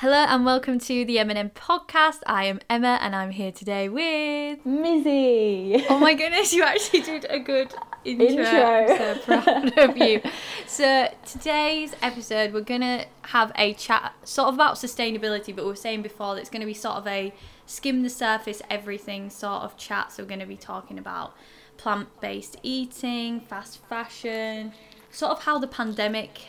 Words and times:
Hello 0.00 0.16
and 0.16 0.46
welcome 0.46 0.78
to 0.78 1.04
the 1.04 1.18
M&M 1.18 1.50
podcast. 1.50 2.20
I 2.24 2.44
am 2.44 2.60
Emma 2.70 2.98
and 3.02 3.14
I'm 3.14 3.32
here 3.32 3.52
today 3.52 3.90
with 3.90 4.64
Mizzy. 4.64 5.84
Oh 5.90 5.98
my 5.98 6.14
goodness, 6.14 6.54
you 6.54 6.62
actually 6.62 7.02
did 7.02 7.26
a 7.28 7.38
good 7.38 7.74
intro. 8.06 8.28
Intro. 8.28 8.46
I'm 8.46 8.96
so 8.96 9.18
proud 9.20 9.78
of 9.78 9.98
you. 9.98 10.22
So 10.66 11.12
today's 11.26 11.94
episode 12.00 12.54
we're 12.54 12.62
gonna 12.62 13.04
have 13.24 13.52
a 13.56 13.74
chat 13.74 14.14
sort 14.24 14.48
of 14.48 14.54
about 14.54 14.76
sustainability, 14.76 15.54
but 15.54 15.66
we 15.66 15.70
were 15.70 15.76
saying 15.76 16.00
before 16.00 16.34
that 16.34 16.40
it's 16.40 16.48
gonna 16.48 16.64
be 16.64 16.72
sort 16.72 16.96
of 16.96 17.06
a 17.06 17.34
skim 17.66 18.02
the 18.02 18.08
surface 18.08 18.62
everything 18.70 19.28
sort 19.28 19.64
of 19.64 19.76
chat. 19.76 20.12
So 20.12 20.22
we're 20.22 20.30
gonna 20.30 20.46
be 20.46 20.56
talking 20.56 20.98
about 20.98 21.34
plant-based 21.76 22.56
eating, 22.62 23.40
fast 23.40 23.86
fashion, 23.86 24.72
sort 25.10 25.32
of 25.32 25.42
how 25.42 25.58
the 25.58 25.66
pandemic 25.68 26.46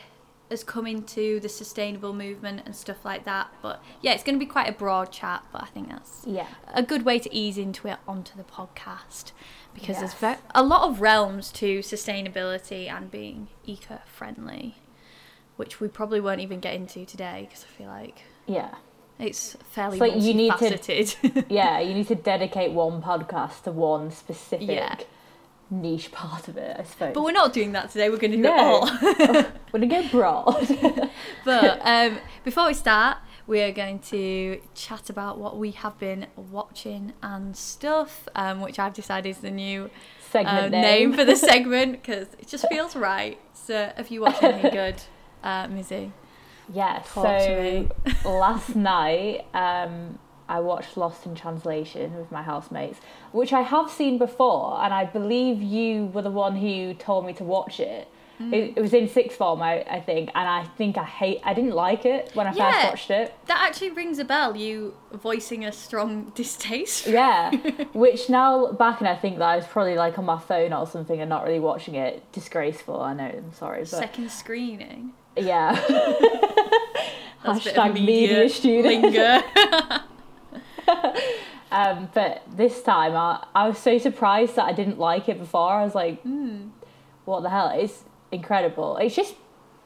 has 0.51 0.63
come 0.63 0.85
into 0.87 1.39
the 1.39 1.49
sustainable 1.49 2.13
movement 2.13 2.61
and 2.65 2.75
stuff 2.75 3.03
like 3.03 3.25
that. 3.25 3.47
But 3.61 3.81
yeah, 4.01 4.13
it's 4.13 4.23
going 4.23 4.35
to 4.35 4.39
be 4.39 4.49
quite 4.49 4.69
a 4.69 4.73
broad 4.73 5.11
chat, 5.11 5.43
but 5.51 5.63
I 5.63 5.67
think 5.67 5.89
that's 5.89 6.23
Yeah. 6.25 6.47
a 6.73 6.83
good 6.83 7.03
way 7.03 7.17
to 7.19 7.33
ease 7.35 7.57
into 7.57 7.87
it 7.87 7.97
onto 8.07 8.37
the 8.37 8.43
podcast 8.43 9.31
because 9.73 9.97
there's 9.99 10.15
Yes. 10.21 10.37
ve- 10.37 10.43
a 10.53 10.63
lot 10.63 10.87
of 10.89 11.01
realms 11.01 11.51
to 11.53 11.79
sustainability 11.79 12.89
and 12.89 13.09
being 13.09 13.47
eco-friendly, 13.65 14.75
which 15.55 15.79
we 15.79 15.87
probably 15.87 16.19
won't 16.19 16.41
even 16.41 16.59
get 16.59 16.73
into 16.75 17.05
today 17.05 17.47
because 17.49 17.63
I 17.65 17.67
feel 17.77 17.87
like 17.87 18.23
Yeah. 18.45 18.75
it's 19.20 19.55
fairly 19.70 19.97
It's 19.97 20.01
like 20.01 20.21
you 20.23 20.33
need 20.33 20.53
to- 20.57 21.45
Yeah, 21.49 21.79
you 21.79 21.93
need 21.93 22.07
to 22.09 22.15
dedicate 22.15 22.71
one 22.71 23.01
podcast 23.01 23.63
to 23.63 23.71
one 23.71 24.11
specific 24.11 24.70
Yeah. 24.70 24.95
Niche 25.71 26.11
part 26.11 26.48
of 26.48 26.57
it, 26.57 26.75
I 26.80 26.84
suppose. 26.84 27.13
but 27.13 27.23
we're 27.23 27.31
not 27.31 27.53
doing 27.53 27.71
that 27.71 27.89
today. 27.91 28.09
We're 28.09 28.17
going 28.17 28.31
to 28.31 28.38
do 28.38 28.43
No. 28.43 28.85
it 28.85 29.35
all. 29.35 29.45
We're 29.71 29.79
gonna 29.79 29.87
go 29.87 30.07
broad. 30.09 31.09
But 31.45 31.79
um, 31.84 32.18
before 32.43 32.68
we 32.68 32.73
start, 32.73 33.18
we 33.48 33.62
are 33.62 33.71
going 33.71 33.99
to 33.99 34.62
chat 34.76 35.10
about 35.10 35.37
what 35.40 35.57
we 35.57 35.71
have 35.71 35.98
been 35.98 36.27
watching 36.35 37.13
and 37.23 37.55
stuff, 37.55 38.27
um, 38.35 38.60
which 38.62 38.77
I've 38.79 38.93
decided 38.93 39.29
is 39.29 39.37
the 39.37 39.49
new 39.51 39.90
Segment 40.29 40.57
uh, 40.65 40.70
name. 40.70 40.82
name 40.82 41.13
for 41.13 41.26
the 41.26 41.35
segment 41.51 41.93
because 41.93 42.27
it 42.38 42.48
just 42.48 42.67
feels 42.70 42.95
right. 42.95 43.40
So, 43.54 43.91
have 43.95 44.10
you 44.10 44.21
watched 44.21 44.43
anything 44.43 44.71
good, 44.71 44.95
uh, 45.43 45.67
Mizzy? 45.67 46.12
Yeah, 46.73 47.01
Talk 47.05 47.26
to 47.26 47.90
so 48.23 48.29
last 48.29 48.76
night 48.76 49.45
um, 49.54 50.20
I 50.52 50.60
watched 50.60 50.98
Lost 50.98 51.26
in 51.26 51.34
Translation 51.35 52.16
with 52.18 52.32
my 52.32 52.44
housemates, 52.44 52.99
which 53.32 53.52
I 53.54 53.62
have 53.62 53.90
seen 53.90 54.18
before, 54.18 54.80
and 54.84 54.94
I 54.94 55.05
believe 55.05 55.62
you 55.62 56.07
were 56.13 56.21
the 56.21 56.32
one 56.46 56.55
who 56.55 56.94
told 56.94 57.26
me 57.26 57.34
to 57.34 57.44
watch 57.44 57.80
it. 57.80 58.07
Mm. 58.40 58.54
It, 58.54 58.74
it 58.77 58.82
was 58.82 58.94
in 58.94 59.07
sixth 59.07 59.38
form, 59.38 59.62
I, 59.62 59.74
I 59.98 59.99
think, 60.02 60.32
and 60.34 60.48
I 60.60 60.63
think 60.77 60.98
I 60.98 61.04
hate. 61.04 61.40
I 61.44 61.54
didn't 61.54 61.76
like 61.88 62.05
it 62.05 62.32
when 62.34 62.48
I 62.48 62.54
Yeah. 62.54 62.72
first 62.72 62.85
watched 62.91 63.12
it. 63.12 63.34
That 63.46 63.62
actually 63.68 63.91
rings 63.91 64.18
a 64.19 64.25
bell. 64.25 64.57
You 64.57 64.96
voicing 65.13 65.63
a 65.63 65.72
strong 65.72 66.31
distaste. 66.35 67.06
Yeah, 67.07 67.52
which 67.94 68.29
now 68.29 68.72
back 68.72 69.00
and 69.00 69.07
I 69.07 69.16
think 69.16 69.38
that 69.40 69.47
I 69.47 69.56
was 69.57 69.68
probably 69.68 69.96
like 69.96 70.18
on 70.18 70.25
my 70.25 70.40
phone 70.40 70.74
or 70.74 70.85
something 70.88 71.19
and 71.22 71.29
not 71.29 71.44
really 71.46 71.59
watching 71.59 71.96
it. 71.96 72.13
Disgraceful, 72.31 73.00
I 73.00 73.13
know. 73.13 73.31
I'm 73.41 73.53
sorry, 73.53 73.81
but 73.81 73.88
Second 74.06 74.31
screening. 74.31 75.12
yeah. 75.38 75.74
That's 77.44 77.62
a 77.62 77.63
bit 77.69 77.75
Hashtag 77.75 77.94
media 77.94 78.50
student. 78.50 79.16
Um, 81.74 82.09
but 82.13 82.44
this 82.53 82.81
time 82.84 83.16
I, 83.16 83.46
I 83.56 83.69
was 83.69 83.78
so 83.78 83.97
surprised 83.97 84.57
that 84.57 84.66
I 84.66 84.74
didn't 84.74 85.00
like 85.00 85.29
it 85.29 85.40
before. 85.40 85.72
I 85.72 85.85
was 85.85 85.96
like, 85.96 86.22
Hmm. 86.23 86.68
what 87.23 87.44
the 87.44 87.50
hell? 87.50 87.69
It's 87.73 88.03
incredible. 88.29 88.97
It's 88.97 89.16
just 89.16 89.35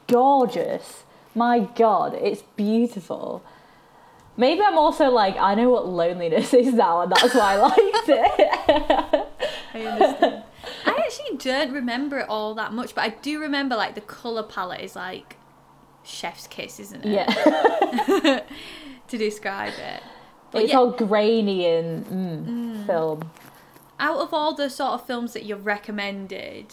gorgeous. 0.08 1.04
My 1.32 1.60
god, 1.60 2.14
it's 2.14 2.42
beautiful. 2.56 3.44
Maybe 4.36 4.62
I'm 4.62 4.76
also 4.76 5.10
like, 5.10 5.36
I 5.36 5.54
know 5.54 5.70
what 5.70 5.86
loneliness 5.86 6.52
is 6.62 6.74
now, 6.74 7.02
and 7.02 7.12
that's 7.12 7.34
why 7.36 7.52
I 7.52 7.56
liked 7.56 8.08
it. 8.08 9.26
I 9.74 9.80
understand. 9.82 10.42
I 10.86 10.90
actually 10.90 11.36
don't 11.38 11.72
remember 11.72 12.18
it 12.18 12.28
all 12.28 12.54
that 12.56 12.72
much, 12.72 12.96
but 12.96 13.02
I 13.02 13.10
do 13.10 13.40
remember 13.40 13.76
like 13.76 13.94
the 13.94 14.00
color 14.00 14.42
palette 14.42 14.80
is 14.80 14.96
like 14.96 15.36
chef's 16.02 16.48
kiss, 16.48 16.80
isn't 16.80 17.04
it? 17.04 17.12
yeah. 17.12 18.40
to 19.08 19.16
describe 19.18 19.74
it. 19.78 20.02
But 20.50 20.62
it's 20.62 20.72
yeah, 20.72 20.78
all 20.78 20.90
grainy 20.90 21.66
and 21.66 22.06
mm, 22.06 22.86
film. 22.86 23.30
out 23.98 24.18
of 24.18 24.32
all 24.32 24.54
the 24.54 24.70
sort 24.70 24.92
of 24.92 25.06
films 25.06 25.32
that 25.32 25.44
you've 25.44 25.66
recommended, 25.66 26.72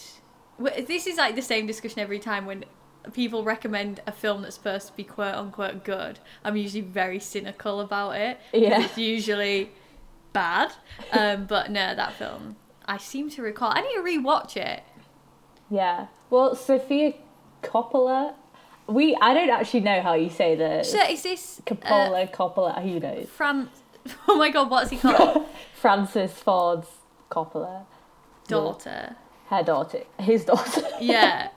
this 0.58 1.06
is 1.06 1.16
like 1.18 1.34
the 1.34 1.42
same 1.42 1.66
discussion 1.66 1.98
every 1.98 2.18
time 2.18 2.46
when 2.46 2.64
people 3.12 3.44
recommend 3.44 4.00
a 4.06 4.12
film 4.12 4.42
that's 4.42 4.54
supposed 4.54 4.86
to 4.88 4.96
be 4.96 5.04
quote 5.04 5.34
unquote 5.34 5.84
good. 5.84 6.18
I'm 6.44 6.56
usually 6.56 6.80
very 6.80 7.18
cynical 7.18 7.80
about 7.80 8.16
it. 8.16 8.40
Yeah. 8.52 8.82
It's 8.84 8.96
usually 8.96 9.70
bad. 10.32 10.72
Um, 11.12 11.44
but 11.48 11.70
no, 11.70 11.94
that 11.94 12.14
film. 12.14 12.56
I 12.86 12.98
seem 12.98 13.30
to 13.30 13.42
recall. 13.42 13.72
I 13.74 13.80
need 13.80 13.94
to 13.94 14.02
rewatch 14.02 14.56
it. 14.56 14.82
Yeah. 15.70 16.06
Well, 16.30 16.54
Sofia 16.54 17.14
Coppola. 17.62 18.34
We 18.86 19.16
I 19.20 19.32
don't 19.34 19.50
actually 19.50 19.80
know 19.80 20.02
how 20.02 20.14
you 20.14 20.28
say 20.30 20.54
the 20.56 20.82
So 20.84 21.00
is 21.08 21.22
this 21.22 21.60
uh, 21.60 21.74
Coppola 21.74 22.32
Coppola. 22.32 22.82
Who 22.82 23.00
knows? 23.00 23.28
Fran? 23.28 23.68
Oh 24.28 24.36
my 24.36 24.50
god, 24.50 24.68
what's 24.70 24.90
he 24.90 24.98
called? 24.98 25.46
Francis 25.74 26.32
Ford's 26.32 26.88
Coppola. 27.30 27.86
Daughter. 28.46 29.16
Her 29.48 29.62
daughter. 29.62 30.02
His 30.18 30.44
daughter. 30.44 30.82
Yeah. 31.00 31.48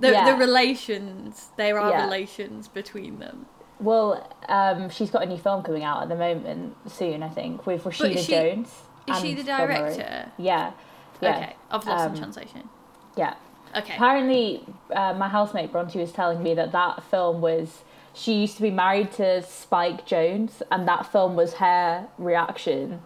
The 0.00 0.10
Yeah. 0.10 0.32
the 0.32 0.36
relations. 0.36 1.48
There 1.56 1.78
are 1.78 1.90
Yeah. 1.90 2.04
relations 2.04 2.66
between 2.68 3.18
them. 3.20 3.46
Well, 3.80 4.28
um, 4.48 4.90
she's 4.90 5.10
got 5.10 5.22
a 5.22 5.26
new 5.26 5.36
film 5.38 5.62
coming 5.62 5.84
out 5.84 6.02
at 6.02 6.08
the 6.08 6.16
moment 6.16 6.76
soon, 6.90 7.22
I 7.22 7.28
think, 7.28 7.64
with 7.64 7.84
Rashida 7.84 8.18
she- 8.18 8.32
Jones. 8.32 8.74
Is 9.08 9.20
she 9.20 9.34
the 9.34 9.44
director? 9.44 10.32
Yeah. 10.36 10.72
Yeah. 11.20 11.30
Okay. 11.36 11.56
Of 11.70 11.86
Lost 11.86 12.04
in 12.06 12.10
Um, 12.12 12.16
Translation. 12.18 12.68
Yeah. 13.16 13.34
Okay. 13.76 13.94
Apparently, 13.94 14.64
uh, 14.94 15.14
my 15.14 15.28
housemate 15.28 15.72
Bronte 15.72 15.98
was 15.98 16.12
telling 16.12 16.42
me 16.42 16.54
that 16.54 16.72
that 16.72 17.02
film 17.04 17.40
was. 17.40 17.82
She 18.14 18.34
used 18.40 18.56
to 18.56 18.62
be 18.62 18.70
married 18.70 19.12
to 19.12 19.42
Spike 19.42 20.06
Jonze, 20.06 20.60
and 20.72 20.88
that 20.88 21.10
film 21.12 21.36
was 21.36 21.54
her 21.54 22.08
reaction 22.18 23.00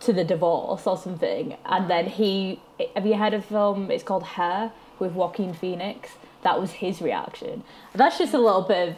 to 0.00 0.12
the 0.12 0.22
divorce 0.22 0.86
or 0.86 0.96
something. 0.96 1.56
And 1.64 1.90
then 1.90 2.06
he. 2.06 2.60
Have 2.94 3.06
you 3.06 3.14
heard 3.16 3.34
of 3.34 3.42
a 3.44 3.46
film? 3.46 3.90
It's 3.90 4.04
called 4.04 4.22
Her 4.24 4.70
with 4.98 5.12
Joaquin 5.12 5.52
Phoenix. 5.54 6.10
That 6.42 6.60
was 6.60 6.72
his 6.72 7.00
reaction. 7.02 7.64
That's 7.94 8.18
just 8.18 8.34
a 8.34 8.38
little 8.38 8.62
bit 8.62 8.90
of 8.90 8.96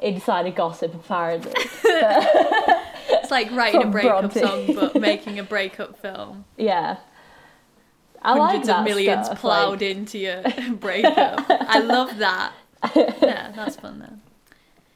insider 0.00 0.50
gossip, 0.50 0.94
apparently. 0.94 1.52
It's 3.10 3.30
like 3.30 3.50
writing 3.52 3.82
a 3.82 3.86
breakup 3.86 4.32
Bronte. 4.32 4.40
song 4.40 4.74
but 4.74 5.00
making 5.00 5.38
a 5.38 5.42
breakup 5.42 5.98
film. 6.02 6.44
Yeah. 6.56 6.96
I 8.22 8.34
like 8.34 8.50
Hundreds 8.50 8.66
that 8.68 8.78
of 8.80 8.84
millions 8.84 9.26
stuff, 9.26 9.40
ploughed 9.40 9.80
like- 9.80 9.96
into 9.96 10.18
your 10.18 10.42
breakup. 10.80 11.44
I 11.48 11.78
love 11.80 12.18
that. 12.18 12.52
Yeah, 12.94 13.52
that's 13.54 13.76
fun 13.76 13.98
though. 14.00 14.16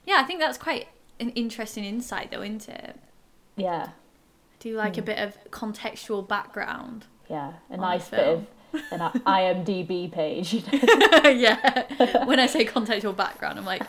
Yeah, 0.04 0.16
I 0.18 0.24
think 0.24 0.40
that's 0.40 0.58
quite 0.58 0.88
an 1.20 1.30
interesting 1.30 1.84
insight 1.84 2.30
though, 2.30 2.42
isn't 2.42 2.68
it? 2.68 2.96
Yeah. 3.56 3.90
Do 4.60 4.68
you 4.68 4.76
like 4.76 4.94
Hmm. 4.94 5.00
a 5.00 5.04
bit 5.04 5.18
of 5.18 5.36
contextual 5.50 6.26
background? 6.26 7.06
Yeah. 7.28 7.52
A 7.70 7.76
nice 7.76 8.08
bit 8.08 8.20
of 8.20 8.46
an 8.90 9.00
IMDb 9.26 10.10
page. 10.10 10.54
yeah. 11.24 12.24
When 12.24 12.38
I 12.40 12.46
say 12.46 12.64
contextual 12.64 13.16
background, 13.16 13.58
I'm 13.58 13.64
like 13.64 13.82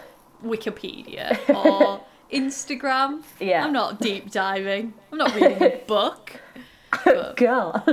Wikipedia 0.44 1.38
or 1.50 2.02
Instagram. 2.32 3.24
Yeah. 3.40 3.64
I'm 3.66 3.74
not 3.74 4.00
deep 4.00 4.32
diving. 4.32 4.94
I'm 5.12 5.18
not 5.18 5.34
reading 5.36 5.62
a 5.62 5.82
book. 5.88 6.40
But, 7.06 7.38
Girl. 7.38 7.84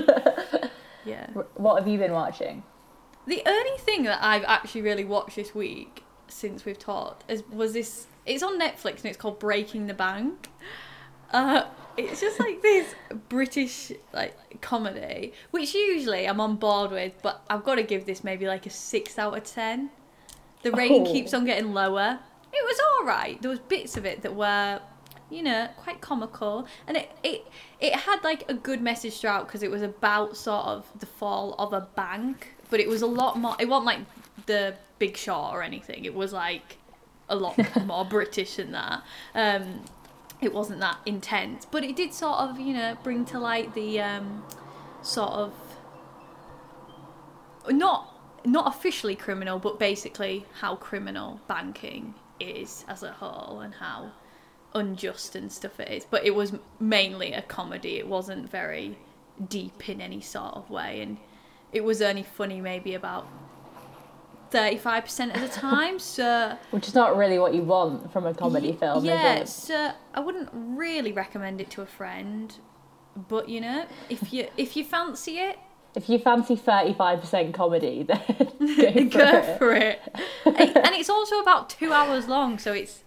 Yeah. 1.04 1.26
what 1.54 1.78
have 1.78 1.88
you 1.88 1.98
been 1.98 2.12
watching? 2.12 2.62
The 3.26 3.42
only 3.46 3.78
thing 3.78 4.04
that 4.04 4.18
I've 4.22 4.44
actually 4.44 4.82
really 4.82 5.04
watched 5.04 5.36
this 5.36 5.54
week 5.54 6.02
since 6.28 6.64
we've 6.64 6.78
talked 6.78 7.30
is 7.30 7.42
was 7.50 7.72
this. 7.72 8.06
It's 8.26 8.42
on 8.42 8.58
Netflix 8.60 8.96
and 8.98 9.06
it's 9.06 9.16
called 9.16 9.38
Breaking 9.38 9.86
the 9.86 9.94
Bank. 9.94 10.48
Uh, 11.32 11.64
it's 11.96 12.20
just 12.20 12.40
like 12.40 12.60
this 12.62 12.94
British 13.28 13.92
like 14.12 14.36
comedy, 14.60 15.32
which 15.50 15.74
usually 15.74 16.26
I'm 16.26 16.40
on 16.40 16.56
board 16.56 16.90
with, 16.90 17.12
but 17.22 17.42
I've 17.48 17.64
got 17.64 17.76
to 17.76 17.82
give 17.82 18.06
this 18.06 18.24
maybe 18.24 18.46
like 18.46 18.66
a 18.66 18.70
six 18.70 19.18
out 19.18 19.36
of 19.36 19.44
ten. 19.44 19.90
The 20.62 20.72
rating 20.72 21.06
Oh. 21.06 21.12
keeps 21.12 21.32
on 21.32 21.44
getting 21.44 21.72
lower. 21.72 22.18
It 22.52 22.64
was 22.64 22.80
all 22.92 23.06
right. 23.06 23.40
There 23.40 23.50
was 23.50 23.60
bits 23.60 23.96
of 23.96 24.04
it 24.04 24.22
that 24.22 24.34
were, 24.34 24.80
you 25.30 25.42
know, 25.42 25.68
quite 25.76 26.00
comical, 26.00 26.66
and 26.86 26.96
it 26.96 27.10
it 27.22 27.46
it 27.80 27.94
had 27.94 28.22
like 28.24 28.44
a 28.48 28.54
good 28.54 28.80
message 28.80 29.18
throughout 29.20 29.46
because 29.46 29.62
it 29.62 29.70
was 29.70 29.82
about 29.82 30.36
sort 30.36 30.66
of 30.66 30.86
the 30.98 31.06
fall 31.06 31.54
of 31.58 31.72
a 31.72 31.88
bank, 31.94 32.54
but 32.68 32.80
it 32.80 32.88
was 32.88 33.02
a 33.02 33.06
lot 33.06 33.38
more. 33.38 33.56
It 33.58 33.68
wasn't 33.68 33.86
like 33.86 34.00
the 34.46 34.74
Big 34.98 35.16
Short 35.16 35.54
or 35.54 35.62
anything. 35.62 36.04
It 36.04 36.14
was 36.14 36.32
like 36.32 36.78
a 37.28 37.36
lot 37.36 37.58
more 37.86 38.04
British 38.04 38.56
than 38.56 38.72
that. 38.72 39.02
Um, 39.34 39.84
it 40.40 40.52
wasn't 40.52 40.80
that 40.80 40.98
intense, 41.06 41.66
but 41.66 41.84
it 41.84 41.96
did 41.96 42.14
sort 42.14 42.38
of, 42.38 42.58
you 42.58 42.72
know, 42.72 42.96
bring 43.02 43.24
to 43.26 43.38
light 43.38 43.74
the 43.74 44.00
um, 44.00 44.42
sort 45.02 45.32
of 45.32 45.52
not 47.68 48.06
not 48.44 48.66
officially 48.66 49.14
criminal, 49.14 49.58
but 49.58 49.78
basically 49.78 50.46
how 50.60 50.76
criminal 50.76 51.40
banking 51.46 52.14
is 52.38 52.86
as 52.88 53.02
a 53.02 53.12
whole 53.12 53.60
and 53.60 53.74
how 53.74 54.10
unjust 54.74 55.34
and 55.36 55.50
stuff 55.52 55.78
it 55.80 55.88
is. 55.90 56.04
But 56.04 56.24
it 56.24 56.34
was 56.34 56.52
mainly 56.78 57.32
a 57.32 57.42
comedy. 57.42 57.96
It 57.98 58.06
wasn't 58.08 58.50
very 58.50 58.98
deep 59.48 59.88
in 59.88 60.00
any 60.00 60.20
sort 60.20 60.54
of 60.54 60.70
way, 60.70 61.00
and 61.00 61.16
it 61.72 61.82
was 61.84 62.00
only 62.02 62.22
funny 62.22 62.60
maybe 62.60 62.94
about 62.94 63.26
thirty-five 64.50 65.04
percent 65.04 65.34
of 65.34 65.40
the 65.42 65.48
time. 65.60 65.98
So 65.98 66.56
Which 66.70 66.88
is 66.88 66.94
not 66.94 67.16
really 67.16 67.38
what 67.38 67.54
you 67.54 67.62
want 67.62 68.12
from 68.12 68.26
a 68.26 68.34
comedy 68.34 68.70
Y- 68.70 68.76
film, 68.76 69.04
Yeah, 69.04 69.36
is 69.40 69.48
it? 69.50 69.52
so 69.52 69.90
I 70.14 70.20
wouldn't 70.20 70.48
really 70.52 71.12
recommend 71.12 71.60
it 71.60 71.70
to 71.72 71.82
a 71.82 71.86
friend, 71.86 72.54
but 73.28 73.48
you 73.48 73.60
know, 73.60 73.86
if 74.08 74.32
you 74.32 74.48
if 74.56 74.76
you 74.76 74.84
fancy 74.84 75.38
it, 75.38 75.58
If 75.94 76.08
you 76.08 76.18
fancy 76.18 76.56
35% 76.56 77.52
comedy, 77.54 78.02
then 78.08 79.08
go 79.08 79.18
for 79.18 79.18
go 79.18 79.36
it. 79.38 79.58
for 79.58 79.72
it. 79.74 80.00
and 80.46 80.94
it's 80.94 81.10
also 81.10 81.38
about 81.40 81.70
two 81.70 81.92
hours 81.92 82.26
long, 82.28 82.58
so 82.58 82.72
it's 82.72 83.04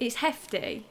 it's 0.00 0.16
hefty. 0.16 0.86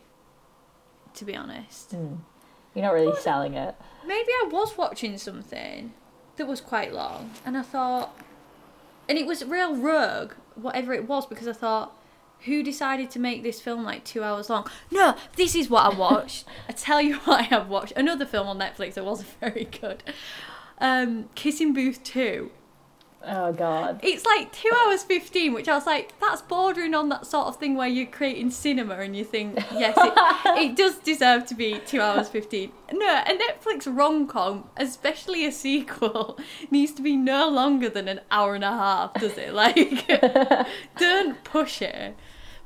To 1.16 1.26
be 1.26 1.36
honest, 1.36 1.92
You're 1.94 2.86
not 2.86 2.94
really 2.94 3.16
selling 3.20 3.56
it. 3.56 3.76
maybe 4.06 4.30
I 4.30 4.48
was 4.50 4.78
watching 4.78 5.18
something 5.18 5.92
that 6.38 6.48
was 6.48 6.62
quite 6.62 6.94
long, 6.94 7.32
and 7.46 7.58
I 7.58 7.64
thought, 7.64 8.16
and 9.10 9.18
it 9.18 9.26
was 9.26 9.44
real 9.44 9.76
rogue, 9.76 10.34
whatever 10.56 10.94
it 10.94 11.08
was, 11.08 11.26
because 11.26 11.48
I 11.48 11.54
thought. 11.54 11.96
Who 12.46 12.64
decided 12.64 13.12
to 13.12 13.20
make 13.20 13.44
this 13.44 13.60
film 13.60 13.84
like 13.84 14.06
two 14.06 14.24
hours 14.24 14.50
long? 14.50 14.66
No, 14.90 15.18
this 15.36 15.56
is 15.56 15.70
what 15.70 15.84
I 15.84 15.90
watched. 15.94 16.46
I 16.70 16.72
tell 16.72 17.02
you 17.02 17.18
what 17.26 17.42
I 17.42 17.44
have 17.44 17.68
watched. 17.68 17.92
Another 17.98 18.26
film 18.26 18.48
on 18.48 18.58
Netflix 18.58 18.94
that 18.94 19.04
wasn't 19.04 19.28
very 19.42 19.66
good. 19.66 20.04
Um, 20.80 21.28
Kissing 21.36 21.74
Booth 21.74 22.02
2. 22.06 22.50
Oh, 23.26 23.52
God. 23.52 24.00
It's 24.02 24.26
like 24.26 24.52
two 24.54 24.72
hours 24.86 25.04
fifteen, 25.04 25.54
which 25.54 25.68
I 25.68 25.76
was 25.76 25.86
like, 25.86 26.14
that's 26.22 26.42
bordering 26.42 26.94
on 26.96 27.10
that 27.10 27.26
sort 27.26 27.48
of 27.48 27.58
thing 27.58 27.76
where 27.76 27.88
you're 27.88 28.06
creating 28.06 28.50
cinema 28.52 28.96
and 28.96 29.14
you 29.16 29.26
think, 29.26 29.56
yes, 29.74 29.94
it, 29.98 30.14
it 30.72 30.76
does 30.78 30.98
deserve 31.00 31.46
to 31.48 31.56
be 31.56 31.80
two 31.86 32.00
hours 32.00 32.30
fifteen. 32.30 32.72
No, 32.94 33.22
a 33.28 33.38
Netflix 33.38 33.86
rom 33.94 34.26
com, 34.26 34.70
especially 34.78 35.46
a 35.46 35.52
sequel, 35.52 36.40
needs 36.72 36.94
to 36.94 37.02
be 37.02 37.18
no 37.18 37.50
longer 37.50 37.90
than 37.90 38.08
an 38.08 38.22
hour 38.32 38.56
and 38.56 38.64
a 38.64 38.70
half, 38.72 39.14
does 39.16 39.38
it? 39.38 39.54
Like, 39.54 40.08
don't 40.98 41.44
push 41.44 41.82
it. 41.82 42.16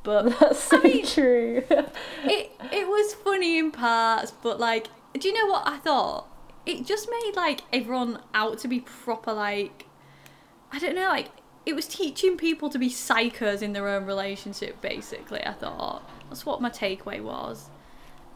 But 0.03 0.37
That's 0.39 0.59
so 0.59 0.79
mean- 0.81 1.05
true. 1.05 1.63
it 1.69 2.51
it 2.71 2.87
was 2.87 3.13
funny 3.15 3.57
in 3.57 3.71
parts, 3.71 4.31
but 4.31 4.59
like, 4.59 4.87
do 5.17 5.27
you 5.27 5.33
know 5.33 5.51
what 5.51 5.63
I 5.65 5.77
thought? 5.77 6.27
It 6.65 6.85
just 6.85 7.09
made 7.09 7.31
like 7.35 7.61
everyone 7.73 8.19
out 8.33 8.59
to 8.59 8.67
be 8.67 8.81
proper 8.81 9.33
like, 9.33 9.85
I 10.73 10.79
don't 10.79 10.95
know, 10.95 11.07
like 11.07 11.29
it 11.65 11.75
was 11.75 11.87
teaching 11.87 12.35
people 12.35 12.69
to 12.69 12.79
be 12.79 12.89
psychos 12.89 13.61
in 13.61 13.73
their 13.73 13.87
own 13.87 14.05
relationship. 14.05 14.81
Basically, 14.81 15.41
I 15.45 15.53
thought 15.53 16.09
that's 16.29 16.45
what 16.45 16.61
my 16.61 16.69
takeaway 16.69 17.21
was. 17.21 17.69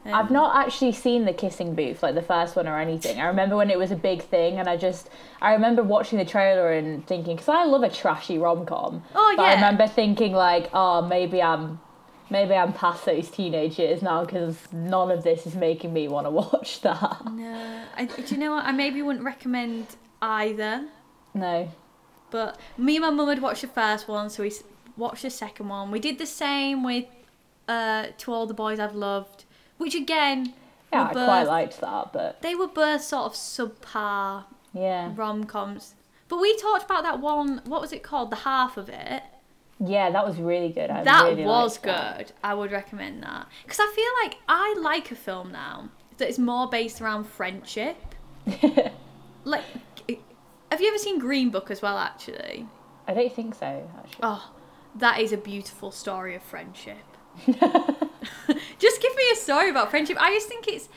Um, 0.05 0.13
I've 0.13 0.31
not 0.31 0.55
actually 0.55 0.93
seen 0.93 1.25
the 1.25 1.33
kissing 1.33 1.75
booth, 1.75 2.01
like 2.03 2.15
the 2.15 2.21
first 2.21 2.55
one 2.55 2.67
or 2.67 2.79
anything. 2.79 3.19
I 3.19 3.25
remember 3.25 3.57
when 3.57 3.69
it 3.69 3.77
was 3.77 3.91
a 3.91 3.95
big 3.95 4.21
thing, 4.21 4.59
and 4.59 4.69
I 4.69 4.77
just 4.77 5.09
I 5.41 5.53
remember 5.53 5.83
watching 5.83 6.19
the 6.19 6.25
trailer 6.25 6.71
and 6.71 7.05
thinking, 7.07 7.35
because 7.35 7.49
I 7.49 7.65
love 7.65 7.83
a 7.83 7.89
trashy 7.89 8.37
rom 8.37 8.65
com. 8.65 9.03
Oh, 9.15 9.33
But 9.35 9.43
I 9.43 9.55
remember 9.55 9.87
thinking 9.87 10.31
like, 10.31 10.69
oh, 10.73 11.01
maybe 11.01 11.41
I'm 11.41 11.81
maybe 12.29 12.53
I'm 12.53 12.71
past 12.71 13.05
those 13.05 13.29
teenage 13.31 13.79
years 13.79 14.01
now 14.01 14.23
because 14.23 14.55
none 14.71 15.11
of 15.11 15.23
this 15.23 15.47
is 15.47 15.55
making 15.55 15.91
me 15.91 16.07
want 16.07 16.27
to 16.27 16.31
watch 16.53 16.81
that. 16.81 17.25
No, 17.33 17.83
I, 17.95 18.05
do 18.05 18.23
you 18.27 18.37
know 18.37 18.51
what? 18.51 18.63
I 18.65 18.71
maybe 18.71 19.01
wouldn't 19.01 19.25
recommend 19.25 19.87
either. 20.21 20.87
No. 21.33 21.71
But 22.29 22.57
me 22.77 22.97
and 22.97 23.05
my 23.05 23.09
mum 23.11 23.29
had 23.29 23.41
watched 23.41 23.61
the 23.61 23.67
first 23.67 24.07
one, 24.07 24.29
so 24.29 24.43
we 24.43 24.51
watched 24.97 25.21
the 25.23 25.29
second 25.29 25.69
one. 25.69 25.91
We 25.91 25.99
did 25.99 26.17
the 26.17 26.25
same 26.25 26.83
with 26.83 27.05
uh, 27.67 28.07
To 28.17 28.33
All 28.33 28.45
the 28.47 28.53
Boys 28.53 28.79
I've 28.79 28.95
Loved, 28.95 29.45
which 29.77 29.95
again, 29.95 30.53
Yeah, 30.91 31.05
I 31.09 31.13
quite 31.13 31.43
liked 31.43 31.79
that, 31.81 32.11
but 32.13 32.41
they 32.41 32.55
were 32.55 32.67
both 32.67 33.01
sort 33.01 33.25
of 33.25 33.33
subpar 33.33 34.45
yeah, 34.73 35.11
rom 35.15 35.45
coms. 35.45 35.93
But 36.27 36.39
we 36.41 36.57
talked 36.57 36.83
about 36.83 37.03
that 37.03 37.19
one. 37.21 37.61
What 37.65 37.79
was 37.81 37.93
it 37.93 38.03
called? 38.03 38.29
The 38.31 38.37
half 38.37 38.75
of 38.75 38.89
it. 38.89 39.23
yeah, 39.79 40.09
that 40.09 40.25
was 40.27 40.37
really 40.37 40.69
good. 40.69 40.89
I 40.89 41.03
that 41.03 41.23
really 41.29 41.45
was 41.45 41.73
liked 41.75 41.83
that. 41.85 42.17
good. 42.17 42.31
I 42.43 42.53
would 42.53 42.71
recommend 42.71 43.23
that 43.23 43.47
because 43.63 43.79
I 43.79 43.89
feel 43.95 44.11
like 44.23 44.37
I 44.49 44.75
like 44.81 45.09
a 45.11 45.15
film 45.15 45.51
now 45.53 45.89
that 46.17 46.27
is 46.27 46.37
more 46.37 46.67
based 46.69 46.99
around 47.01 47.25
friendship. 47.25 47.95
like, 49.45 49.63
have 50.71 50.81
you 50.81 50.87
ever 50.89 50.97
seen 50.97 51.19
Green 51.19 51.49
Book 51.49 51.71
as 51.71 51.81
well? 51.81 51.97
Actually, 51.97 52.67
I 53.07 53.13
don't 53.13 53.33
think 53.33 53.55
so. 53.55 53.89
Actually, 53.97 54.19
oh, 54.23 54.51
that 54.95 55.19
is 55.19 55.31
a 55.31 55.37
beautiful 55.37 55.91
story 55.91 56.35
of 56.35 56.43
friendship. 56.43 56.97
Just 58.79 59.01
give 59.01 59.15
me 59.15 59.23
a 59.31 59.35
story 59.35 59.69
about 59.69 59.89
friendship. 59.89 60.17
I 60.19 60.33
just 60.33 60.47
think 60.47 60.67
it's 60.67 60.89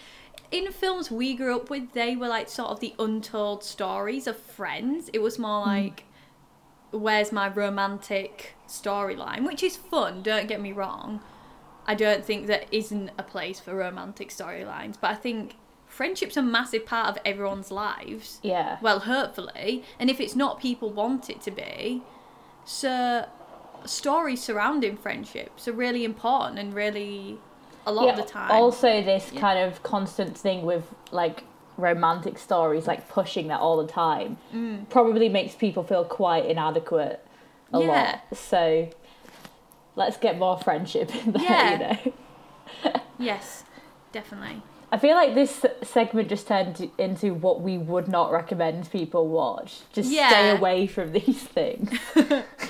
in 0.50 0.70
films 0.72 1.10
we 1.10 1.34
grew 1.34 1.56
up 1.56 1.70
with. 1.70 1.92
They 1.92 2.16
were 2.16 2.28
like 2.28 2.48
sort 2.48 2.70
of 2.70 2.80
the 2.80 2.94
untold 2.98 3.64
stories 3.64 4.26
of 4.26 4.38
friends. 4.38 5.10
It 5.12 5.20
was 5.20 5.38
more 5.38 5.62
hmm. 5.62 5.68
like, 5.68 6.04
where's 6.90 7.32
my 7.32 7.48
romantic 7.48 8.54
storyline, 8.68 9.46
which 9.46 9.62
is 9.62 9.76
fun. 9.76 10.22
Don't 10.22 10.48
get 10.48 10.60
me 10.60 10.72
wrong. 10.72 11.20
I 11.86 11.94
don't 11.94 12.24
think 12.24 12.46
there 12.46 12.64
isn't 12.70 13.10
a 13.18 13.22
place 13.22 13.58
for 13.58 13.74
romantic 13.74 14.30
storylines, 14.30 14.96
but 15.00 15.10
I 15.10 15.14
think 15.14 15.56
friendship's 16.00 16.34
a 16.38 16.42
massive 16.42 16.86
part 16.86 17.08
of 17.10 17.18
everyone's 17.26 17.70
lives. 17.70 18.38
yeah. 18.42 18.78
Well, 18.80 19.00
hopefully, 19.00 19.84
and 19.98 20.08
if 20.08 20.18
it's 20.18 20.34
not, 20.34 20.58
people 20.58 20.88
want 20.88 21.28
it 21.28 21.42
to 21.42 21.50
be. 21.50 22.00
So, 22.64 23.26
stories 23.84 24.42
surrounding 24.42 24.96
friendships 24.96 25.68
are 25.68 25.74
really 25.74 26.02
important 26.06 26.58
and 26.58 26.72
really 26.72 27.36
a 27.84 27.92
lot 27.92 28.08
of 28.08 28.16
the 28.16 28.22
time. 28.22 28.50
Also, 28.50 29.02
this 29.02 29.30
Yeah. 29.30 29.40
kind 29.42 29.58
of 29.58 29.82
constant 29.82 30.38
thing 30.38 30.64
with 30.64 30.84
like 31.10 31.44
romantic 31.76 32.38
stories, 32.38 32.86
like 32.86 33.06
pushing 33.10 33.48
that 33.48 33.60
all 33.60 33.76
the 33.76 33.86
time, 33.92 34.38
Mm. 34.54 34.88
probably 34.88 35.28
makes 35.28 35.54
people 35.54 35.82
feel 35.82 36.04
quite 36.04 36.46
inadequate 36.46 37.22
a 37.74 37.78
Yeah. 37.80 37.86
lot. 37.86 38.38
So 38.38 38.88
let's 39.96 40.16
get 40.16 40.38
more 40.38 40.56
friendship 40.56 41.14
in 41.14 41.32
there, 41.32 41.42
Yeah. 41.42 41.72
you 41.72 41.78
know. 42.84 42.92
yes, 43.18 43.64
definitely. 44.12 44.62
I 44.92 44.98
feel 44.98 45.14
like 45.14 45.34
this 45.34 45.64
segment 45.82 46.28
just 46.28 46.48
turned 46.48 46.90
into 46.98 47.32
what 47.34 47.60
we 47.60 47.78
would 47.78 48.08
not 48.08 48.32
recommend 48.32 48.90
people 48.90 49.28
watch. 49.28 49.80
Just 49.92 50.10
stay 50.10 50.50
away 50.50 50.86
from 50.86 51.12
these 51.20 51.42
things. 51.42 51.92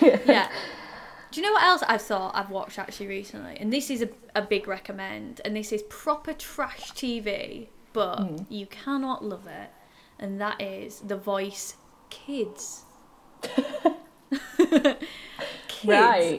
yeah. 0.02 0.50
Do 1.30 1.40
you 1.40 1.46
know 1.46 1.52
what 1.52 1.62
else 1.62 1.82
I've 1.86 2.02
thought 2.02 2.32
I've 2.34 2.50
watched 2.50 2.78
actually 2.78 3.06
recently? 3.06 3.56
And 3.60 3.72
this 3.72 3.88
is 3.88 4.02
a, 4.02 4.08
a 4.34 4.42
big 4.42 4.66
recommend, 4.66 5.40
and 5.44 5.54
this 5.56 5.70
is 5.72 5.82
proper 5.84 6.32
trash 6.32 6.90
TV, 6.92 7.68
but 7.92 8.16
Hmm. 8.18 8.36
you 8.48 8.66
cannot 8.66 9.24
love 9.24 9.46
it. 9.46 9.70
And 10.18 10.40
that 10.40 10.60
is 10.60 11.00
The 11.00 11.16
Voice 11.16 11.76
Kids. 12.10 12.82
Kids. 15.68 15.84
Right. 15.84 16.38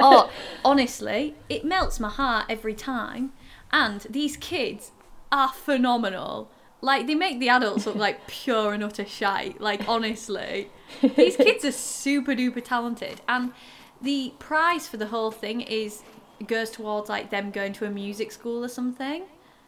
oh, 0.00 0.30
honestly, 0.64 1.34
it 1.48 1.64
melts 1.64 1.98
my 2.00 2.10
heart 2.10 2.46
every 2.50 2.74
time. 2.74 3.32
And 3.72 4.00
these 4.10 4.36
kids 4.36 4.92
are 5.30 5.48
phenomenal. 5.48 6.50
Like 6.80 7.06
they 7.06 7.14
make 7.14 7.38
the 7.38 7.48
adults 7.48 7.86
look 7.86 7.96
like 7.96 8.26
pure 8.26 8.72
and 8.72 8.82
utter 8.82 9.06
shite. 9.06 9.60
Like 9.60 9.88
honestly, 9.88 10.68
these 11.00 11.36
kids 11.46 11.64
are 11.64 11.72
super 11.72 12.32
duper 12.32 12.62
talented, 12.62 13.20
and 13.28 13.52
the 14.00 14.34
prize 14.38 14.88
for 14.88 14.96
the 14.96 15.06
whole 15.06 15.30
thing 15.30 15.60
is 15.60 16.02
goes 16.46 16.70
towards 16.70 17.08
like 17.08 17.30
them 17.30 17.52
going 17.52 17.72
to 17.74 17.86
a 17.86 17.90
music 17.90 18.32
school 18.32 18.64
or 18.64 18.68
something. 18.68 19.22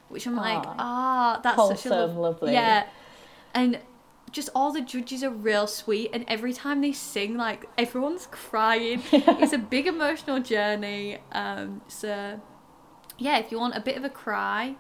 Which 0.08 0.26
I'm 0.26 0.36
like, 0.36 0.62
ah, 0.66 1.40
that's 1.42 1.56
such 1.56 1.86
a 1.86 1.94
Wholesome, 1.94 2.18
lovely. 2.18 2.52
Yeah, 2.52 2.86
and 3.54 3.78
just 4.30 4.50
all 4.54 4.72
the 4.72 4.80
judges 4.80 5.22
are 5.22 5.30
real 5.30 5.66
sweet, 5.68 6.10
and 6.12 6.24
every 6.26 6.52
time 6.52 6.80
they 6.80 6.92
sing, 6.92 7.36
like 7.36 7.66
everyone's 7.78 8.26
crying. 8.30 9.02
it's 9.12 9.52
a 9.52 9.58
big 9.58 9.86
emotional 9.86 10.40
journey. 10.40 11.18
Um, 11.32 11.80
so 11.88 12.40
yeah, 13.18 13.38
if 13.38 13.50
you 13.50 13.58
want 13.58 13.76
a 13.76 13.80
bit 13.80 13.96
of 13.96 14.04
a 14.04 14.10
cry 14.10 14.76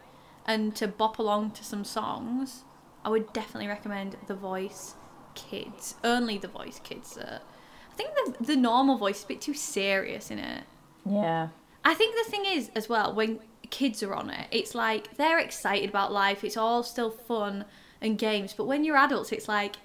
and 0.46 0.74
to 0.76 0.88
bop 0.88 1.18
along 1.18 1.52
to 1.52 1.64
some 1.64 1.84
songs, 1.84 2.64
I 3.04 3.08
would 3.10 3.32
definitely 3.32 3.68
recommend 3.68 4.16
The 4.26 4.34
Voice 4.34 4.94
Kids. 5.34 5.96
Only 6.02 6.38
The 6.38 6.48
Voice 6.48 6.80
Kids. 6.82 7.18
I 7.18 7.96
think 7.96 8.10
the 8.14 8.44
the 8.44 8.56
normal 8.56 8.98
voice 8.98 9.18
is 9.18 9.24
a 9.24 9.28
bit 9.28 9.40
too 9.40 9.54
serious 9.54 10.30
in 10.30 10.38
it. 10.38 10.64
yeah. 11.08 11.48
I 11.86 11.92
think 11.94 12.16
the 12.16 12.30
thing 12.30 12.46
is 12.46 12.70
as 12.74 12.88
well 12.88 13.14
when 13.14 13.40
kids 13.70 14.02
are 14.02 14.14
on 14.14 14.30
it, 14.30 14.46
it's 14.50 14.74
like 14.74 15.16
they're 15.16 15.38
excited 15.38 15.90
about 15.90 16.12
life. 16.12 16.42
It's 16.42 16.56
all 16.56 16.82
still 16.82 17.10
fun 17.10 17.66
and 18.00 18.18
games, 18.18 18.54
but 18.54 18.64
when 18.64 18.84
you're 18.84 18.96
adults, 18.96 19.32
it's 19.32 19.48
like 19.48 19.76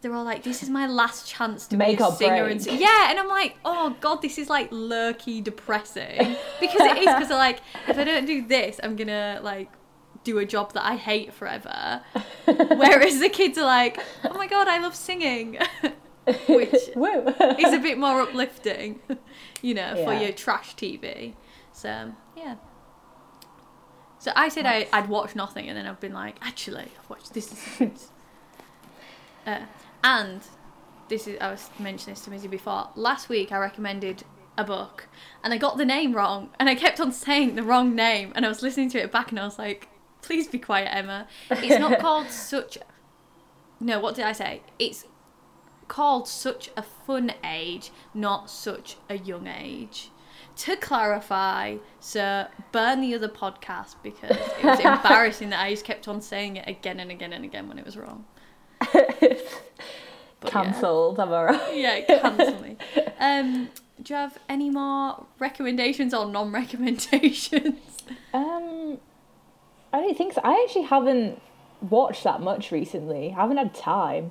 they're 0.00 0.14
all 0.14 0.24
like, 0.24 0.42
"This 0.44 0.62
is 0.62 0.68
my 0.70 0.86
last 0.86 1.28
chance 1.28 1.66
to 1.68 1.76
Make 1.76 1.98
be 1.98 2.04
a 2.04 2.10
singer." 2.12 2.44
break. 2.44 2.52
And 2.52 2.62
sing. 2.62 2.80
yeah, 2.80 3.10
and 3.10 3.18
I'm 3.18 3.28
like, 3.28 3.56
"Oh 3.64 3.96
God, 4.00 4.22
this 4.22 4.38
is 4.38 4.48
like 4.48 4.68
lurky 4.70 5.40
depressing," 5.40 6.36
because 6.60 6.80
it 6.80 6.98
is. 6.98 7.06
Because 7.06 7.28
they're 7.28 7.36
like, 7.38 7.60
if 7.88 7.98
I 7.98 8.04
don't 8.04 8.24
do 8.26 8.46
this, 8.46 8.78
I'm 8.82 8.96
gonna 8.96 9.40
like 9.42 9.70
do 10.24 10.38
a 10.38 10.44
job 10.44 10.72
that 10.74 10.84
I 10.84 10.96
hate 10.96 11.32
forever. 11.32 12.02
Whereas 12.44 13.18
the 13.20 13.28
kids 13.28 13.58
are 13.58 13.64
like, 13.66 13.98
"Oh 14.24 14.34
my 14.34 14.46
God, 14.46 14.68
I 14.68 14.78
love 14.78 14.94
singing." 14.94 15.58
Which 16.46 16.74
is 16.74 17.72
a 17.72 17.78
bit 17.78 17.96
more 17.96 18.20
uplifting, 18.20 19.00
you 19.62 19.72
know, 19.72 19.94
for 20.04 20.12
your 20.12 20.30
trash 20.30 20.76
TV. 20.76 21.32
So 21.72 22.12
yeah, 22.36 22.56
So 24.18 24.32
I 24.36 24.48
said 24.50 24.66
I, 24.66 24.88
I'd 24.92 25.08
watch 25.08 25.34
nothing, 25.34 25.68
and 25.68 25.76
then 25.78 25.86
I've 25.86 26.00
been 26.00 26.12
like, 26.12 26.36
actually, 26.42 26.82
I've 27.00 27.08
watched 27.08 27.32
this. 27.32 27.50
is 27.80 28.08
uh, 29.46 29.60
and 30.02 30.42
this 31.08 31.26
is 31.26 31.38
I 31.40 31.50
was 31.50 31.70
mentioning 31.78 32.14
this 32.14 32.24
to 32.24 32.30
Mizzy 32.30 32.50
before. 32.50 32.90
Last 32.94 33.28
week 33.28 33.52
I 33.52 33.58
recommended 33.58 34.24
a 34.56 34.64
book, 34.64 35.08
and 35.42 35.54
I 35.54 35.56
got 35.56 35.78
the 35.78 35.84
name 35.84 36.14
wrong, 36.14 36.50
and 36.58 36.68
I 36.68 36.74
kept 36.74 37.00
on 37.00 37.12
saying 37.12 37.54
the 37.54 37.62
wrong 37.62 37.94
name, 37.94 38.32
and 38.34 38.44
I 38.44 38.48
was 38.48 38.62
listening 38.62 38.90
to 38.90 38.98
it 38.98 39.12
back, 39.12 39.30
and 39.30 39.38
I 39.38 39.44
was 39.44 39.58
like, 39.58 39.88
please 40.22 40.48
be 40.48 40.58
quiet, 40.58 40.88
Emma. 40.92 41.26
It's 41.50 41.78
not 41.78 41.98
called 42.00 42.28
such. 42.28 42.78
No, 43.80 44.00
what 44.00 44.16
did 44.16 44.24
I 44.24 44.32
say? 44.32 44.62
It's 44.78 45.06
called 45.86 46.28
such 46.28 46.70
a 46.76 46.82
fun 46.82 47.32
age, 47.44 47.90
not 48.12 48.50
such 48.50 48.96
a 49.08 49.16
young 49.16 49.46
age. 49.46 50.10
To 50.56 50.76
clarify, 50.76 51.76
so 52.00 52.46
burn 52.72 53.00
the 53.00 53.14
other 53.14 53.28
podcast 53.28 53.94
because 54.02 54.36
it 54.36 54.64
was 54.64 54.80
embarrassing 54.84 55.50
that 55.50 55.60
I 55.60 55.70
just 55.70 55.84
kept 55.84 56.08
on 56.08 56.20
saying 56.20 56.56
it 56.56 56.68
again 56.68 56.98
and 56.98 57.12
again 57.12 57.32
and 57.32 57.44
again 57.44 57.68
when 57.68 57.78
it 57.78 57.84
was 57.84 57.96
wrong. 57.96 58.24
But 60.40 60.52
yeah. 60.54 60.62
Cancelled, 60.64 61.18
am 61.20 61.32
I 61.32 61.44
right? 61.44 61.76
Yeah, 61.76 62.00
cancel 62.20 62.60
me. 62.62 62.76
Um, 63.20 63.68
do 64.00 64.12
you 64.14 64.16
have 64.16 64.38
any 64.48 64.70
more 64.70 65.26
recommendations 65.40 66.14
or 66.14 66.26
non-recommendations? 66.26 67.78
Um, 68.32 68.98
I 69.92 70.00
don't 70.00 70.16
think 70.16 70.32
so. 70.32 70.40
I 70.42 70.64
actually 70.66 70.84
haven't 70.84 71.42
watched 71.82 72.24
that 72.24 72.40
much 72.40 72.70
recently. 72.72 73.34
I 73.36 73.42
haven't 73.42 73.56
had 73.58 73.74
time. 73.74 74.30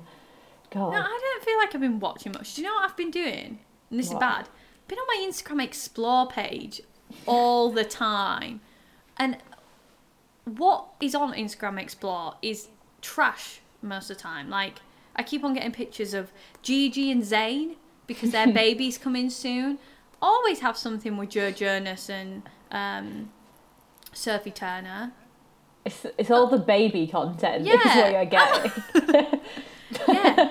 God. 0.70 0.92
No, 0.92 0.98
I 0.98 1.20
don't 1.20 1.44
feel 1.44 1.58
like 1.58 1.74
I've 1.74 1.80
been 1.80 2.00
watching 2.00 2.32
much. 2.32 2.54
Do 2.54 2.62
you 2.62 2.66
know 2.68 2.74
what 2.74 2.90
I've 2.90 2.96
been 2.96 3.10
doing? 3.12 3.58
And 3.90 4.00
this 4.00 4.08
What? 4.08 4.16
is 4.16 4.20
bad. 4.20 4.48
Been 4.88 4.98
on 4.98 5.06
my 5.06 5.28
Instagram 5.28 5.62
Explore 5.62 6.26
page 6.28 6.80
all 7.26 7.70
the 7.70 7.84
time, 7.84 8.60
and 9.16 9.36
what 10.44 10.86
is 11.00 11.14
on 11.14 11.34
Instagram 11.34 11.80
Explore 11.80 12.34
is 12.42 12.68
trash 13.00 13.60
most 13.82 14.10
of 14.10 14.16
the 14.16 14.22
time. 14.22 14.48
Like 14.50 14.80
I 15.18 15.22
keep 15.24 15.44
on 15.44 15.52
getting 15.52 15.72
pictures 15.72 16.14
of 16.14 16.32
Gigi 16.62 17.10
and 17.10 17.22
Zayn 17.22 17.74
because 18.06 18.30
their 18.30 18.50
baby's 18.52 18.96
coming 18.96 19.28
soon. 19.28 19.78
Always 20.22 20.60
have 20.60 20.76
something 20.76 21.16
with 21.16 21.30
Joe 21.30 21.50
Jonas 21.50 22.08
and 22.08 22.42
um, 22.70 23.30
Sophie 24.12 24.50
Turner. 24.50 25.12
It's, 25.84 26.06
it's 26.16 26.30
all 26.30 26.46
the 26.46 26.58
baby 26.58 27.06
content. 27.06 27.64
Yeah. 27.64 27.74
Is 27.74 27.96
what 27.96 28.12
you're 28.12 28.24
getting. 28.24 29.40
Yeah. 30.06 30.50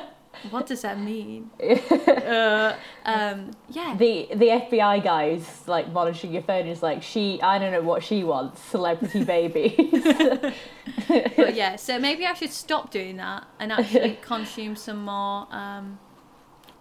What 0.49 0.67
does 0.67 0.81
that 0.81 0.99
mean? 0.99 1.49
uh, 1.61 2.75
um, 3.05 3.51
yeah. 3.69 3.95
the 3.97 4.27
the 4.31 4.47
FBI 4.47 5.03
guys 5.03 5.63
like 5.67 5.91
monitoring 5.91 6.33
your 6.33 6.41
phone 6.43 6.67
is 6.67 6.81
like 6.81 7.03
she. 7.03 7.41
I 7.41 7.59
don't 7.59 7.71
know 7.71 7.81
what 7.81 8.03
she 8.03 8.23
wants. 8.23 8.61
Celebrity 8.61 9.23
babies. 9.23 9.75
but 11.07 11.55
yeah, 11.55 11.75
so 11.75 11.99
maybe 11.99 12.25
I 12.25 12.33
should 12.33 12.51
stop 12.51 12.91
doing 12.91 13.17
that 13.17 13.45
and 13.59 13.71
actually 13.71 14.17
consume 14.21 14.75
some 14.75 15.05
more 15.05 15.47
um, 15.51 15.99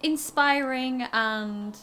inspiring 0.01 1.03
and 1.13 1.77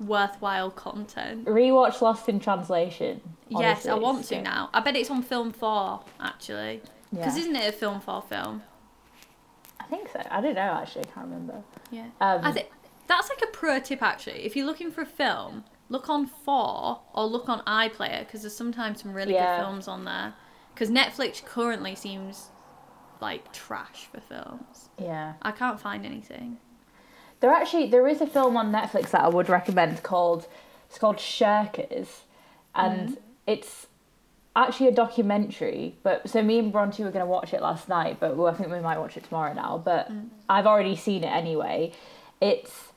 worthwhile 0.00 0.70
content. 0.70 1.46
Rewatch 1.46 2.00
Lost 2.00 2.28
in 2.28 2.40
Translation. 2.40 3.20
yes, 3.48 3.86
I 3.86 3.94
want 3.94 4.24
to 4.26 4.42
now. 4.42 4.70
I 4.72 4.80
bet 4.80 4.96
it's 4.96 5.10
on 5.10 5.22
Film 5.22 5.52
4, 5.52 6.00
actually. 6.20 6.82
Because 7.10 7.36
Yeah. 7.36 7.42
isn't 7.42 7.56
it 7.56 7.68
a 7.68 7.72
Film 7.72 8.00
4 8.00 8.22
film? 8.22 8.62
I 9.94 9.96
think 9.96 10.08
so. 10.10 10.22
I 10.30 10.40
don't 10.40 10.54
know 10.54 10.60
actually. 10.60 11.02
I 11.02 11.10
can't 11.12 11.26
remember. 11.26 11.62
Yeah. 11.90 12.06
Um, 12.20 12.40
I 12.42 12.52
think 12.52 12.68
that's 13.06 13.28
like 13.28 13.42
a 13.42 13.46
pro 13.52 13.78
tip, 13.80 14.02
actually. 14.02 14.44
If 14.44 14.56
you're 14.56 14.66
looking 14.66 14.90
for 14.90 15.02
a 15.02 15.06
film, 15.06 15.64
look 15.88 16.08
on 16.08 16.26
4 16.26 17.00
or 17.14 17.26
look 17.26 17.48
on 17.48 17.60
iPlayer 17.60 18.20
because 18.20 18.42
there's 18.42 18.56
sometimes 18.56 19.02
some 19.02 19.12
really 19.12 19.34
Yeah. 19.34 19.56
good 19.58 19.62
films 19.64 19.88
on 19.88 20.04
there. 20.04 20.34
Because 20.74 20.90
Netflix 20.90 21.44
currently 21.44 21.94
seems 21.94 22.50
like 23.20 23.52
trash 23.52 24.06
for 24.12 24.20
films. 24.20 24.88
Yeah. 24.98 25.34
I 25.42 25.52
can't 25.52 25.78
find 25.80 26.04
anything. 26.04 26.58
There 27.40 27.52
actually 27.52 27.88
there 27.90 28.08
is 28.08 28.20
a 28.20 28.26
film 28.26 28.56
on 28.56 28.72
Netflix 28.72 29.10
that 29.10 29.22
I 29.22 29.28
would 29.28 29.48
recommend 29.48 30.02
called 30.02 30.46
it's 30.88 30.98
called 30.98 31.16
Shirkers, 31.16 32.20
and 32.74 33.18
it's 33.46 33.86
actually 34.56 34.88
a 34.88 34.92
documentary. 34.92 35.96
But 36.02 36.28
so 36.28 36.42
me 36.42 36.58
and 36.58 36.72
Bronte 36.72 37.02
were 37.02 37.10
going 37.10 37.24
to 37.24 37.30
watch 37.30 37.52
it 37.52 37.62
last 37.62 37.88
night, 37.88 38.18
but 38.20 38.40
I 38.40 38.54
think 38.54 38.70
we 38.70 38.80
might 38.80 38.98
watch 38.98 39.16
it 39.16 39.24
tomorrow 39.24 39.52
now. 39.52 39.80
But 39.84 40.10
I've 40.48 40.66
already 40.66 40.96
seen 40.96 41.24
it 41.24 41.32
anyway. 41.32 41.92
It's 42.40 42.92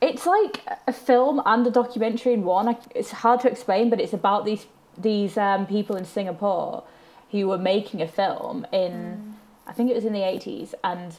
it's 0.00 0.26
like 0.26 0.60
a 0.86 0.92
film 0.92 1.40
and 1.46 1.66
a 1.66 1.70
documentary 1.70 2.34
in 2.34 2.42
one. 2.42 2.76
It's 2.94 3.10
hard 3.10 3.40
to 3.40 3.50
explain, 3.50 3.90
but 3.90 4.00
it's 4.00 4.12
about 4.12 4.44
these 4.44 4.66
these 4.96 5.36
um, 5.36 5.66
people 5.66 5.96
in 5.96 6.04
Singapore 6.04 6.84
who 7.30 7.48
were 7.48 7.58
making 7.58 8.00
a 8.02 8.08
film 8.08 8.66
in 8.72 9.34
I 9.66 9.72
think 9.72 9.90
it 9.90 9.94
was 9.94 10.04
in 10.04 10.12
the 10.12 10.22
eighties, 10.22 10.74
and 10.84 11.18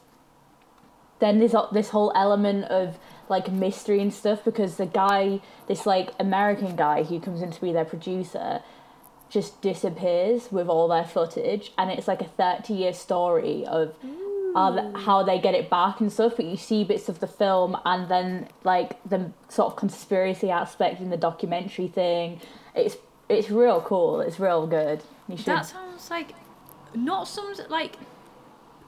then 1.19 1.39
there's 1.39 1.55
this 1.71 1.89
whole 1.89 2.11
element 2.15 2.65
of 2.65 2.99
like 3.27 3.51
mystery 3.51 4.01
and 4.01 4.13
stuff 4.13 4.43
because 4.43 4.77
the 4.77 4.85
guy, 4.85 5.41
this 5.67 5.85
like 5.85 6.11
American 6.19 6.75
guy 6.75 7.03
who 7.03 7.19
comes 7.19 7.41
in 7.41 7.51
to 7.51 7.61
be 7.61 7.71
their 7.71 7.85
producer, 7.85 8.61
just 9.29 9.61
disappears 9.61 10.51
with 10.51 10.67
all 10.67 10.87
their 10.87 11.05
footage, 11.05 11.71
and 11.77 11.91
it's 11.91 12.07
like 12.07 12.21
a 12.21 12.25
thirty 12.25 12.73
year 12.73 12.93
story 12.93 13.65
of 13.65 13.95
how 14.53 14.91
how 14.95 15.23
they 15.23 15.39
get 15.39 15.55
it 15.55 15.69
back 15.69 15.99
and 15.99 16.11
stuff. 16.11 16.35
But 16.35 16.45
you 16.45 16.57
see 16.57 16.83
bits 16.83 17.09
of 17.09 17.19
the 17.19 17.27
film, 17.27 17.77
and 17.85 18.09
then 18.09 18.47
like 18.63 19.01
the 19.07 19.31
sort 19.49 19.71
of 19.71 19.77
conspiracy 19.77 20.49
aspect 20.49 21.01
in 21.01 21.09
the 21.09 21.17
documentary 21.17 21.87
thing. 21.87 22.39
It's 22.75 22.97
it's 23.29 23.49
real 23.49 23.81
cool. 23.81 24.21
It's 24.21 24.39
real 24.39 24.67
good. 24.67 25.01
You 25.27 25.37
should. 25.37 25.47
That 25.47 25.65
sounds 25.65 26.09
like 26.09 26.33
not 26.93 27.27
some 27.27 27.53
like 27.69 27.95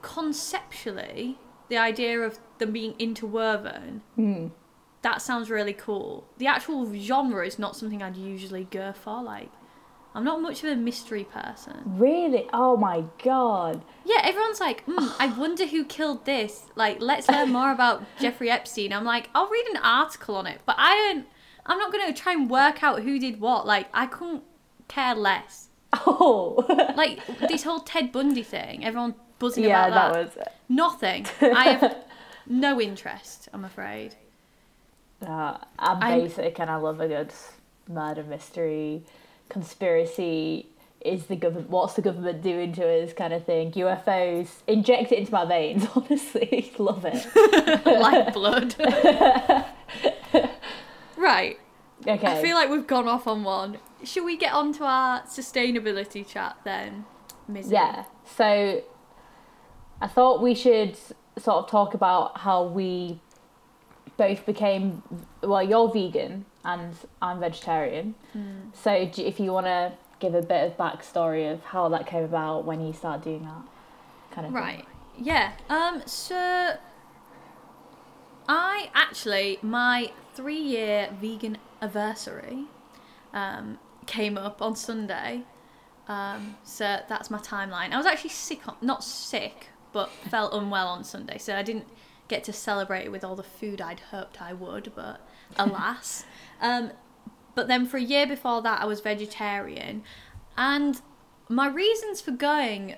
conceptually 0.02 1.36
the 1.68 1.76
idea 1.76 2.20
of 2.20 2.38
them 2.58 2.72
being 2.72 2.94
interwoven. 2.98 4.02
Hmm. 4.14 4.48
That 5.02 5.22
sounds 5.22 5.50
really 5.50 5.72
cool. 5.72 6.26
The 6.38 6.46
actual 6.46 6.92
genre 6.94 7.46
is 7.46 7.58
not 7.58 7.76
something 7.76 8.02
I'd 8.02 8.16
usually 8.16 8.64
go 8.64 8.92
for. 8.92 9.22
Like, 9.22 9.50
I'm 10.18 10.24
not 10.24 10.42
much 10.42 10.64
of 10.64 10.70
a 10.70 10.74
mystery 10.74 11.22
person. 11.22 11.80
Really? 11.86 12.48
Oh 12.52 12.76
my 12.76 13.04
god. 13.22 13.84
Yeah, 14.04 14.20
everyone's 14.24 14.58
like, 14.58 14.84
mm, 14.84 15.14
I 15.20 15.28
wonder 15.38 15.64
who 15.64 15.84
killed 15.84 16.24
this. 16.24 16.64
Like, 16.74 16.96
let's 17.00 17.28
learn 17.28 17.52
more 17.52 17.70
about 17.70 18.02
Jeffrey 18.20 18.50
Epstein. 18.50 18.92
I'm 18.92 19.04
like, 19.04 19.30
I'll 19.32 19.48
read 19.48 19.66
an 19.68 19.76
article 19.76 20.34
on 20.34 20.48
it, 20.48 20.60
but 20.66 20.74
I 20.76 20.96
don't. 20.96 21.26
I'm 21.66 21.78
not 21.78 21.92
gonna 21.92 22.12
try 22.12 22.32
and 22.32 22.50
work 22.50 22.82
out 22.82 23.02
who 23.02 23.20
did 23.20 23.40
what. 23.40 23.64
Like, 23.64 23.86
I 23.94 24.06
couldn't 24.06 24.42
care 24.88 25.14
less. 25.14 25.68
Oh. 25.92 26.64
Like 26.96 27.20
this 27.48 27.62
whole 27.62 27.78
Ted 27.78 28.10
Bundy 28.10 28.42
thing. 28.42 28.84
Everyone 28.84 29.14
buzzing 29.38 29.62
yeah, 29.62 29.86
about 29.86 30.14
that 30.14 30.18
Yeah, 30.18 30.24
that 30.24 30.36
was. 30.36 30.46
It. 30.46 30.52
nothing. 30.68 31.26
I 31.54 31.64
have 31.74 31.96
no 32.48 32.80
interest, 32.80 33.48
I'm 33.52 33.64
afraid. 33.64 34.16
Uh, 35.24 35.58
I'm 35.78 36.02
I'm- 36.02 36.20
basic 36.22 36.58
and 36.58 36.68
I 36.68 36.74
love 36.76 37.00
a 37.00 37.06
good 37.06 37.32
murder 37.88 38.24
mystery, 38.24 39.04
conspiracy. 39.48 40.66
Is 41.00 41.26
the 41.26 41.36
government? 41.36 41.70
What's 41.70 41.94
the 41.94 42.02
government 42.02 42.42
doing 42.42 42.72
to 42.72 43.02
us? 43.02 43.12
Kind 43.12 43.32
of 43.32 43.44
thing. 43.44 43.70
UFOs. 43.72 44.48
Inject 44.66 45.12
it 45.12 45.18
into 45.20 45.32
my 45.32 45.44
veins. 45.44 45.86
Honestly, 45.94 46.72
love 46.76 47.04
it. 47.06 47.86
like 47.86 48.34
blood. 48.34 48.74
right. 51.16 51.58
Okay. 52.06 52.26
I 52.26 52.42
feel 52.42 52.56
like 52.56 52.68
we've 52.68 52.86
gone 52.86 53.06
off 53.06 53.28
on 53.28 53.44
one. 53.44 53.78
Should 54.02 54.24
we 54.24 54.36
get 54.36 54.52
on 54.52 54.72
to 54.74 54.84
our 54.84 55.22
sustainability 55.22 56.26
chat 56.26 56.56
then, 56.64 57.04
Mizzy? 57.48 57.72
Yeah. 57.72 58.04
So 58.24 58.82
I 60.00 60.06
thought 60.08 60.42
we 60.42 60.54
should 60.54 60.96
sort 61.38 61.64
of 61.64 61.70
talk 61.70 61.94
about 61.94 62.38
how 62.38 62.64
we 62.64 63.20
both 64.16 64.44
became 64.46 65.02
well, 65.42 65.62
you're 65.62 65.88
vegan 65.92 66.44
and 66.64 66.94
I'm 67.22 67.40
vegetarian. 67.40 68.14
Hmm. 68.32 68.70
So 68.74 68.92
if 68.92 69.40
you 69.40 69.52
want 69.52 69.66
to 69.66 69.92
give 70.20 70.34
a 70.34 70.42
bit 70.42 70.66
of 70.66 70.76
backstory 70.76 71.52
of 71.52 71.62
how 71.62 71.88
that 71.90 72.06
came 72.06 72.24
about 72.24 72.64
when 72.64 72.84
you 72.84 72.92
started 72.92 73.24
doing 73.24 73.44
that 73.44 73.62
kind 74.32 74.46
of 74.46 74.52
Right. 74.52 74.84
Yeah. 75.16 75.52
Um. 75.68 76.02
So 76.06 76.76
I 78.48 78.90
actually 78.94 79.58
my 79.62 80.12
three 80.34 80.60
year 80.60 81.10
vegan 81.20 81.58
anniversary 81.80 82.64
um, 83.32 83.78
came 84.06 84.38
up 84.38 84.62
on 84.62 84.76
Sunday. 84.76 85.42
Um, 86.06 86.56
so 86.64 87.00
that's 87.08 87.30
my 87.30 87.38
timeline. 87.38 87.92
I 87.92 87.98
was 87.98 88.06
actually 88.06 88.30
sick, 88.30 88.66
on, 88.66 88.76
not 88.80 89.04
sick, 89.04 89.68
but 89.92 90.10
felt 90.30 90.54
unwell 90.54 90.88
on 90.88 91.04
Sunday, 91.04 91.38
so 91.38 91.54
I 91.54 91.62
didn't 91.62 91.86
get 92.28 92.44
to 92.44 92.52
celebrate 92.52 93.04
it 93.04 93.12
with 93.12 93.24
all 93.24 93.36
the 93.36 93.42
food 93.42 93.80
I'd 93.80 94.00
hoped 94.00 94.40
I 94.40 94.52
would, 94.52 94.92
but 94.94 95.20
alas. 95.56 96.24
Um, 96.60 96.92
but 97.54 97.68
then 97.68 97.86
for 97.86 97.96
a 97.96 98.02
year 98.02 98.26
before 98.26 98.62
that, 98.62 98.80
I 98.80 98.84
was 98.84 99.00
vegetarian, 99.00 100.02
and 100.56 101.00
my 101.48 101.68
reasons 101.68 102.20
for 102.20 102.30
going 102.30 102.96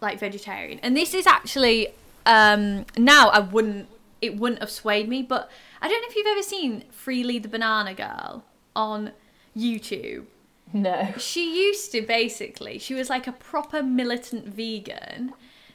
like 0.00 0.18
vegetarian, 0.18 0.78
and 0.82 0.96
this 0.96 1.14
is 1.14 1.26
actually 1.26 1.88
um, 2.26 2.84
now 2.98 3.28
I 3.28 3.38
wouldn't 3.40 3.88
it 4.20 4.36
wouldn't 4.36 4.60
have 4.60 4.70
swayed 4.70 5.08
me, 5.08 5.22
but 5.22 5.50
I 5.80 5.88
don't 5.88 6.00
know 6.02 6.08
if 6.08 6.16
you've 6.16 6.26
ever 6.26 6.42
seen 6.42 6.84
Freelee 6.90 7.42
the 7.42 7.48
Banana 7.48 7.94
Girl 7.94 8.44
on 8.74 9.12
YouTube. 9.56 10.26
No. 10.72 11.14
she 11.16 11.64
used 11.64 11.92
to 11.92 12.02
basically 12.02 12.78
she 12.78 12.92
was 12.92 13.08
like 13.08 13.26
a 13.26 13.32
proper 13.32 13.82
militant 13.82 14.46
vegan 14.46 15.32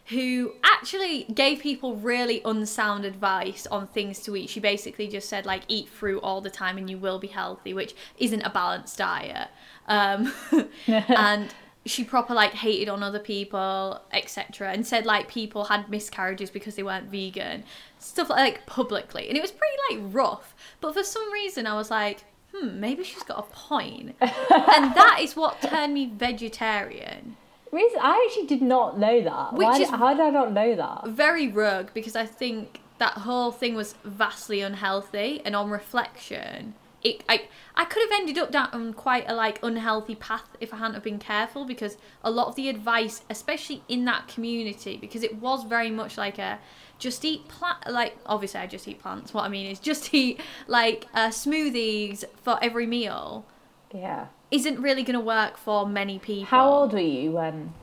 who 0.07 0.53
actually 0.63 1.23
gave 1.33 1.59
people 1.59 1.95
really 1.95 2.41
unsound 2.43 3.05
advice 3.05 3.67
on 3.67 3.87
things 3.87 4.19
to 4.19 4.35
eat. 4.35 4.49
She 4.49 4.59
basically 4.59 5.07
just 5.07 5.29
said 5.29 5.45
like 5.45 5.63
eat 5.67 5.87
fruit 5.87 6.19
all 6.21 6.41
the 6.41 6.49
time 6.49 6.77
and 6.77 6.89
you 6.89 6.97
will 6.97 7.19
be 7.19 7.27
healthy 7.27 7.73
which 7.73 7.95
isn't 8.17 8.41
a 8.41 8.49
balanced 8.49 8.97
diet. 8.97 9.49
Um, 9.87 10.33
and 10.87 11.53
she 11.85 12.03
proper 12.03 12.33
like 12.33 12.51
hated 12.53 12.89
on 12.89 13.01
other 13.01 13.19
people 13.19 13.99
etc 14.13 14.69
and 14.71 14.85
said 14.85 15.03
like 15.03 15.27
people 15.27 15.65
had 15.65 15.89
miscarriages 15.89 16.49
because 16.49 16.75
they 16.75 16.83
weren't 16.83 17.09
vegan. 17.09 17.63
Stuff 17.99 18.29
like, 18.29 18.55
like 18.55 18.65
publicly. 18.65 19.27
And 19.29 19.37
it 19.37 19.41
was 19.41 19.51
pretty 19.51 19.75
like 19.91 20.13
rough. 20.13 20.55
But 20.81 20.93
for 20.93 21.03
some 21.03 21.31
reason 21.31 21.67
i 21.67 21.75
was 21.75 21.89
like 21.91 22.25
hmm 22.53 22.79
maybe 22.79 23.03
she's 23.03 23.23
got 23.23 23.39
a 23.39 23.43
point. 23.43 24.19
point. 24.19 24.31
And 24.51 24.93
that 24.95 25.19
is 25.21 25.35
what 25.35 25.61
turned 25.61 25.93
me 25.93 26.11
vegetarian 26.13 27.37
I 27.73 28.27
actually 28.27 28.47
did 28.47 28.61
not 28.61 28.99
know 28.99 29.21
that. 29.21 29.53
Which 29.53 29.65
Why, 29.65 29.79
is- 29.79 29.89
how 29.89 30.13
did 30.13 30.21
I 30.21 30.29
not 30.29 30.51
know 30.51 30.75
that? 30.75 31.07
very 31.07 31.47
rogue 31.47 31.89
because 31.93 32.15
I 32.15 32.25
think 32.25 32.81
that 32.97 33.13
whole 33.13 33.51
thing 33.51 33.73
was 33.75 33.95
vastly 34.03 34.61
unhealthy, 34.61 35.41
and 35.43 35.55
on 35.55 35.69
reflection, 35.69 36.75
it 37.03 37.23
I 37.27 37.47
I 37.75 37.85
could 37.85 38.03
have 38.03 38.19
ended 38.19 38.37
up 38.37 38.51
down 38.51 38.93
quite 38.93 39.27
a 39.27 39.33
like 39.33 39.59
unhealthy 39.63 40.15
path 40.15 40.49
if 40.59 40.73
I 40.73 40.77
hadn't 40.77 40.93
have 40.95 41.03
been 41.03 41.17
careful 41.19 41.65
because 41.65 41.97
a 42.23 42.29
lot 42.29 42.47
of 42.47 42.55
the 42.55 42.69
advice, 42.69 43.23
especially 43.29 43.83
in 43.87 44.05
that 44.05 44.27
community, 44.27 44.97
because 44.97 45.23
it 45.23 45.35
was 45.41 45.63
very 45.63 45.89
much 45.89 46.17
like 46.17 46.37
a 46.37 46.59
just 46.99 47.25
eat 47.25 47.47
plant 47.47 47.77
like 47.89 48.15
obviously 48.27 48.59
I 48.59 48.67
just 48.67 48.87
eat 48.87 48.99
plants. 48.99 49.33
What 49.33 49.45
I 49.45 49.49
mean 49.49 49.65
is 49.65 49.79
just 49.79 50.13
eat 50.21 50.39
like 50.67 51.07
uh, 51.15 51.29
smoothies 51.29 52.23
for 52.43 52.59
every 52.61 52.85
meal 52.85 53.45
Yeah. 53.93 54.27
Isn't 54.51 54.79
really 54.81 55.03
going 55.03 55.17
to 55.17 55.25
work 55.25 55.57
for 55.57 55.87
many 55.87 56.19
people. 56.19 56.45
How 56.45 56.69
old 56.69 56.93
were 56.93 56.99
you 56.99 57.31
when? 57.31 57.73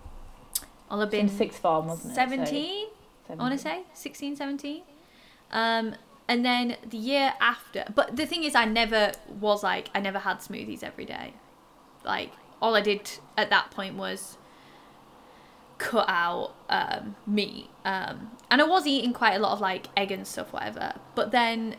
I'll 0.90 1.00
have 1.00 1.12
In 1.12 1.26
been 1.26 1.36
sixth 1.36 1.60
form, 1.60 1.86
wasn't 1.86 2.12
it? 2.12 2.16
So, 2.16 2.20
17. 2.20 2.88
I 3.30 3.34
want 3.34 3.52
to 3.52 3.58
say 3.58 3.82
16, 3.92 4.36
17. 4.36 4.82
Um, 5.50 5.94
and 6.28 6.44
then 6.44 6.76
the 6.88 6.96
year 6.96 7.34
after, 7.40 7.84
but 7.94 8.16
the 8.16 8.26
thing 8.26 8.44
is, 8.44 8.54
I 8.54 8.64
never 8.64 9.12
was 9.28 9.62
like, 9.62 9.90
I 9.94 10.00
never 10.00 10.18
had 10.18 10.38
smoothies 10.38 10.82
every 10.82 11.04
day. 11.04 11.34
Like, 12.04 12.32
all 12.60 12.74
I 12.74 12.80
did 12.80 13.10
at 13.36 13.50
that 13.50 13.70
point 13.70 13.96
was 13.96 14.36
cut 15.78 16.06
out 16.08 16.54
um, 16.68 17.16
meat. 17.26 17.68
Um, 17.84 18.32
and 18.50 18.60
I 18.60 18.64
was 18.64 18.86
eating 18.86 19.12
quite 19.12 19.34
a 19.34 19.38
lot 19.38 19.52
of 19.52 19.60
like 19.60 19.86
egg 19.96 20.10
and 20.10 20.26
stuff, 20.26 20.52
whatever. 20.52 20.94
But 21.14 21.30
then 21.30 21.76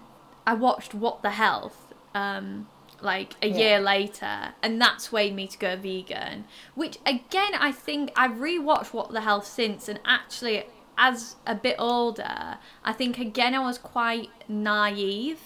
I 0.48 0.54
watched 0.54 0.94
What 0.94 1.22
the 1.22 1.32
Health. 1.32 1.94
Um, 2.16 2.68
like 3.04 3.34
a 3.42 3.48
Yeah. 3.48 3.58
year 3.58 3.80
later, 3.80 4.54
and 4.62 4.82
that 4.82 5.02
swayed 5.02 5.36
me 5.36 5.48
to 5.48 5.58
go 5.58 5.76
vegan. 5.76 6.46
Which 6.76 6.98
again, 7.06 7.54
I 7.56 7.72
think 7.72 8.12
I've 8.16 8.34
rewatched 8.34 8.94
What 8.94 9.12
the 9.12 9.22
Health 9.22 9.48
since, 9.48 9.88
and 9.88 10.00
actually, 10.06 10.66
as 10.98 11.36
a 11.48 11.56
bit 11.56 11.76
older, 11.80 12.58
I 12.84 12.94
think 12.94 13.18
again 13.18 13.54
I 13.56 13.60
was 13.60 13.78
quite 13.78 14.30
naive. 14.48 15.40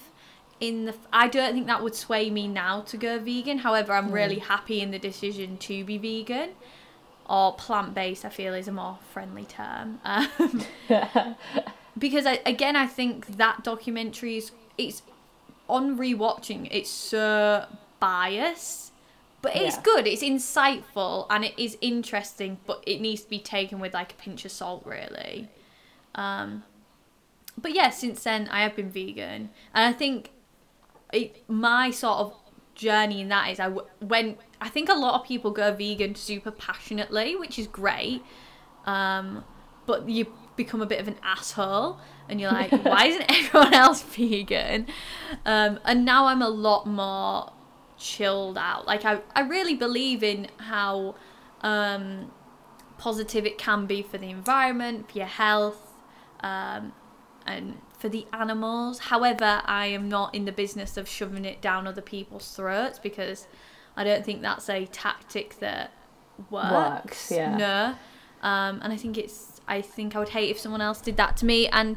In 0.60 0.84
the, 0.86 0.94
I 1.12 1.28
don't 1.28 1.52
think 1.52 1.66
that 1.66 1.82
would 1.82 1.94
sway 1.94 2.30
me 2.30 2.46
now 2.48 2.80
to 2.82 2.96
go 2.96 3.18
vegan. 3.18 3.58
However, 3.58 3.92
I'm 3.92 4.10
really 4.10 4.38
happy 4.38 4.80
in 4.80 4.92
the 4.92 4.98
decision 4.98 5.58
to 5.58 5.84
be 5.84 5.98
vegan, 5.98 6.50
or 7.28 7.54
plant 7.54 7.94
based. 7.94 8.24
I 8.24 8.28
feel 8.28 8.54
is 8.54 8.68
a 8.68 8.72
more 8.72 8.98
friendly 9.12 9.44
term. 9.44 10.00
Um, 10.04 10.62
because 11.98 12.26
I, 12.26 12.40
again 12.46 12.76
I 12.76 12.86
think 12.86 13.36
that 13.36 13.62
documentary 13.62 14.36
is 14.38 14.52
it's 14.76 15.02
on 15.68 15.96
rewatching 15.98 16.68
it's 16.70 16.90
so 16.90 17.66
biased 18.00 18.92
but 19.42 19.54
it's 19.56 19.76
Yeah. 19.76 19.82
good 19.82 20.06
it's 20.06 20.22
insightful 20.22 21.26
and 21.30 21.44
it 21.44 21.54
is 21.58 21.76
interesting 21.80 22.58
but 22.66 22.82
it 22.86 23.00
needs 23.00 23.22
to 23.22 23.30
be 23.30 23.38
taken 23.38 23.78
with 23.80 23.94
like 23.94 24.12
a 24.12 24.16
pinch 24.16 24.44
of 24.44 24.52
salt 24.52 24.84
really 24.84 25.48
um 26.14 26.62
but 27.56 27.74
yeah 27.74 27.90
since 27.90 28.22
then 28.24 28.48
I 28.48 28.62
have 28.62 28.76
been 28.76 28.90
vegan 28.90 29.50
and 29.74 29.94
I 29.94 29.96
think 29.96 30.30
it, 31.12 31.48
my 31.48 31.90
sort 31.90 32.18
of 32.18 32.34
journey 32.74 33.20
in 33.20 33.28
that 33.28 33.50
is 33.50 33.60
I 33.60 33.64
w- 33.64 33.86
when 34.00 34.36
I 34.60 34.68
think 34.68 34.88
a 34.88 34.94
lot 34.94 35.20
of 35.20 35.26
people 35.26 35.50
go 35.52 35.72
vegan 35.72 36.14
super 36.14 36.50
passionately 36.50 37.36
which 37.36 37.58
is 37.58 37.66
great 37.68 38.22
um, 38.86 39.44
but 39.86 40.08
you 40.08 40.26
become 40.56 40.80
a 40.80 40.86
bit 40.86 41.00
of 41.00 41.08
an 41.08 41.16
asshole 41.22 41.98
and 42.28 42.40
you're 42.40 42.50
like 42.50 42.70
why 42.84 43.06
isn't 43.06 43.24
everyone 43.28 43.74
else 43.74 44.02
vegan? 44.02 44.86
Um, 45.44 45.80
and 45.84 46.04
now 46.04 46.26
i'm 46.26 46.42
a 46.42 46.48
lot 46.48 46.86
more 46.86 47.52
chilled 47.98 48.58
out. 48.58 48.86
Like 48.86 49.04
i, 49.04 49.20
I 49.34 49.42
really 49.42 49.74
believe 49.74 50.22
in 50.22 50.48
how 50.58 51.14
um, 51.62 52.30
positive 52.98 53.46
it 53.46 53.58
can 53.58 53.86
be 53.86 54.02
for 54.02 54.18
the 54.18 54.30
environment 54.30 55.10
for 55.10 55.18
your 55.18 55.26
health 55.26 55.92
um, 56.40 56.92
and 57.46 57.78
for 57.98 58.08
the 58.08 58.26
animals. 58.32 58.98
However 58.98 59.62
i 59.64 59.86
am 59.86 60.08
not 60.08 60.34
in 60.34 60.44
the 60.44 60.52
business 60.52 60.96
of 60.96 61.08
shoving 61.08 61.44
it 61.44 61.60
down 61.60 61.86
other 61.86 62.02
people's 62.02 62.54
throats 62.54 62.98
because 62.98 63.46
i 63.96 64.04
don't 64.04 64.24
think 64.24 64.42
that's 64.42 64.68
a 64.68 64.86
tactic 64.86 65.58
that 65.60 65.92
works, 66.50 66.72
Works, 66.72 67.30
yeah. 67.30 67.56
no. 67.56 67.94
Um, 68.42 68.80
and 68.82 68.92
I 68.92 68.96
think 68.96 69.16
it's 69.16 69.53
I 69.66 69.80
think 69.80 70.14
I 70.14 70.18
would 70.18 70.30
hate 70.30 70.50
if 70.50 70.58
someone 70.58 70.80
else 70.80 71.00
did 71.00 71.16
that 71.16 71.36
to 71.38 71.46
me 71.46 71.68
and 71.68 71.96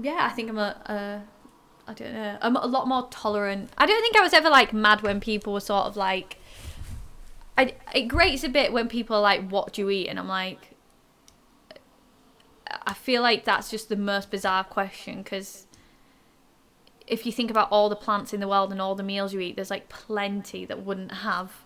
yeah 0.00 0.28
I 0.30 0.30
think 0.30 0.48
I'm 0.48 0.58
a, 0.58 0.76
a 0.86 1.22
I 1.90 1.94
don't 1.94 2.12
know 2.12 2.38
I'm 2.40 2.56
a 2.56 2.66
lot 2.66 2.88
more 2.88 3.08
tolerant. 3.10 3.70
I 3.78 3.86
don't 3.86 4.00
think 4.00 4.16
I 4.16 4.20
was 4.20 4.32
ever 4.32 4.50
like 4.50 4.72
mad 4.72 5.02
when 5.02 5.20
people 5.20 5.52
were 5.52 5.60
sort 5.60 5.86
of 5.86 5.96
like 5.96 6.38
I 7.56 7.74
it 7.94 8.02
grates 8.08 8.42
a 8.44 8.48
bit 8.48 8.72
when 8.72 8.88
people 8.88 9.16
are 9.16 9.22
like 9.22 9.48
what 9.48 9.72
do 9.72 9.82
you 9.82 9.90
eat? 9.90 10.08
And 10.08 10.18
I'm 10.18 10.28
like 10.28 10.70
I 12.86 12.94
feel 12.94 13.22
like 13.22 13.44
that's 13.44 13.70
just 13.70 13.88
the 13.88 13.96
most 13.96 14.30
bizarre 14.30 14.64
question 14.64 15.22
because 15.22 15.66
if 17.06 17.26
you 17.26 17.32
think 17.32 17.50
about 17.50 17.68
all 17.70 17.88
the 17.88 17.96
plants 17.96 18.32
in 18.32 18.40
the 18.40 18.48
world 18.48 18.72
and 18.72 18.80
all 18.80 18.94
the 18.94 19.02
meals 19.02 19.34
you 19.34 19.40
eat 19.40 19.56
there's 19.56 19.70
like 19.70 19.88
plenty 19.90 20.64
that 20.64 20.82
wouldn't 20.82 21.12
have 21.12 21.63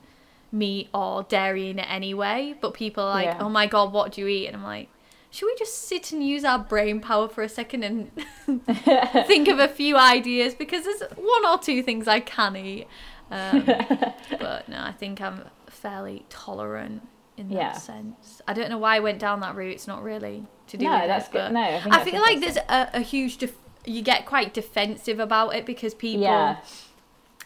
meat 0.50 0.88
or 0.94 1.22
dairy 1.24 1.70
in 1.70 1.78
it 1.78 1.86
anyway. 1.90 2.54
But 2.60 2.74
people 2.74 3.04
are 3.04 3.10
like, 3.14 3.24
Yeah. 3.26 3.38
oh 3.40 3.48
my 3.48 3.66
god, 3.66 3.92
what 3.92 4.12
do 4.12 4.20
you 4.22 4.28
eat? 4.28 4.46
And 4.46 4.56
I'm 4.56 4.62
like, 4.64 4.88
should 5.30 5.46
we 5.46 5.54
just 5.58 5.86
sit 5.88 6.10
and 6.12 6.26
use 6.26 6.44
our 6.44 6.58
brain 6.58 7.00
power 7.00 7.28
for 7.28 7.42
a 7.42 7.48
second 7.48 7.82
and 7.84 8.10
think 9.26 9.48
of 9.48 9.58
a 9.58 9.68
few 9.68 9.96
ideas? 9.96 10.54
Because 10.54 10.84
there's 10.84 11.02
one 11.16 11.46
or 11.46 11.58
two 11.58 11.82
things 11.82 12.08
I 12.08 12.20
can 12.20 12.56
eat. 12.56 12.86
Um, 13.30 13.62
but 14.38 14.68
no, 14.68 14.78
I 14.80 14.92
think 14.98 15.20
I'm 15.20 15.42
fairly 15.68 16.24
tolerant 16.30 17.06
in 17.36 17.48
that 17.48 17.54
Yeah. 17.54 17.72
sense. 17.74 18.40
I 18.48 18.54
don't 18.54 18.70
know 18.70 18.78
why 18.78 18.96
I 18.96 19.00
went 19.00 19.18
down 19.18 19.40
that 19.40 19.54
route. 19.54 19.72
It's 19.74 19.86
not 19.86 20.02
really 20.02 20.46
to 20.68 20.76
do 20.76 20.86
No, 20.86 20.92
with 20.98 21.08
that's 21.08 21.28
it. 21.28 21.32
good. 21.32 21.52
No, 21.52 21.60
I 21.60 21.80
think 21.80 21.94
I 21.94 22.04
feel 22.04 22.20
like 22.20 22.40
there's 22.40 22.56
a, 22.56 22.90
a 22.94 23.00
huge. 23.00 23.36
Def- 23.38 23.54
you 23.84 24.02
get 24.02 24.26
quite 24.26 24.52
defensive 24.54 25.18
about 25.20 25.54
it 25.54 25.64
because 25.66 25.94
people. 25.94 26.22
Yeah. 26.22 26.56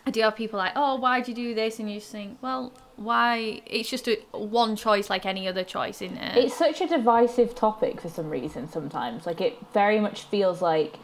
I 0.07 0.11
do 0.11 0.21
have 0.23 0.35
people 0.37 0.59
like, 0.59 0.73
oh, 0.75 0.97
why'd 0.97 1.29
you 1.29 1.35
do 1.35 1.55
this? 1.55 1.79
And 1.79 1.91
you 1.91 2.01
just 2.01 2.11
think, 2.11 2.39
well, 2.43 2.73
why? 2.97 3.63
It's 3.67 3.89
just 3.89 4.09
a 4.09 4.17
one 4.33 4.75
choice 4.77 5.09
like 5.09 5.25
any 5.27 5.47
other 5.47 5.65
choice, 5.65 6.03
isn't 6.03 6.17
it? 6.19 6.37
It's 6.37 6.57
such 6.57 6.81
a 6.81 6.87
divisive 6.89 7.55
topic 7.55 8.01
for 8.01 8.09
some 8.09 8.29
reason 8.29 8.69
sometimes. 8.69 9.27
Like 9.27 9.41
it 9.41 9.59
very 9.73 10.01
much 10.01 10.23
feels 10.25 10.61
like 10.61 10.97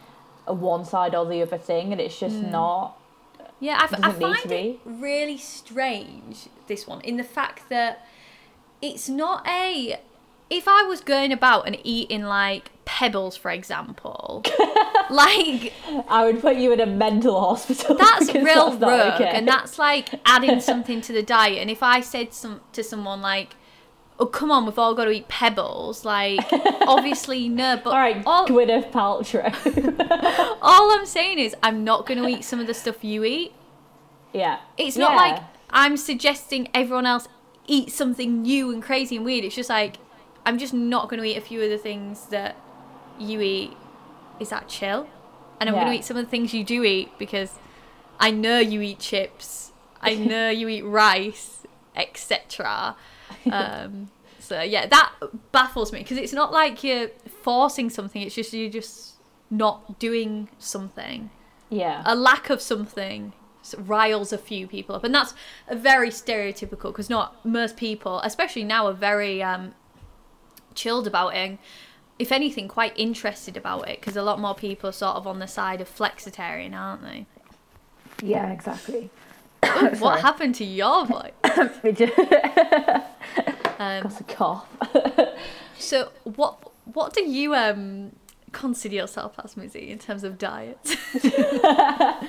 a 0.46 0.54
one 0.54 0.84
side 0.84 1.14
or 1.14 1.26
the 1.26 1.42
other 1.42 1.58
thing 1.58 1.92
and 1.92 2.00
it's 2.00 2.18
just 2.18 2.36
Hmm. 2.36 2.50
not 2.50 2.98
yeah, 3.60 3.78
I, 3.80 3.84
I 3.84 3.86
doesn't 3.88 4.00
need 4.00 4.12
to 4.12 4.20
find 4.20 4.52
it 4.52 4.80
really 4.84 5.36
strange, 5.36 6.46
this 6.68 6.86
one, 6.86 7.00
in 7.00 7.16
the 7.16 7.24
fact 7.24 7.68
that 7.70 8.06
it's 8.80 9.08
not 9.08 9.46
a. 9.48 10.00
If 10.48 10.66
I 10.68 10.84
was 10.84 11.00
going 11.00 11.32
about 11.32 11.66
and 11.66 11.76
eating 11.84 12.22
like 12.22 12.70
pebbles, 12.98 13.36
for 13.36 13.52
example, 13.52 14.42
like 15.10 15.72
I 16.08 16.24
would 16.24 16.40
put 16.40 16.56
you 16.56 16.72
in 16.72 16.80
a 16.80 16.86
mental 16.86 17.38
hospital. 17.40 17.94
that's 17.98 18.34
real 18.34 18.70
that's 18.70 18.82
rogue 18.82 19.20
okay. 19.20 19.30
and 19.36 19.46
that's 19.46 19.78
like 19.78 20.08
adding 20.26 20.58
something 20.70 21.00
to 21.02 21.12
the 21.12 21.22
diet 21.22 21.58
and 21.58 21.70
if 21.70 21.80
i 21.82 22.00
said 22.00 22.34
some 22.34 22.60
to 22.72 22.82
someone 22.82 23.22
like 23.22 23.54
oh 24.18 24.26
come 24.26 24.50
on 24.50 24.66
we've 24.66 24.78
all 24.80 24.94
got 24.96 25.04
to 25.04 25.12
eat 25.12 25.28
pebbles 25.28 26.04
like 26.04 26.40
obviously 26.88 27.48
no 27.48 27.80
but 27.82 27.90
All 27.90 27.98
right, 27.98 28.20
all, 28.26 28.46
Gwyneth 28.48 28.90
Paltrow. 28.90 29.52
all 30.60 30.90
i'm 30.90 31.06
saying 31.06 31.38
is 31.38 31.54
i'm 31.62 31.84
not 31.84 32.04
going 32.04 32.20
to 32.20 32.28
eat 32.28 32.42
some 32.44 32.58
of 32.58 32.66
the 32.66 32.74
stuff 32.74 33.04
you 33.04 33.24
eat 33.24 33.52
yeah. 34.32 34.58
it's 34.76 34.96
not 34.96 35.12
Yeah. 35.12 35.16
like 35.16 35.42
i'm 35.70 35.96
suggesting 35.96 36.68
everyone 36.74 37.06
else 37.06 37.28
eat 37.68 37.92
something 37.92 38.42
new 38.42 38.72
and 38.72 38.82
crazy 38.82 39.16
and 39.16 39.24
weird 39.24 39.44
it's 39.44 39.54
just 39.54 39.70
like 39.70 39.98
i'm 40.44 40.58
just 40.58 40.74
not 40.74 41.08
going 41.08 41.22
to 41.22 41.28
eat 41.28 41.36
a 41.36 41.40
few 41.40 41.62
of 41.62 41.70
the 41.70 41.78
things 41.78 42.26
that 42.26 42.56
you 43.20 43.40
eat 43.40 43.76
is 44.40 44.50
that 44.50 44.68
chill? 44.68 45.08
And 45.60 45.68
i'm 45.68 45.74
going 45.74 45.88
to 45.88 45.92
eat 45.94 46.04
some 46.04 46.16
of 46.16 46.24
the 46.24 46.30
things 46.30 46.54
you 46.54 46.62
do 46.62 46.84
eat 46.84 47.10
because 47.18 47.52
i 48.20 48.30
know 48.30 48.58
you 48.58 48.80
eat 48.80 49.00
chips. 49.00 49.72
I 50.00 50.14
know 50.32 50.50
you 50.50 50.68
eat 50.68 50.82
rice 50.82 51.64
etc 51.96 52.94
um 53.50 54.08
so 54.38 54.62
yeah 54.62 54.86
that 54.86 55.12
baffles 55.50 55.92
me 55.92 55.98
because 55.98 56.16
it's 56.16 56.32
not 56.32 56.52
like 56.52 56.84
you're 56.84 57.08
forcing 57.42 57.90
something 57.90 58.22
it's 58.22 58.36
just 58.36 58.52
you're 58.52 58.70
just 58.70 59.08
not 59.50 59.98
doing 59.98 60.48
something. 60.58 61.30
Yeah. 61.70 62.02
a 62.06 62.14
lack 62.14 62.48
of 62.48 62.62
something 62.62 63.34
riles 63.76 64.32
a 64.32 64.38
few 64.38 64.66
people 64.66 64.94
up, 64.94 65.04
and 65.04 65.14
that's 65.14 65.34
a 65.68 65.76
very 65.76 66.08
stereotypical 66.08 66.84
because 66.84 67.10
not 67.10 67.44
most 67.44 67.76
people, 67.76 68.20
especially 68.20 68.64
now, 68.64 68.86
are 68.86 68.94
very 68.94 69.42
um, 69.42 69.74
chilled 70.74 71.06
about 71.06 71.34
it. 71.34 71.58
If 72.18 72.32
anything, 72.32 72.68
quite 72.68 72.92
interested 72.96 73.56
about 73.56 73.88
it 73.88 74.00
because 74.00 74.16
a 74.16 74.22
lot 74.22 74.40
more 74.40 74.54
people 74.54 74.90
are 74.90 74.92
sort 74.92 75.16
of 75.16 75.26
on 75.26 75.38
the 75.38 75.46
side 75.46 75.80
of 75.80 75.88
flexitarian, 75.88 76.74
aren't 76.74 77.02
they? 77.02 77.26
Yeah, 78.22 78.50
exactly. 78.50 79.10
what 79.98 80.20
happened 80.20 80.54
to 80.56 80.64
your 80.64 81.06
voice? 81.06 81.32
Um, 83.80 84.02
got 84.02 84.20
a 84.20 84.24
cough. 84.24 84.66
so 85.78 86.10
what 86.24 86.58
what 86.92 87.14
do 87.14 87.22
you 87.22 87.54
um 87.54 88.10
consider 88.50 88.96
yourself 88.96 89.36
as, 89.44 89.54
Mizzy, 89.54 89.90
in 89.90 90.00
terms 90.00 90.24
of 90.24 90.36
diet? 90.36 90.96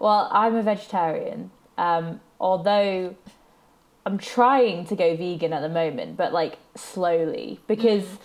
Well, 0.00 0.28
I'm 0.32 0.56
a 0.56 0.62
vegetarian. 0.62 1.50
Um, 1.78 2.20
although 2.40 3.14
I'm 4.04 4.18
trying 4.18 4.86
to 4.86 4.96
go 4.96 5.14
vegan 5.14 5.52
at 5.52 5.60
the 5.60 5.68
moment, 5.68 6.16
but 6.16 6.32
like 6.32 6.58
slowly 6.74 7.60
because 7.68 8.18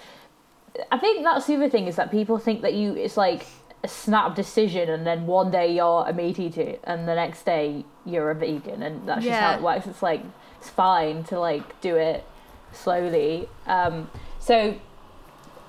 I 0.92 0.98
think 0.98 1.24
that's 1.24 1.46
the 1.48 1.56
other 1.56 1.70
thing 1.70 1.88
is 1.88 1.96
that 1.96 2.12
people 2.12 2.38
think 2.38 2.62
that 2.62 2.74
you 2.74 2.94
it's 2.94 3.18
like 3.18 3.46
a 3.84 3.88
snap 3.88 4.36
decision 4.36 4.90
and 4.90 5.06
then 5.06 5.28
one 5.28 5.52
day 5.52 5.74
you're 5.76 6.06
a 6.08 6.14
meat 6.14 6.40
eater 6.40 6.78
and 6.84 7.08
the 7.08 7.16
next 7.16 7.44
day 7.46 7.86
you're 8.06 8.32
a 8.32 8.36
vegan 8.36 8.82
and 8.84 9.08
that's 9.08 9.24
just 9.24 9.40
how 9.40 9.56
it 9.56 9.62
works. 9.62 9.88
It's 9.88 10.02
like 10.04 10.22
it's 10.60 10.70
fine 10.70 11.24
to 11.26 11.40
like 11.40 11.80
do 11.82 11.96
it 11.96 12.24
slowly. 12.72 13.48
Um, 13.68 14.10
so 14.40 14.76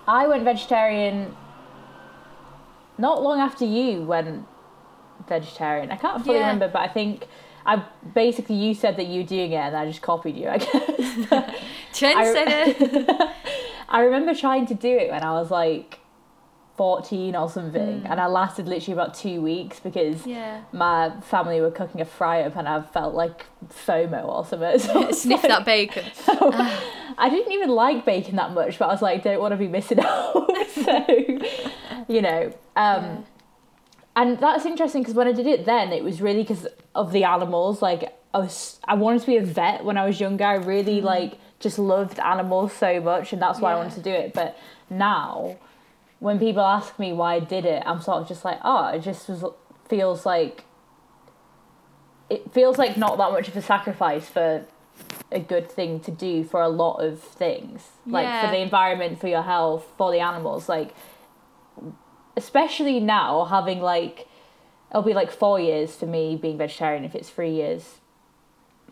I 0.08 0.26
went 0.26 0.44
vegetarian 0.44 1.36
not 2.98 3.22
long 3.22 3.40
after 3.40 3.64
you 3.64 4.02
went 4.02 4.46
vegetarian. 5.28 5.90
I 5.90 5.96
can't 5.96 6.24
fully 6.24 6.38
Yeah. 6.38 6.46
remember, 6.46 6.68
but 6.68 6.80
I 6.82 6.88
think 6.88 7.26
I 7.66 7.82
basically 8.14 8.54
you 8.54 8.74
said 8.74 8.96
that 8.96 9.06
you 9.08 9.22
were 9.22 9.26
doing 9.26 9.52
it, 9.52 9.56
and 9.56 9.76
I 9.76 9.86
just 9.86 10.00
copied 10.00 10.36
you. 10.36 10.48
I 10.48 10.58
guess. 10.58 10.70
Trendsetter. 11.92 12.76
I 13.20 13.34
remember 13.94 14.34
trying 14.34 14.66
to 14.66 14.74
do 14.74 14.88
it 14.96 15.10
when 15.10 15.22
I 15.22 15.32
was 15.32 15.50
like 15.50 15.98
fourteen 16.76 17.34
or 17.34 17.48
something, 17.48 18.02
Mm. 18.02 18.10
and 18.10 18.20
I 18.20 18.26
lasted 18.26 18.66
literally 18.68 18.92
about 18.92 19.14
two 19.14 19.40
weeks 19.40 19.80
because 19.80 20.26
yeah. 20.26 20.60
my 20.72 21.10
family 21.22 21.60
were 21.60 21.70
cooking 21.70 22.00
a 22.00 22.04
fry 22.04 22.42
up, 22.42 22.56
and 22.56 22.68
I 22.68 22.82
felt 22.82 23.14
like 23.14 23.46
FOMO 23.86 24.26
or 24.28 24.44
something. 24.44 24.78
So 24.78 25.10
Sniff 25.12 25.42
like- 25.42 25.50
that 25.52 25.64
bacon. 25.64 26.04
So 26.14 26.52
I 27.18 27.30
didn't 27.30 27.52
even 27.52 27.70
like 27.70 28.04
bacon 28.04 28.36
that 28.36 28.52
much, 28.52 28.78
but 28.78 28.86
I 28.90 28.92
was 28.92 29.00
like, 29.00 29.22
don't 29.22 29.40
want 29.40 29.52
to 29.52 29.56
be 29.56 29.68
missing 29.68 30.00
out. 30.00 30.50
so, 30.68 31.06
you 32.08 32.20
know, 32.20 32.52
um, 32.76 33.24
and 34.14 34.38
that's 34.38 34.66
interesting 34.66 35.00
because 35.02 35.14
when 35.14 35.26
I 35.26 35.32
did 35.32 35.46
it 35.46 35.64
then, 35.64 35.92
it 35.92 36.04
was 36.04 36.20
really 36.20 36.42
because 36.42 36.66
of 36.94 37.12
the 37.12 37.24
animals. 37.24 37.80
Like, 37.80 38.14
I 38.34 38.38
was, 38.38 38.78
I 38.84 38.94
wanted 38.96 39.22
to 39.22 39.26
be 39.28 39.36
a 39.38 39.42
vet 39.42 39.82
when 39.82 39.96
I 39.96 40.04
was 40.04 40.20
younger. 40.20 40.44
I 40.44 40.56
really 40.56 41.00
like 41.00 41.38
just 41.60 41.78
loved 41.78 42.18
animals 42.20 42.72
so 42.72 43.00
much, 43.00 43.32
and 43.32 43.40
that's 43.40 43.60
why 43.60 43.72
I 43.72 43.76
wanted 43.76 43.94
to 43.94 44.02
do 44.02 44.10
it. 44.10 44.32
But 44.34 44.58
now, 44.90 45.56
when 46.18 46.38
people 46.38 46.62
ask 46.62 46.98
me 46.98 47.12
why 47.12 47.34
I 47.34 47.40
did 47.40 47.64
it, 47.64 47.82
I'm 47.86 48.00
sort 48.00 48.22
of 48.22 48.28
just 48.28 48.44
like, 48.44 48.58
oh, 48.64 48.88
it 48.88 49.00
just 49.00 49.28
was 49.28 49.44
feels 49.88 50.26
like 50.26 50.64
it 52.28 52.52
feels 52.52 52.76
like 52.76 52.96
not 52.96 53.16
that 53.18 53.30
much 53.30 53.46
of 53.48 53.56
a 53.56 53.62
sacrifice 53.62 54.28
for 54.28 54.64
a 55.30 55.38
good 55.38 55.70
thing 55.70 56.00
to 56.00 56.10
do 56.10 56.42
for 56.42 56.60
a 56.60 56.68
lot 56.68 56.96
of 56.96 57.20
things 57.20 57.82
like 58.06 58.24
Yeah. 58.24 58.46
for 58.46 58.50
the 58.50 58.58
environment 58.58 59.20
for 59.20 59.28
your 59.28 59.42
health 59.42 59.86
for 59.96 60.10
the 60.10 60.18
animals 60.20 60.68
like 60.68 60.94
especially 62.36 63.00
now 63.00 63.44
having 63.44 63.80
like 63.80 64.26
it'll 64.90 65.02
be 65.02 65.14
like 65.14 65.30
four 65.30 65.60
years 65.60 65.94
for 65.94 66.06
me 66.06 66.36
being 66.36 66.58
vegetarian 66.58 67.04
if 67.04 67.14
it's 67.14 67.28
three 67.30 67.50
years 67.52 68.00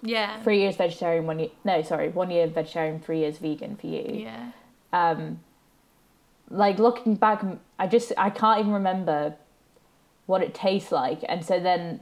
Yeah. 0.07 0.43
three 0.43 0.61
years 0.61 0.77
vegetarian 0.77 1.27
one 1.27 1.39
year 1.39 1.49
no 1.65 1.83
sorry 1.83 2.09
one 2.11 2.31
year 2.31 2.47
vegetarian 2.47 3.01
three 3.01 3.21
years 3.21 3.39
vegan 3.39 3.77
for 3.77 3.87
you 3.87 4.27
Yeah. 4.29 4.51
um 4.93 5.41
like 6.51 6.79
looking 6.79 7.15
back 7.15 7.43
i 7.79 7.87
just 7.87 8.13
i 8.19 8.29
can't 8.29 8.61
even 8.61 8.73
remember 8.73 9.35
what 10.27 10.43
it 10.43 10.53
tastes 10.55 10.93
like 10.93 11.21
and 11.29 11.45
so 11.45 11.59
then 11.59 12.01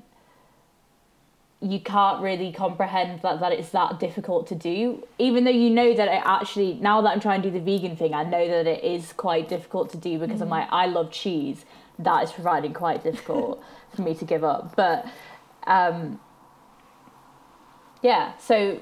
you 1.61 1.79
can't 1.79 2.21
really 2.21 2.51
comprehend 2.51 3.23
that, 3.23 3.39
that 3.39 3.53
it's 3.53 3.69
that 3.69 4.01
difficult 4.01 4.49
to 4.49 4.57
do 4.57 5.07
even 5.19 5.45
though 5.45 5.51
you 5.51 5.71
know 5.71 5.95
that 5.95 6.09
it 6.09 6.23
actually 6.25 6.75
now 6.75 7.01
that 7.01 7.11
i'm 7.11 7.21
trying 7.21 7.41
to 7.41 7.51
do 7.51 7.59
the 7.59 7.65
vegan 7.65 7.95
thing 7.97 8.13
i 8.15 8.25
know 8.25 8.49
that 8.49 8.67
it 8.67 8.83
is 8.83 9.13
quite 9.13 9.49
difficult 9.49 9.91
to 9.91 9.97
do 9.97 10.19
because 10.19 10.41
i'm 10.41 10.49
like 10.49 10.67
i 10.73 10.87
love 10.87 11.11
cheese 11.13 11.65
that 12.01 12.25
is 12.25 12.33
providing 12.33 12.73
quite 12.73 13.05
difficult 13.05 13.63
for 13.95 14.03
me 14.03 14.13
to 14.13 14.25
give 14.25 14.43
up 14.43 14.75
but 14.75 15.07
um 15.69 16.19
yeah 18.03 18.37
so 18.39 18.81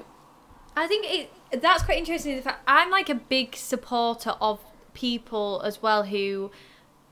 I 0.75 0.87
think 0.87 1.05
it 1.09 1.61
that's 1.61 1.83
quite 1.83 1.97
interesting. 1.97 2.37
The 2.37 2.41
fact 2.41 2.61
I'm 2.67 2.89
like 2.89 3.09
a 3.09 3.15
big 3.15 3.55
supporter 3.55 4.31
of 4.41 4.59
people 4.93 5.61
as 5.65 5.81
well 5.81 6.03
who 6.03 6.49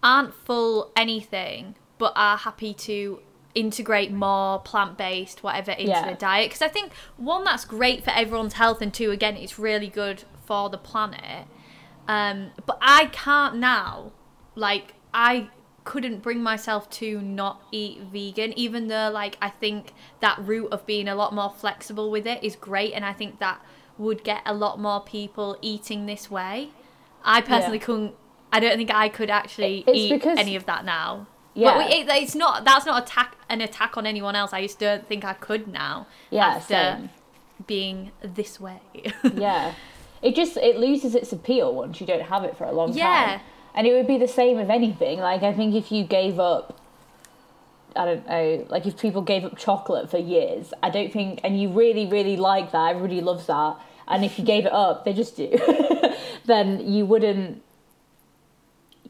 aren't 0.01 0.33
full 0.33 0.91
anything 0.95 1.75
but 1.97 2.13
are 2.15 2.37
happy 2.37 2.73
to 2.73 3.19
integrate 3.55 4.11
more 4.11 4.59
plant-based 4.59 5.43
whatever 5.43 5.71
into 5.71 5.91
Yeah. 5.91 6.05
their 6.05 6.15
diet 6.15 6.49
because 6.49 6.61
I 6.61 6.69
think 6.69 6.93
one 7.17 7.43
that's 7.43 7.65
great 7.65 8.03
for 8.03 8.11
everyone's 8.11 8.53
health 8.53 8.81
and 8.81 8.93
two 8.93 9.11
again 9.11 9.35
it's 9.35 9.59
really 9.59 9.87
good 9.89 10.23
for 10.45 10.69
the 10.69 10.77
planet. 10.77 11.47
Um, 12.07 12.51
but 12.65 12.77
I 12.81 13.07
can't 13.07 13.55
now 13.57 14.13
like 14.55 14.93
I 15.13 15.49
couldn't 15.89 16.21
bring 16.21 16.41
myself 16.43 16.87
to 16.91 17.19
not 17.21 17.55
eat 17.71 17.99
vegan 18.13 18.53
even 18.65 18.87
though 18.89 19.09
like 19.11 19.35
I 19.41 19.49
think 19.49 19.93
that 20.19 20.37
route 20.39 20.71
of 20.71 20.85
being 20.85 21.07
a 21.07 21.15
lot 21.15 21.33
more 21.33 21.49
flexible 21.49 22.11
with 22.11 22.27
it 22.27 22.43
is 22.43 22.55
great 22.55 22.93
and 22.93 23.03
I 23.03 23.13
think 23.13 23.39
that 23.39 23.59
would 23.97 24.23
get 24.23 24.41
a 24.45 24.53
lot 24.53 24.79
more 24.79 25.01
people 25.01 25.57
eating 25.63 26.05
this 26.05 26.29
way. 26.29 26.69
I 27.23 27.41
personally 27.41 27.79
Yeah. 27.79 27.85
couldn't 27.85 28.15
I 28.53 28.59
don't 28.59 28.77
think 28.77 28.91
I 28.93 29.09
could 29.09 29.31
actually 29.31 29.83
It's 29.87 29.97
eat 29.97 30.11
because- 30.11 30.37
any 30.37 30.55
of 30.55 30.65
that 30.67 30.85
now. 30.85 31.25
Yeah. 31.55 31.73
But 31.73 31.77
we, 31.79 31.83
it, 31.95 32.07
it's 32.23 32.35
not 32.35 32.65
that's 32.65 32.85
not 32.85 33.01
attack 33.03 33.35
an 33.49 33.59
attack 33.61 33.97
on 33.97 34.05
anyone 34.05 34.35
else. 34.35 34.53
I 34.53 34.61
just 34.61 34.77
don't 34.77 35.07
think 35.07 35.25
I 35.25 35.33
could 35.33 35.67
now 35.67 36.05
yeah 36.29 36.49
after 36.57 36.73
same. 36.75 37.09
being 37.65 38.11
this 38.21 38.59
way. 38.59 38.79
yeah 39.33 39.73
it 40.21 40.35
just 40.35 40.55
it 40.57 40.77
loses 40.77 41.15
its 41.15 41.31
appeal 41.33 41.73
once 41.73 41.99
you 41.99 42.05
don't 42.05 42.21
have 42.33 42.43
it 42.43 42.55
for 42.57 42.65
a 42.65 42.71
long 42.71 42.93
Yeah. 42.93 43.25
time 43.25 43.41
and 43.75 43.85
it 43.87 43.93
would 43.93 44.07
be 44.07 44.17
the 44.17 44.27
same 44.27 44.57
with 44.57 44.69
anything 44.69 45.19
like 45.19 45.43
i 45.43 45.53
think 45.53 45.73
if 45.75 45.91
you 45.91 46.03
gave 46.03 46.39
up 46.39 46.79
i 47.95 48.05
don't 48.05 48.27
know 48.27 48.65
like 48.69 48.85
if 48.85 48.97
people 48.99 49.21
gave 49.21 49.43
up 49.45 49.57
chocolate 49.57 50.09
for 50.09 50.17
years 50.17 50.73
i 50.83 50.89
don't 50.89 51.11
think 51.11 51.39
and 51.43 51.59
you 51.61 51.69
really 51.69 52.05
really 52.07 52.37
like 52.37 52.71
that 52.71 52.89
everybody 52.95 53.21
loves 53.21 53.45
that 53.47 53.75
and 54.07 54.23
if 54.25 54.37
you 54.39 54.45
gave 54.45 54.65
it 54.65 54.73
up 54.73 55.05
they 55.05 55.13
just 55.13 55.35
do 55.37 55.49
then 56.45 56.79
you 56.91 57.05
wouldn't 57.05 57.61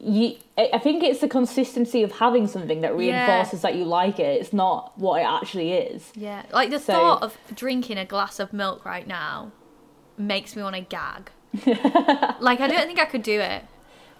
you 0.02 0.36
I 0.56 0.78
think 0.78 1.02
it's 1.02 1.20
the 1.20 1.28
consistency 1.28 2.02
of 2.02 2.12
having 2.12 2.46
something 2.46 2.80
that 2.80 2.92
Yeah. 2.98 3.26
reinforces 3.26 3.60
that 3.62 3.74
you 3.76 3.84
like 3.84 4.18
it. 4.18 4.40
It's 4.40 4.52
not 4.52 4.96
what 4.98 5.20
it 5.20 5.24
actually 5.24 5.72
is. 5.72 6.10
Yeah, 6.14 6.42
like 6.52 6.70
the 6.70 6.78
So- 6.78 6.92
thought 6.92 7.22
of 7.22 7.36
drinking 7.54 7.96
a 7.98 8.04
glass 8.06 8.38
of 8.40 8.52
milk 8.52 8.84
right 8.84 9.06
now 9.06 9.52
makes 10.18 10.56
me 10.56 10.62
want 10.62 10.76
to 10.76 10.80
gag. 10.82 11.30
like 12.40 12.60
I 12.60 12.66
don't 12.68 12.86
think 12.86 12.98
I 12.98 13.04
could 13.06 13.22
do 13.22 13.40
it. 13.40 13.64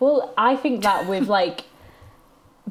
Well, 0.00 0.34
I 0.36 0.56
think 0.56 0.82
that 0.82 1.06
with 1.06 1.28
like 1.38 1.64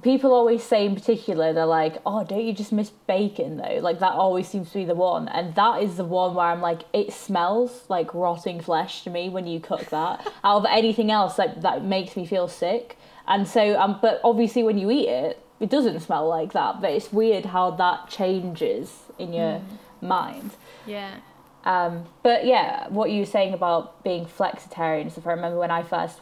people 0.01 0.33
always 0.33 0.63
say 0.63 0.85
in 0.85 0.95
particular, 0.95 1.53
they're 1.53 1.65
like, 1.65 1.97
"Oh, 2.05 2.23
don't 2.23 2.43
you 2.43 2.53
just 2.53 2.71
miss 2.71 2.89
bacon 2.89 3.57
though?" 3.57 3.79
Like 3.81 3.99
that 3.99 4.13
always 4.13 4.47
seems 4.47 4.69
to 4.69 4.79
be 4.79 4.85
the 4.85 4.95
one, 4.95 5.27
and 5.27 5.55
that 5.55 5.81
is 5.81 5.97
the 5.97 6.03
one 6.03 6.33
where 6.35 6.47
I'm 6.47 6.61
like, 6.61 6.81
it 6.93 7.13
smells 7.13 7.85
like 7.89 8.13
rotting 8.13 8.59
flesh 8.61 9.03
to 9.03 9.09
me 9.09 9.29
when 9.29 9.47
you 9.47 9.59
cook 9.59 9.85
that. 9.89 10.27
Out 10.43 10.57
of 10.57 10.65
anything 10.69 11.11
else, 11.11 11.37
like 11.37 11.61
that 11.61 11.83
makes 11.83 12.15
me 12.15 12.25
feel 12.25 12.47
sick, 12.47 12.97
and 13.27 13.47
so 13.47 13.79
um, 13.79 13.99
but 14.01 14.19
obviously 14.23 14.63
when 14.63 14.77
you 14.77 14.91
eat 14.91 15.07
it, 15.07 15.43
it 15.59 15.69
doesn't 15.69 15.99
smell 16.01 16.27
like 16.27 16.53
that. 16.53 16.81
But 16.81 16.91
it's 16.91 17.11
weird 17.11 17.45
how 17.45 17.71
that 17.71 18.09
changes 18.09 18.91
in 19.17 19.33
your 19.33 19.61
mind. 20.01 20.51
Yeah. 20.85 21.17
Um, 21.65 22.05
but 22.23 22.45
yeah, 22.45 22.87
what 22.87 23.11
you 23.11 23.19
were 23.19 23.25
saying 23.25 23.53
about 23.53 24.01
being 24.03 24.25
flexitarian 24.25 25.01
and 25.01 25.11
stuff. 25.11 25.27
I 25.27 25.31
remember 25.31 25.59
when 25.59 25.71
I 25.71 25.83
first 25.83 26.19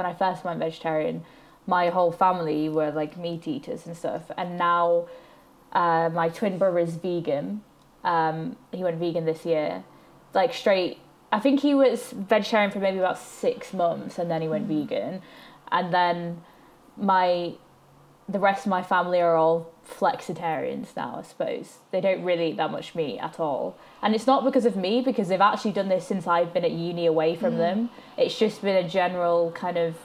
when 0.00 0.10
I 0.10 0.14
first 0.14 0.44
went 0.44 0.58
vegetarian, 0.58 1.24
my 1.66 1.90
whole 1.90 2.10
family 2.10 2.70
were 2.70 2.90
like 2.90 3.18
meat 3.18 3.46
eaters 3.46 3.86
and 3.86 3.94
stuff, 3.94 4.30
and 4.38 4.56
now 4.56 5.08
uh, 5.72 6.08
my 6.10 6.30
twin 6.30 6.56
brother 6.56 6.78
is 6.78 6.96
vegan. 6.96 7.60
Um, 8.02 8.56
he 8.72 8.82
went 8.82 8.96
vegan 8.96 9.26
this 9.26 9.44
year, 9.44 9.84
like 10.32 10.54
straight. 10.54 10.98
I 11.30 11.38
think 11.38 11.60
he 11.60 11.74
was 11.74 12.12
vegetarian 12.12 12.70
for 12.70 12.78
maybe 12.78 12.96
about 12.98 13.18
six 13.18 13.74
months, 13.74 14.18
and 14.18 14.30
then 14.30 14.40
he 14.40 14.48
went 14.48 14.66
vegan, 14.68 15.20
and 15.70 15.92
then 15.92 16.42
my 16.96 17.52
the 18.26 18.38
rest 18.38 18.64
of 18.64 18.70
my 18.70 18.82
family 18.82 19.20
are 19.20 19.36
all 19.36 19.70
flexitarians 19.90 20.96
now, 20.96 21.16
I 21.18 21.22
suppose. 21.22 21.78
They 21.90 22.00
don't 22.00 22.22
really 22.22 22.50
eat 22.50 22.56
that 22.56 22.70
much 22.70 22.94
meat 22.94 23.18
at 23.18 23.40
all. 23.40 23.76
And 24.02 24.14
it's 24.14 24.26
not 24.26 24.44
because 24.44 24.64
of 24.64 24.76
me, 24.76 25.02
because 25.02 25.28
they've 25.28 25.40
actually 25.40 25.72
done 25.72 25.88
this 25.88 26.06
since 26.06 26.26
I've 26.26 26.54
been 26.54 26.64
at 26.64 26.70
uni 26.70 27.06
away 27.06 27.36
from 27.36 27.54
mm. 27.54 27.58
them. 27.58 27.90
It's 28.16 28.38
just 28.38 28.62
been 28.62 28.76
a 28.76 28.88
general 28.88 29.50
kind 29.52 29.76
of 29.76 29.96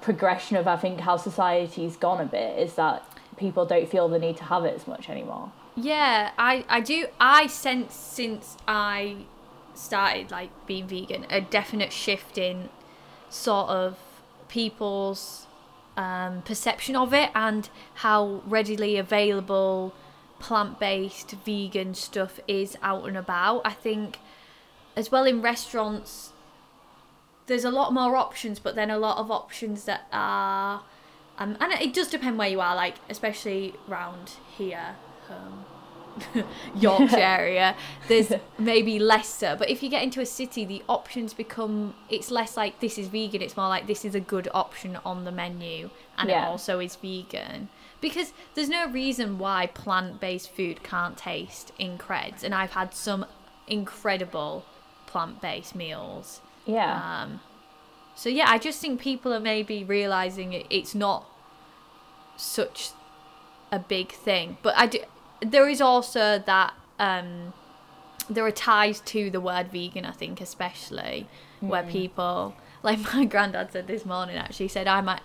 progression 0.00 0.56
of, 0.56 0.66
I 0.66 0.76
think, 0.76 1.00
how 1.00 1.16
society's 1.16 1.96
gone 1.96 2.20
a 2.20 2.26
bit, 2.26 2.58
is 2.58 2.74
that 2.74 3.04
people 3.36 3.64
don't 3.64 3.88
feel 3.88 4.08
the 4.08 4.18
need 4.18 4.36
to 4.38 4.44
have 4.44 4.64
it 4.64 4.74
as 4.74 4.86
much 4.86 5.08
anymore. 5.08 5.52
Yeah, 5.76 6.32
I, 6.38 6.64
I 6.68 6.80
do. 6.80 7.06
I 7.20 7.46
sense 7.48 7.94
since 7.94 8.56
I 8.66 9.26
started 9.74 10.30
like 10.30 10.50
being 10.66 10.86
vegan 10.86 11.26
a 11.28 11.40
definite 11.40 11.92
shift 11.92 12.38
in 12.38 12.70
sort 13.28 13.68
of 13.68 13.98
people's 14.48 15.45
um, 15.96 16.42
perception 16.42 16.96
of 16.96 17.12
it 17.12 17.30
and 17.34 17.68
how 17.94 18.42
readily 18.46 18.96
available 18.96 19.94
plant-based 20.38 21.32
vegan 21.44 21.94
stuff 21.94 22.40
is 22.46 22.76
out 22.82 23.06
and 23.06 23.16
about. 23.16 23.62
I 23.64 23.72
think 23.72 24.18
as 24.94 25.10
well 25.10 25.24
in 25.24 25.42
restaurants 25.42 26.32
there's 27.46 27.64
a 27.64 27.70
lot 27.70 27.92
more 27.92 28.16
options, 28.16 28.58
but 28.58 28.74
then 28.74 28.90
a 28.90 28.98
lot 28.98 29.18
of 29.18 29.30
options 29.30 29.84
that 29.84 30.06
are 30.12 30.82
um, 31.38 31.56
and 31.60 31.72
it 31.74 31.92
does 31.92 32.08
depend 32.08 32.38
where 32.38 32.48
you 32.48 32.60
are, 32.60 32.74
like 32.74 32.94
especially 33.10 33.74
round 33.86 34.32
here. 34.56 34.96
Yorkshire 36.76 37.16
area, 37.18 37.76
there's 38.08 38.32
maybe 38.58 38.98
lesser. 38.98 39.56
But 39.58 39.70
if 39.70 39.82
you 39.82 39.88
get 39.90 40.02
into 40.02 40.20
a 40.20 40.26
city, 40.26 40.64
the 40.64 40.82
options 40.88 41.34
become 41.34 41.94
it's 42.08 42.30
less 42.30 42.56
like 42.56 42.80
this 42.80 42.98
is 42.98 43.08
vegan. 43.08 43.42
It's 43.42 43.56
more 43.56 43.68
like 43.68 43.86
this 43.86 44.04
is 44.04 44.14
a 44.14 44.20
good 44.20 44.48
option 44.54 44.98
on 45.04 45.24
the 45.24 45.32
menu, 45.32 45.90
and 46.18 46.28
Yeah. 46.28 46.44
it 46.44 46.48
also 46.48 46.78
is 46.80 46.96
vegan. 46.96 47.68
Because 48.00 48.32
there's 48.54 48.68
no 48.68 48.88
reason 48.90 49.38
why 49.38 49.66
plant-based 49.66 50.50
food 50.50 50.82
can't 50.82 51.16
taste 51.16 51.72
in 51.78 51.96
creds, 51.98 52.42
and 52.42 52.54
I've 52.54 52.72
had 52.72 52.92
some 52.94 53.24
incredible 53.66 54.64
plant-based 55.06 55.74
meals. 55.74 56.40
Yeah. 56.66 57.22
Um, 57.22 57.40
so 58.14 58.28
yeah, 58.28 58.46
I 58.48 58.58
just 58.58 58.80
think 58.80 59.00
people 59.00 59.32
are 59.32 59.40
maybe 59.40 59.84
realizing 59.84 60.52
it, 60.52 60.66
it's 60.70 60.94
not 60.94 61.26
such 62.36 62.90
a 63.72 63.78
big 63.78 64.12
thing. 64.12 64.58
But 64.62 64.74
I 64.76 64.86
do, 64.86 64.98
there 65.40 65.68
is 65.68 65.80
also 65.80 66.38
that 66.38 66.74
um, 66.98 67.52
there 68.28 68.44
are 68.44 68.50
ties 68.50 69.00
to 69.00 69.30
the 69.30 69.40
word 69.40 69.70
vegan. 69.70 70.04
I 70.04 70.12
think 70.12 70.40
especially 70.40 71.26
where 71.60 71.82
people 71.82 72.54
like 72.82 72.98
my 73.14 73.24
granddad 73.24 73.72
said 73.72 73.86
this 73.86 74.04
morning. 74.04 74.36
Actually, 74.36 74.68
said 74.68 74.86
I 74.86 75.00
might. 75.00 75.22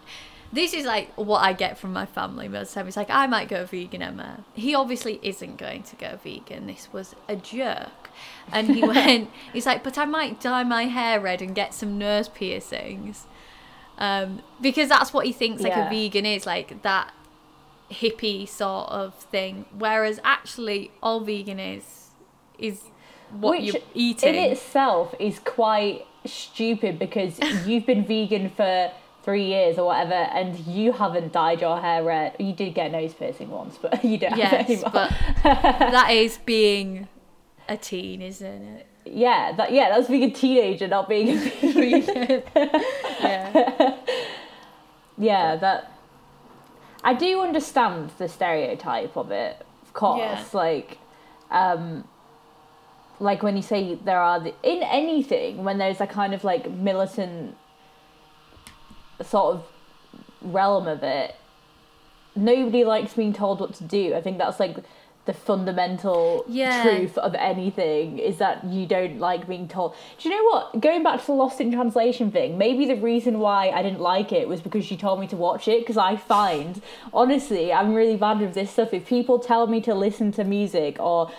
This 0.53 0.73
is 0.73 0.85
like 0.85 1.13
what 1.15 1.39
I 1.39 1.53
get 1.53 1.77
from 1.77 1.93
my 1.93 2.05
family 2.05 2.49
most 2.49 2.69
of 2.69 2.73
the 2.73 2.79
time. 2.81 2.87
It's 2.89 2.97
like 2.97 3.09
I 3.09 3.25
might 3.25 3.47
go 3.47 3.65
vegan, 3.65 4.01
Emma. 4.01 4.43
He 4.53 4.75
obviously 4.75 5.17
isn't 5.23 5.55
going 5.57 5.83
to 5.83 5.95
go 5.95 6.19
vegan. 6.21 6.67
This 6.67 6.89
was 6.91 7.15
a 7.29 7.37
jerk, 7.37 8.09
and 8.51 8.67
he 8.75 8.81
went. 8.85 9.29
He's 9.53 9.65
like, 9.65 9.81
but 9.81 9.97
I 9.97 10.03
might 10.03 10.41
dye 10.41 10.65
my 10.65 10.85
hair 10.85 11.21
red 11.21 11.41
and 11.41 11.55
get 11.55 11.73
some 11.73 11.97
nose 11.97 12.27
piercings, 12.27 13.27
um, 13.97 14.41
because 14.59 14.89
that's 14.89 15.13
what 15.13 15.25
he 15.25 15.31
thinks 15.31 15.61
like 15.61 15.71
Yeah. 15.71 15.87
a 15.87 15.89
vegan 15.89 16.25
is, 16.25 16.45
like 16.45 16.81
that 16.81 17.13
hippie 17.91 18.47
sort 18.47 18.89
of 18.89 19.15
thing. 19.15 19.65
Whereas 19.77 20.19
actually, 20.23 20.91
all 21.03 21.19
vegan 21.19 21.59
is 21.59 22.11
is 22.57 22.83
what 23.31 23.59
Which 23.59 23.73
you're 23.73 23.83
eating. 23.93 24.35
in 24.35 24.51
itself 24.51 25.15
is 25.19 25.39
quite 25.39 26.05
stupid 26.25 26.99
because 26.99 27.39
you've 27.65 27.85
been 27.85 28.05
vegan 28.05 28.49
for 28.49 28.91
three 29.23 29.45
years 29.45 29.77
or 29.77 29.85
whatever 29.87 30.13
and 30.13 30.57
you 30.59 30.91
haven't 30.91 31.31
dyed 31.31 31.61
your 31.61 31.79
hair 31.79 32.03
red. 32.03 32.35
You 32.39 32.53
did 32.53 32.73
get 32.73 32.91
nose 32.91 33.13
piercing 33.13 33.49
once, 33.49 33.77
but 33.81 34.03
you 34.11 34.17
don't 34.17 34.31
have 34.31 34.61
it 34.61 34.69
yes, 34.69 34.83
anymore. 34.83 34.91
but 34.93 35.11
that 35.43 36.09
is 36.11 36.37
being 36.39 37.07
a 37.69 37.77
teen, 37.77 38.21
isn't 38.21 38.63
it? 38.63 38.87
Yeah, 39.05 39.53
that 39.53 39.71
yeah, 39.71 39.89
that's 39.89 40.07
being 40.07 40.23
a 40.23 40.31
teenager, 40.31 40.87
not 40.87 41.09
being 41.09 41.29
a 41.29 41.35
vegan. 41.71 42.43
yeah. 43.21 43.97
yeah, 45.17 45.55
that 45.55 45.91
I 47.03 47.13
do 47.13 47.41
understand 47.41 48.11
the 48.17 48.27
stereotype 48.27 49.17
of 49.17 49.31
it, 49.31 49.65
of 49.83 49.93
course. 49.93 50.53
Like, 50.53 50.97
um, 51.49 52.07
like 53.19 53.43
when 53.43 53.55
you 53.55 53.61
say 53.61 53.95
there 53.95 54.19
are 54.19 54.39
the, 54.39 54.53
in 54.63 54.83
anything 54.83 55.63
when 55.63 55.77
there's 55.77 56.01
a 56.01 56.07
kind 56.07 56.33
of 56.33 56.43
like 56.43 56.69
militant 56.69 57.55
sort 59.23 59.55
of 59.55 59.65
realm 60.41 60.87
of 60.87 61.03
it, 61.03 61.35
nobody 62.35 62.83
likes 62.83 63.13
being 63.13 63.33
told 63.33 63.59
what 63.59 63.73
to 63.75 63.83
do. 63.83 64.15
I 64.15 64.21
think 64.21 64.37
that's 64.37 64.59
like 64.59 64.77
the 65.25 65.33
fundamental 65.33 66.43
Yeah. 66.47 66.81
truth 66.83 67.17
of 67.17 67.35
anything 67.35 68.17
is 68.17 68.37
that 68.37 68.63
you 68.65 68.85
don't 68.87 69.19
like 69.19 69.47
being 69.47 69.67
told. 69.67 69.93
Do 70.17 70.27
you 70.29 70.35
know 70.35 70.43
what? 70.45 70.81
Going 70.81 71.03
back 71.03 71.19
to 71.21 71.25
the 71.27 71.33
Lost 71.33 71.61
in 71.61 71.71
Translation 71.71 72.31
thing, 72.31 72.57
maybe 72.57 72.85
the 72.85 72.95
reason 72.95 73.39
why 73.39 73.69
I 73.69 73.83
didn't 73.83 74.01
like 74.01 74.31
it 74.31 74.47
was 74.47 74.61
because 74.61 74.89
you 74.89 74.97
told 74.97 75.19
me 75.19 75.27
to 75.27 75.35
watch 75.35 75.67
it. 75.67 75.81
Because 75.81 75.97
I 75.97 76.15
find, 76.15 76.81
honestly, 77.13 77.71
I'm 77.71 77.93
really 77.93 78.15
bad 78.17 78.39
with 78.39 78.53
this 78.55 78.71
stuff. 78.71 78.93
If 78.93 79.05
people 79.07 79.37
tell 79.37 79.67
me 79.67 79.79
to 79.81 79.93
listen 79.93 80.31
to 80.33 80.43
music 80.43 80.99
or 80.99 81.29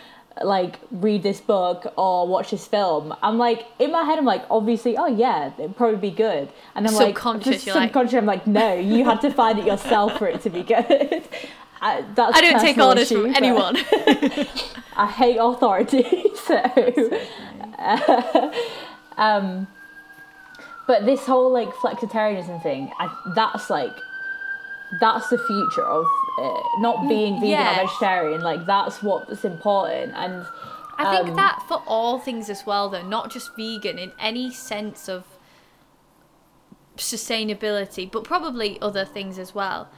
like 0.43 0.77
read 0.91 1.23
this 1.23 1.41
book 1.41 1.93
or 1.97 2.27
watch 2.27 2.53
this 2.53 2.67
film, 2.67 3.15
I'm 3.23 3.37
like 3.37 3.67
in 3.81 3.91
my 3.91 4.05
head, 4.05 4.17
I'm 4.19 4.25
like, 4.25 4.45
obviously, 4.49 4.97
oh 4.97 5.07
yeah, 5.07 5.51
it'd 5.59 5.77
probably 5.77 5.99
be 6.11 6.15
good. 6.17 6.49
And 6.77 6.87
I'm 6.87 6.95
like, 6.95 7.09
Subconscious, 7.09 7.67
like- 7.67 7.95
I'm 7.97 8.27
like, 8.27 8.47
no, 8.47 8.75
you 8.75 9.05
had 9.05 9.21
to 9.23 9.31
find 9.31 9.59
it 9.59 9.67
yourself 9.67 10.17
for 10.19 10.29
it 10.29 10.41
to 10.43 10.51
be 10.51 10.63
good. 10.63 11.25
I, 11.83 12.05
I 12.17 12.41
don't 12.41 12.61
take 12.61 12.79
orders 12.79 13.11
issue, 13.11 13.23
from 13.23 13.35
anyone. 13.35 13.77
I 14.97 15.07
hate 15.07 15.37
authority. 15.37 16.27
So, 16.43 16.57
um, 19.17 19.69
but 20.89 21.07
this 21.07 21.25
whole 21.25 21.53
like 21.53 21.69
flexitarianism 21.69 22.61
thing, 22.65 22.91
I, 22.99 23.15
that's 23.37 23.71
like, 23.71 23.93
that's 25.01 25.29
the 25.29 25.39
future 25.39 25.85
of 25.85 26.05
it. 26.39 26.81
Not 26.81 27.09
being 27.09 27.35
vegan 27.35 27.51
yes. 27.51 27.79
or 27.79 27.87
vegetarian. 27.87 28.41
Like 28.41 28.67
that's 28.67 29.05
what's 29.05 29.45
important. 29.45 30.15
And 30.17 30.45
I 30.99 31.17
think 31.17 31.29
um, 31.29 31.37
that 31.37 31.63
for 31.69 31.81
all 31.87 32.19
things 32.19 32.51
as 32.51 32.67
well, 32.67 32.89
though, 32.89 33.07
not 33.07 33.31
just 33.31 33.55
vegan 33.57 33.99
in 33.99 34.11
any 34.19 34.53
sense 34.53 35.09
of 35.09 35.25
sustainability, 36.97 38.11
but 38.11 38.25
probably 38.25 38.81
other 38.83 39.05
things 39.05 39.39
as 39.39 39.55
well. 39.55 39.89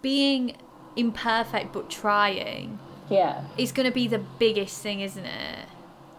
Being 0.00 0.56
imperfect 0.96 1.72
but 1.72 1.88
trying 1.90 2.78
yeah, 3.08 3.44
is 3.58 3.72
going 3.72 3.86
to 3.88 3.94
be 3.94 4.06
the 4.06 4.18
biggest 4.18 4.80
thing, 4.82 5.00
isn't 5.00 5.24
it? 5.26 5.66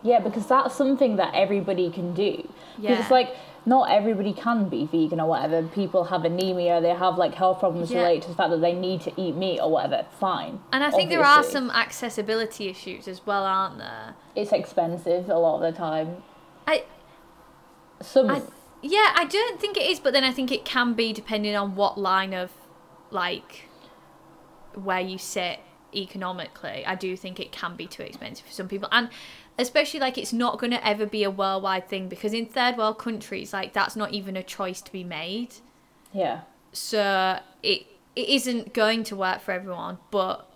yeah, 0.03 0.19
because 0.19 0.47
that's 0.47 0.75
something 0.75 1.15
that 1.17 1.33
everybody 1.35 1.89
can 1.91 2.13
do. 2.13 2.47
Yeah. 2.77 2.99
it's 2.99 3.11
like 3.11 3.35
not 3.65 3.91
everybody 3.91 4.33
can 4.33 4.67
be 4.67 4.85
vegan 4.87 5.19
or 5.19 5.27
whatever. 5.27 5.61
People 5.67 6.05
have 6.05 6.25
anemia, 6.25 6.81
they 6.81 6.89
have 6.89 7.17
like 7.17 7.35
health 7.35 7.59
problems 7.59 7.91
Yeah. 7.91 7.99
related 8.01 8.23
to 8.23 8.29
the 8.29 8.35
fact 8.35 8.49
that 8.49 8.61
they 8.61 8.73
need 8.73 9.01
to 9.01 9.11
eat 9.21 9.35
meat 9.35 9.59
or 9.59 9.69
whatever. 9.69 10.05
Fine. 10.19 10.59
And 10.73 10.83
I 10.83 10.89
think 10.89 11.09
there 11.09 11.23
are 11.23 11.43
some 11.43 11.69
accessibility 11.69 12.67
issues 12.69 13.07
as 13.07 13.25
well, 13.25 13.43
aren't 13.43 13.77
there? 13.77 14.15
It's 14.35 14.51
expensive 14.51 15.29
a 15.29 15.37
lot 15.37 15.63
of 15.63 15.71
the 15.71 15.77
time. 15.77 16.23
I, 16.65 16.83
Some 18.01 18.29
I 18.31 18.41
yeah, 18.81 19.13
I 19.15 19.25
don't 19.25 19.59
think 19.61 19.77
it 19.77 19.83
is, 19.83 19.99
but 19.99 20.11
then 20.13 20.23
I 20.23 20.31
think 20.31 20.51
it 20.51 20.65
can 20.65 20.93
be 20.93 21.13
depending 21.13 21.55
on 21.55 21.75
what 21.75 21.99
line 21.99 22.33
of 22.33 22.49
like 23.11 23.69
where 24.75 24.99
you 24.99 25.17
sit 25.17 25.59
economically. 25.93 26.85
I 26.85 26.95
do 26.95 27.15
think 27.17 27.39
it 27.39 27.51
can 27.51 27.75
be 27.75 27.87
too 27.87 28.03
expensive 28.03 28.45
for 28.45 28.51
some 28.53 28.67
people, 28.67 28.89
and 28.91 29.09
especially 29.57 29.99
like 29.99 30.17
it's 30.17 30.33
not 30.33 30.59
going 30.59 30.71
to 30.71 30.87
ever 30.87 31.05
be 31.05 31.23
a 31.23 31.31
worldwide 31.31 31.87
thing 31.87 32.07
because 32.07 32.33
in 32.33 32.45
third 32.45 32.77
world 32.77 32.97
countries, 32.97 33.53
like 33.53 33.73
that's 33.73 33.95
not 33.95 34.11
even 34.11 34.35
a 34.35 34.43
choice 34.43 34.81
to 34.81 34.91
be 34.91 35.03
made. 35.03 35.55
yeah. 36.13 36.41
So 36.73 37.39
it 37.61 37.87
it 38.15 38.29
isn't 38.29 38.73
going 38.73 39.03
to 39.05 39.15
work 39.15 39.41
for 39.41 39.51
everyone, 39.51 39.97
but 40.09 40.49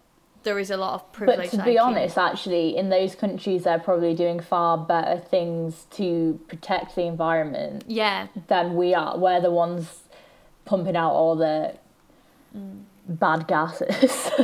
there 0.43 0.59
is 0.59 0.69
a 0.69 0.77
lot 0.77 0.93
of 0.93 1.11
privilege. 1.11 1.51
But 1.51 1.57
to 1.57 1.63
be 1.63 1.77
honest, 1.77 2.17
actually, 2.17 2.77
in 2.77 2.89
those 2.89 3.15
countries, 3.15 3.63
they're 3.63 3.79
probably 3.79 4.13
doing 4.13 4.39
far 4.39 4.77
better 4.77 5.19
things 5.19 5.87
to 5.91 6.39
protect 6.47 6.95
the 6.95 7.03
environment 7.03 7.83
yeah, 7.87 8.27
than 8.47 8.75
we 8.75 8.93
are. 8.93 9.17
We're 9.17 9.41
the 9.41 9.51
ones 9.51 10.03
pumping 10.63 10.95
out 10.95 11.11
all 11.11 11.35
the 11.35 11.75
Mm. 12.55 12.83
Bad 13.07 13.47
gases. 13.47 14.31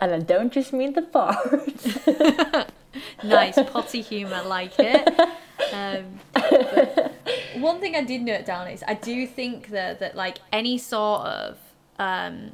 and 0.00 0.12
I 0.12 0.18
don't 0.20 0.52
just 0.52 0.72
mean 0.72 0.92
the 0.92 1.02
farts. 1.02 2.68
nice 3.24 3.58
potty 3.70 4.02
humour, 4.02 4.42
like 4.44 4.74
it. 4.78 5.18
Um, 5.72 6.20
one 7.60 7.80
thing 7.80 7.96
I 7.96 8.02
did 8.02 8.22
note 8.22 8.44
down 8.44 8.68
is 8.68 8.84
I 8.86 8.94
do 8.94 9.26
think 9.26 9.68
that 9.68 10.00
that 10.00 10.14
like 10.14 10.38
any 10.52 10.78
sort 10.78 11.22
of 11.22 11.58
um, 11.98 12.52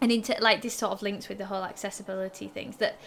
and 0.00 0.12
into 0.12 0.34
like 0.40 0.62
this 0.62 0.74
sort 0.74 0.92
of 0.92 1.02
links 1.02 1.28
with 1.28 1.38
the 1.38 1.46
whole 1.46 1.64
accessibility 1.64 2.48
things 2.48 2.76
that 2.76 2.98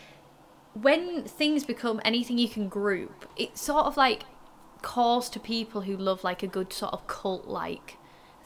when 0.73 1.23
things 1.23 1.63
become 1.63 2.02
anything 2.04 2.38
you 2.38 2.49
can 2.49 2.67
group, 2.67 3.28
it 3.38 3.58
sort 3.58 3.86
of 3.86 3.95
like 3.95 4.23
calls 4.82 5.30
to 5.30 5.39
people 5.39 5.82
who 5.82 5.95
love 5.95 6.23
like 6.23 6.43
a 6.43 6.47
good 6.47 6.73
sort 6.73 6.93
of 6.93 7.08
cult 7.08 7.47
like 7.47 7.97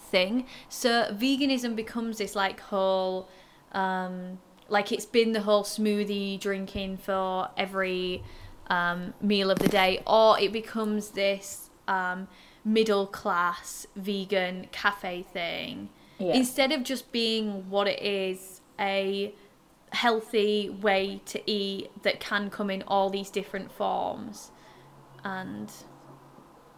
thing. 0.08 0.46
So 0.70 0.90
veganism 1.14 1.76
becomes 1.76 2.18
this 2.18 2.36
like 2.36 2.60
whole 2.60 3.28
um 3.74 4.40
like 4.70 4.92
it's 4.92 5.06
been 5.06 5.32
the 5.32 5.42
whole 5.42 5.64
smoothie 5.64 6.40
drinking 6.40 6.98
for 6.98 7.50
every 7.56 8.24
um, 8.70 9.14
meal 9.22 9.50
of 9.50 9.60
the 9.60 9.70
day, 9.70 10.02
or 10.06 10.38
it 10.40 10.52
becomes 10.52 11.12
this 11.12 11.70
um, 11.88 12.28
middle 12.66 13.08
class 13.08 13.88
vegan 13.96 14.68
cafe 14.74 15.24
thing. 15.32 15.90
Yeah. 16.20 16.34
instead 16.34 16.72
of 16.72 16.82
just 16.84 17.12
being 17.12 17.70
what 17.70 17.88
it 17.88 18.02
is 18.02 18.62
a 18.80 19.34
healthy 19.92 20.68
way 20.70 21.22
to 21.28 21.40
eat 21.46 21.92
that 22.02 22.20
can 22.20 22.50
come 22.50 22.72
in 22.72 22.82
all 22.88 23.12
these 23.12 23.30
different 23.30 23.72
forms 23.72 24.50
and 25.24 25.72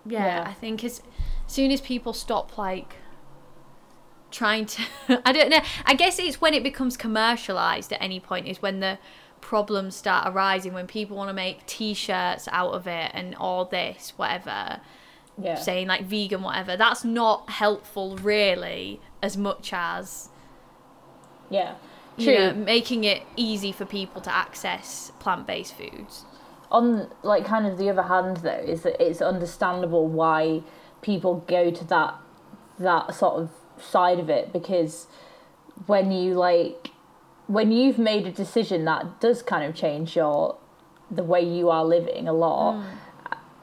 yeah, 0.05 0.25
Yeah. 0.25 0.43
i 0.45 0.53
think 0.53 0.83
as 0.83 1.01
soon 1.47 1.71
as 1.71 1.79
people 1.79 2.11
stop 2.11 2.57
like 2.57 2.97
trying 4.31 4.65
to 4.65 4.81
i 5.25 5.31
don't 5.31 5.49
know 5.49 5.59
i 5.85 5.93
guess 5.93 6.19
it's 6.19 6.39
when 6.39 6.53
it 6.53 6.63
becomes 6.63 6.95
commercialized 6.97 7.91
at 7.91 8.01
any 8.01 8.19
point 8.19 8.47
is 8.47 8.61
when 8.61 8.79
the 8.79 8.97
problems 9.41 9.95
start 9.95 10.27
arising 10.27 10.73
when 10.73 10.85
people 10.85 11.15
want 11.15 11.29
to 11.29 11.33
make 11.33 11.65
t-shirts 11.65 12.47
out 12.51 12.73
of 12.73 12.87
it 12.87 13.11
and 13.13 13.35
all 13.35 13.65
this 13.65 14.13
whatever 14.17 14.81
yeah. 15.41 15.55
saying 15.55 15.87
like 15.87 16.03
vegan 16.03 16.41
whatever 16.41 16.75
that's 16.75 17.03
not 17.03 17.49
helpful 17.49 18.17
really 18.17 18.99
as 19.23 19.37
much 19.37 19.71
as 19.73 20.29
yeah. 21.49 21.75
you 22.17 22.25
True. 22.25 22.35
know, 22.35 22.53
making 22.53 23.05
it 23.05 23.23
easy 23.35 23.71
for 23.71 23.85
people 23.85 24.21
to 24.21 24.33
access 24.33 25.11
plant-based 25.19 25.73
foods 25.73 26.25
on 26.71 27.09
like 27.23 27.45
kind 27.45 27.65
of 27.65 27.77
the 27.77 27.89
other 27.89 28.03
hand 28.03 28.37
though 28.37 28.49
is 28.49 28.83
that 28.83 29.01
it's 29.01 29.21
understandable 29.21 30.07
why 30.07 30.61
people 31.01 31.43
go 31.47 31.71
to 31.71 31.83
that 31.85 32.15
that 32.77 33.13
sort 33.13 33.41
of 33.41 33.49
side 33.83 34.19
of 34.19 34.29
it 34.29 34.51
because 34.53 35.07
when 35.85 36.11
you 36.11 36.33
like 36.33 36.91
when 37.47 37.71
you've 37.71 37.97
made 37.97 38.27
a 38.27 38.31
decision 38.31 38.85
that 38.85 39.19
does 39.19 39.41
kind 39.41 39.63
of 39.63 39.75
change 39.75 40.15
your 40.15 40.57
the 41.09 41.23
way 41.23 41.41
you 41.41 41.69
are 41.69 41.83
living 41.83 42.27
a 42.27 42.33
lot 42.33 42.75
mm. 42.75 42.85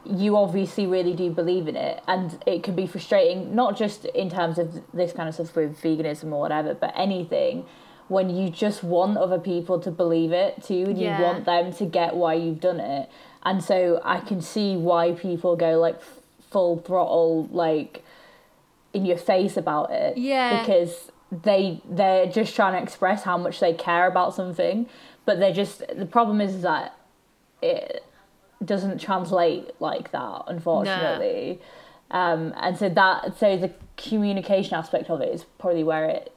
you 0.05 0.37
obviously 0.37 0.87
really 0.87 1.14
do 1.14 1.31
believe 1.31 1.66
in 1.66 1.74
it. 1.76 2.00
And 2.07 2.42
it 2.46 2.62
can 2.62 2.76
be 2.76 2.87
frustrating 2.87 3.55
not 3.55 3.76
just 3.76 4.05
in 4.05 4.31
terms 4.31 4.59
of 4.59 4.83
this 4.94 5.12
kind 5.12 5.29
of 5.29 5.35
stuff 5.35 5.55
with 5.57 5.81
veganism 5.81 6.33
or 6.33 6.40
whatever 6.40 6.74
but 6.74 6.92
anything. 6.96 7.64
When 8.09 8.31
you 8.31 8.50
just 8.50 8.85
want 8.85 9.16
other 9.18 9.40
people 9.40 9.81
to 9.81 9.90
believe 9.90 10.31
it 10.33 10.62
too 10.62 10.85
and 10.87 10.98
Yeah. 10.98 11.18
you 11.18 11.24
want 11.24 11.44
them 11.44 11.72
to 11.72 11.85
get 11.85 12.14
why 12.14 12.35
you've 12.35 12.61
done 12.61 12.79
it. 12.81 13.09
And 13.44 13.62
so 13.62 14.00
i 14.05 14.20
can 14.20 14.40
see 14.40 14.76
why 14.76 15.12
people 15.12 15.57
go 15.57 15.79
like 15.79 16.00
full 16.50 16.79
throttle 16.79 17.48
like 17.50 18.05
in 18.96 19.04
your 19.06 19.16
face 19.18 19.56
about 19.56 19.90
it 19.90 20.16
Yeah. 20.16 20.61
because 20.61 21.11
they 21.30 21.80
they're 21.98 22.26
just 22.26 22.54
trying 22.56 22.74
to 22.74 22.82
express 22.82 23.22
how 23.24 23.37
much 23.37 23.59
they 23.61 23.72
care 23.74 24.06
about 24.06 24.35
something 24.35 24.87
but 25.24 25.38
they're 25.40 25.52
just 25.52 25.82
the 26.02 26.06
problem 26.06 26.40
is 26.40 26.62
that 26.62 26.96
it 27.61 28.04
doesn't 28.64 28.98
translate 29.00 29.70
like 29.80 30.12
that 30.12 30.42
unfortunately. 30.46 31.61
Um 32.11 32.54
and 32.56 32.76
so 32.78 32.88
that 32.88 33.37
so 33.38 33.56
the 33.56 33.72
communication 33.96 34.74
aspect 34.74 35.11
of 35.11 35.20
it 35.20 35.30
is 35.35 35.44
probably 35.59 35.82
where 35.85 36.04
it 36.06 36.32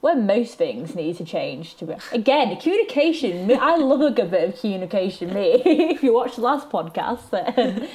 where 0.00 0.14
most 0.14 0.56
things 0.56 0.94
need 0.94 1.16
to 1.16 1.24
change 1.24 1.74
to 1.78 1.84
be 1.86 1.94
again 2.12 2.56
communication. 2.60 3.50
I 3.58 3.76
love 3.76 4.00
a 4.00 4.12
good 4.12 4.30
bit 4.30 4.48
of 4.54 4.60
communication. 4.60 5.34
Me 5.34 5.60
if 5.94 6.02
you 6.04 6.14
watched 6.14 6.36
the 6.36 6.42
last 6.42 6.70
podcast 6.70 7.24
then. 7.34 7.88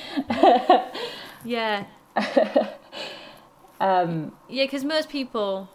Yeah 1.45 1.85
um 3.83 4.31
yeah 4.49 4.63
because 4.65 4.83
most 4.83 5.09
people 5.09 5.69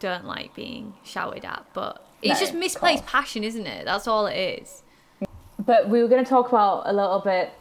don't 0.00 0.24
like 0.24 0.54
being 0.54 0.92
shouted 1.04 1.44
at 1.44 1.64
but 1.72 2.06
it's 2.22 2.40
No, 2.40 2.46
just 2.46 2.54
misplaced 2.54 3.06
passion 3.06 3.44
isn't 3.44 3.66
it? 3.66 3.84
That's 3.84 4.06
all 4.06 4.26
it 4.26 4.36
is. 4.36 4.82
But 5.58 5.88
we 5.88 6.02
were 6.02 6.08
going 6.08 6.24
to 6.24 6.28
talk 6.28 6.48
about 6.48 6.82
a 6.86 6.92
little 6.92 7.20
bit 7.20 7.52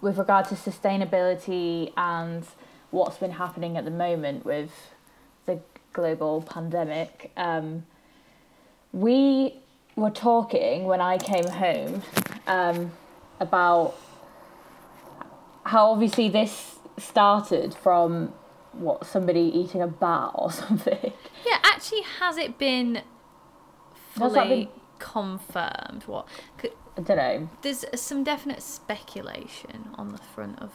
with 0.00 0.18
regard 0.18 0.46
to 0.46 0.54
sustainability 0.54 1.92
and 1.96 2.44
what's 2.90 3.18
been 3.18 3.32
happening 3.32 3.76
at 3.76 3.84
the 3.84 3.90
moment 3.90 4.44
with 4.44 4.70
the 5.46 5.60
global 5.92 6.42
pandemic. 6.42 7.30
Um, 7.36 7.84
we 8.92 9.54
were 9.96 10.10
talking 10.10 10.84
when 10.84 11.00
I 11.00 11.18
came 11.18 11.46
home 11.46 12.02
um, 12.46 12.92
about 13.38 13.94
how 15.64 15.90
obviously 15.92 16.28
this 16.28 16.76
started 16.98 17.74
from 17.74 18.32
what 18.72 19.04
somebody 19.06 19.40
eating 19.40 19.82
a 19.82 19.86
bat 19.86 20.30
or 20.34 20.50
something. 20.62 21.12
yeah 21.46 21.58
actually 21.64 22.02
has 22.20 22.36
it 22.36 22.58
been 22.58 23.02
fully 24.14 24.48
been- 24.48 24.68
confirmed 24.98 26.02
what 26.06 26.26
c- 26.60 26.70
I 26.96 27.00
don't 27.02 27.16
know, 27.16 27.48
there's 27.62 27.84
some 27.94 28.24
definite 28.24 28.62
speculation 28.62 29.90
on 29.94 30.10
the 30.10 30.18
front 30.18 30.58
of 30.60 30.70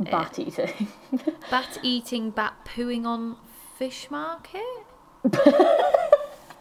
it. 0.00 0.10
bat 0.10 0.38
eating. 0.38 0.88
bat 1.50 1.78
eating, 1.82 2.30
bat 2.30 2.54
pooing 2.64 3.04
on 3.06 3.36
fish 3.78 4.10
market. 4.10 4.62
well, 5.22 5.32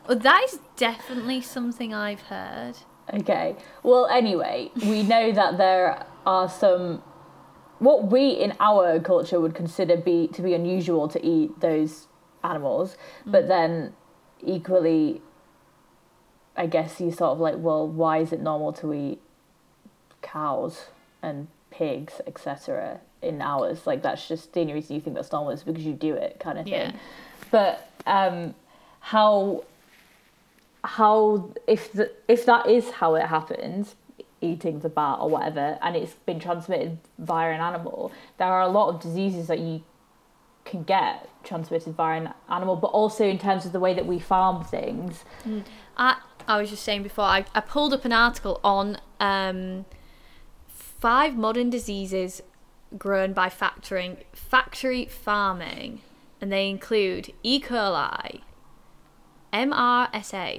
oh, 0.10 0.15
that 0.15 0.44
is 0.46 0.60
definitely 0.76 1.42
something 1.42 1.94
I've 1.94 2.22
heard. 2.24 2.76
Okay. 3.13 3.56
Well, 3.82 4.06
anyway, 4.08 4.70
we 4.86 5.02
know 5.04 5.32
that 5.32 5.58
there 5.58 6.06
are 6.26 6.50
some 6.50 7.02
what 7.80 8.12
we 8.12 8.30
in 8.30 8.54
our 8.60 9.00
culture 9.00 9.39
would 9.39 9.56
consider 9.56 9.98
be 9.98 10.28
to 10.30 10.42
be 10.42 10.54
unusual 10.54 11.08
to 11.08 11.26
eat 11.26 11.60
those 11.60 12.08
animals, 12.44 12.98
but 13.26 13.48
then 13.48 13.94
equally 14.46 15.22
I 16.56 16.68
guess 16.68 17.00
you 17.00 17.12
sort 17.12 17.32
of 17.32 17.39
like, 17.39 17.56
well, 17.58 17.88
why 17.88 18.18
is 18.18 18.34
it 18.34 18.42
normal 18.42 18.74
to 18.74 18.94
eat 18.94 19.22
cows 20.22 20.88
and 21.22 21.48
pigs, 21.72 22.20
etc. 22.28 23.00
in 23.22 23.42
ours? 23.42 23.88
Like 23.88 24.04
that's 24.04 24.28
just 24.28 24.52
the 24.54 24.60
only 24.62 24.74
reason 24.74 24.96
you 24.96 25.02
think 25.02 25.15
that's 25.15 25.32
normal 25.32 25.52
is 25.52 25.63
because 25.63 25.86
you 25.86 25.94
do 25.94 26.13
it 26.13 26.38
kind 26.39 26.60
of 26.60 26.65
thing. 26.65 26.74
Yeah. 26.74 26.92
But 27.50 27.89
um 28.06 28.56
how 29.00 29.63
how 30.84 31.50
if 31.68 31.94
the, 31.94 32.12
if 32.28 32.46
that 32.46 32.68
is 32.68 32.89
how 32.92 33.15
it 33.15 33.26
happens 33.26 33.96
eating 34.41 34.80
the 34.80 34.89
bat 34.89 35.17
or 35.19 35.30
whatever 35.30 35.78
and 35.82 35.95
it's 35.95 36.13
been 36.25 36.39
transmitted 36.39 36.97
via 37.17 37.52
an 37.52 37.62
animal 37.62 38.12
there 38.38 38.47
are 38.47 38.62
a 38.62 38.67
lot 38.67 38.89
of 38.89 39.02
diseases 39.02 39.47
that 39.47 39.60
you 39.60 39.84
can 40.65 40.84
get 40.84 41.28
transmitted 41.43 41.93
via 41.95 42.21
an 42.21 42.34
animal 42.49 42.75
but 42.75 42.88
also 42.88 43.25
in 43.25 43.39
terms 43.39 43.65
of 43.65 43.71
the 43.71 43.80
way 43.80 43.93
that 43.93 44.06
we 44.06 44.19
farm 44.19 44.63
things 44.63 45.23
I 45.97 46.17
I 46.47 46.60
was 46.60 46.71
just 46.71 46.84
saying 46.84 47.04
before 47.04 47.25
I, 47.25 47.45
I 47.54 47.60
pulled 47.62 47.93
up 47.93 48.06
an 48.06 48.12
article 48.12 48.60
on 48.63 48.97
um, 49.19 49.86
five 50.67 51.36
modern 51.36 51.69
diseases 51.69 52.41
grown 52.97 53.34
by 53.34 53.49
factoring 53.49 54.17
factory 54.34 55.06
farming, 55.06 56.02
and 56.41 56.52
they 56.52 56.69
include 56.69 57.34
E. 57.43 57.62
coli, 57.62 58.41
MRSA. 59.54 60.59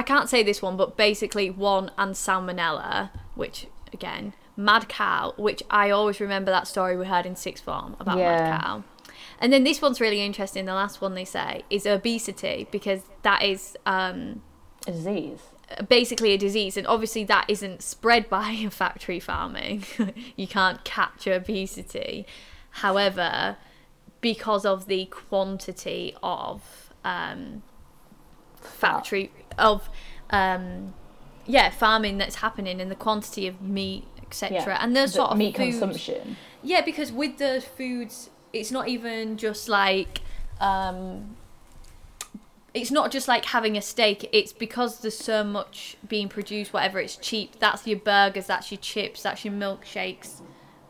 I 0.00 0.02
can't 0.02 0.30
say 0.30 0.42
this 0.42 0.62
one, 0.62 0.78
but 0.78 0.96
basically 0.96 1.50
one 1.50 1.90
and 1.98 2.14
salmonella, 2.14 3.10
which 3.34 3.66
again 3.92 4.32
mad 4.56 4.88
cow, 4.88 5.34
which 5.36 5.62
I 5.70 5.90
always 5.90 6.20
remember 6.20 6.50
that 6.50 6.66
story 6.66 6.96
we 6.96 7.04
heard 7.04 7.26
in 7.26 7.36
sixth 7.36 7.62
form 7.62 7.96
about 8.00 8.16
Yeah. 8.16 8.40
mad 8.40 8.62
cow. 8.62 8.84
And 9.40 9.52
then 9.52 9.62
this 9.62 9.82
one's 9.82 10.00
really 10.00 10.22
interesting. 10.22 10.64
The 10.64 10.72
last 10.72 11.02
one 11.02 11.14
they 11.14 11.26
say 11.26 11.64
is 11.68 11.84
obesity 11.84 12.66
because 12.70 13.02
that 13.24 13.42
is 13.42 13.76
um, 13.84 14.40
a 14.86 14.92
disease 14.92 15.40
basically 15.86 16.32
a 16.32 16.38
disease, 16.38 16.76
and 16.78 16.86
obviously 16.86 17.22
that 17.24 17.44
isn't 17.48 17.82
spread 17.82 18.28
by 18.30 18.66
factory 18.70 19.20
farming. 19.20 19.84
you 20.36 20.46
can't 20.46 20.82
catch 20.82 21.26
obesity. 21.26 22.26
However, 22.70 23.58
because 24.22 24.64
of 24.64 24.86
the 24.86 25.04
quantity 25.06 26.16
of 26.22 26.90
um, 27.04 27.62
factory 28.60 29.30
of 29.60 29.88
um, 30.30 30.94
yeah 31.46 31.70
farming 31.70 32.18
that's 32.18 32.36
happening 32.36 32.80
and 32.80 32.90
the 32.90 32.96
quantity 32.96 33.46
of 33.46 33.60
meat 33.60 34.04
etc 34.22 34.76
and 34.80 34.94
those 34.96 35.12
the 35.12 35.16
sort 35.16 35.30
of 35.30 35.38
meat 35.38 35.56
foods- 35.56 35.78
consumption 35.78 36.36
yeah, 36.62 36.82
because 36.82 37.10
with 37.12 37.38
the 37.38 37.64
foods, 37.76 38.30
it's 38.52 38.70
not 38.70 38.88
even 38.88 39.36
just 39.36 39.68
like 39.68 40.20
um 40.60 41.36
it's 42.72 42.90
not 42.90 43.10
just 43.10 43.26
like 43.26 43.46
having 43.46 43.76
a 43.76 43.82
steak. 43.82 44.28
It's 44.32 44.52
because 44.52 45.00
there's 45.00 45.16
so 45.16 45.42
much 45.42 45.96
being 46.06 46.28
produced, 46.28 46.72
whatever 46.72 47.00
it's 47.00 47.16
cheap. 47.16 47.58
That's 47.58 47.86
your 47.86 47.98
burgers, 47.98 48.46
that's 48.46 48.70
your 48.70 48.78
chips, 48.78 49.22
that's 49.22 49.44
your 49.44 49.54
milkshakes. 49.54 50.40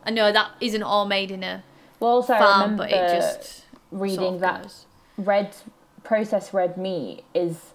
I 0.05 0.11
know 0.11 0.33
that 0.33 0.51
isn't 0.61 0.83
all 0.83 1.07
made 1.07 1.31
in 1.31 1.43
a 1.43 1.63
well 2.01 2.13
also 2.13 2.35
I 2.35 2.39
farm, 2.39 2.61
remember 2.63 2.85
but 2.85 2.93
it 2.93 3.21
just 3.21 3.65
reading 3.91 4.17
sort 4.17 4.35
of 4.35 4.41
that 4.41 4.63
goes. 4.63 4.87
red 5.17 5.57
processed 6.03 6.53
red 6.53 6.77
meat 6.77 7.23
is 7.35 7.70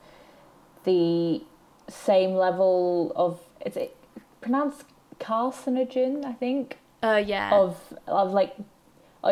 the 0.85 1.41
same 1.89 2.33
level 2.35 3.11
of 3.15 3.39
is 3.65 3.75
it 3.77 3.95
pronounced 4.41 4.83
carcinogen 5.19 6.23
i 6.25 6.33
think 6.33 6.77
Uh, 7.03 7.21
yeah. 7.33 7.49
of 7.59 7.75
of 8.07 8.31
like 8.31 8.53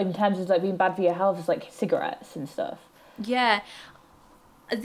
in 0.04 0.12
terms 0.14 0.38
of 0.40 0.50
like 0.50 0.62
being 0.62 0.78
bad 0.78 0.96
for 0.96 1.02
your 1.02 1.14
health 1.14 1.40
is 1.40 1.48
like 1.48 1.64
cigarettes 1.72 2.36
and 2.36 2.48
stuff 2.50 2.80
Yeah. 3.20 3.62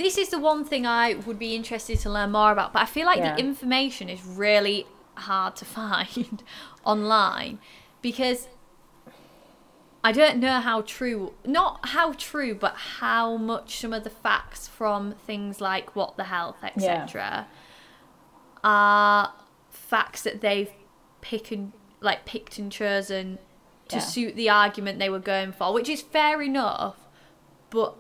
This 0.03 0.19
is 0.19 0.29
the 0.29 0.39
one 0.39 0.65
thing 0.71 0.85
I 0.87 1.15
would 1.27 1.39
be 1.39 1.55
interested 1.55 1.99
to 2.01 2.11
learn 2.11 2.31
more 2.33 2.53
about, 2.53 2.73
but 2.75 2.83
I 2.83 2.87
feel 2.87 3.07
like 3.07 3.19
Yeah. 3.19 3.35
the 3.35 3.41
information 3.41 4.11
is 4.11 4.21
really 4.45 4.87
hard 5.15 5.57
to 5.57 5.65
find 5.79 6.43
online 6.85 7.59
because 8.03 8.49
I 10.05 10.13
don't 10.13 10.39
know 10.39 10.61
how 10.61 10.83
true, 10.83 11.35
not 11.45 11.81
how 11.89 12.13
true, 12.13 12.55
but 12.55 12.75
how 12.77 13.37
much 13.37 13.81
some 13.81 13.93
of 13.93 14.05
the 14.05 14.11
facts 14.11 14.69
from 14.69 15.13
things 15.13 15.61
like 15.61 15.97
What 15.97 16.17
the 16.17 16.25
Health, 16.25 16.57
etc., 16.63 17.49
are 18.65 19.33
facts 19.71 20.23
that 20.23 20.41
they've 20.41 20.71
picked 21.21 21.51
and 21.53 21.73
like 22.01 22.25
picked 22.25 22.59
and 22.59 22.71
chosen 22.71 23.39
to 23.89 23.97
Yeah. 23.97 24.03
suit 24.03 24.37
the 24.37 24.49
argument 24.51 24.99
they 24.99 25.09
were 25.11 25.19
going 25.19 25.53
for, 25.53 25.73
which 25.73 25.89
is 25.89 26.01
fair 26.03 26.41
enough. 26.43 26.97
But 27.71 27.95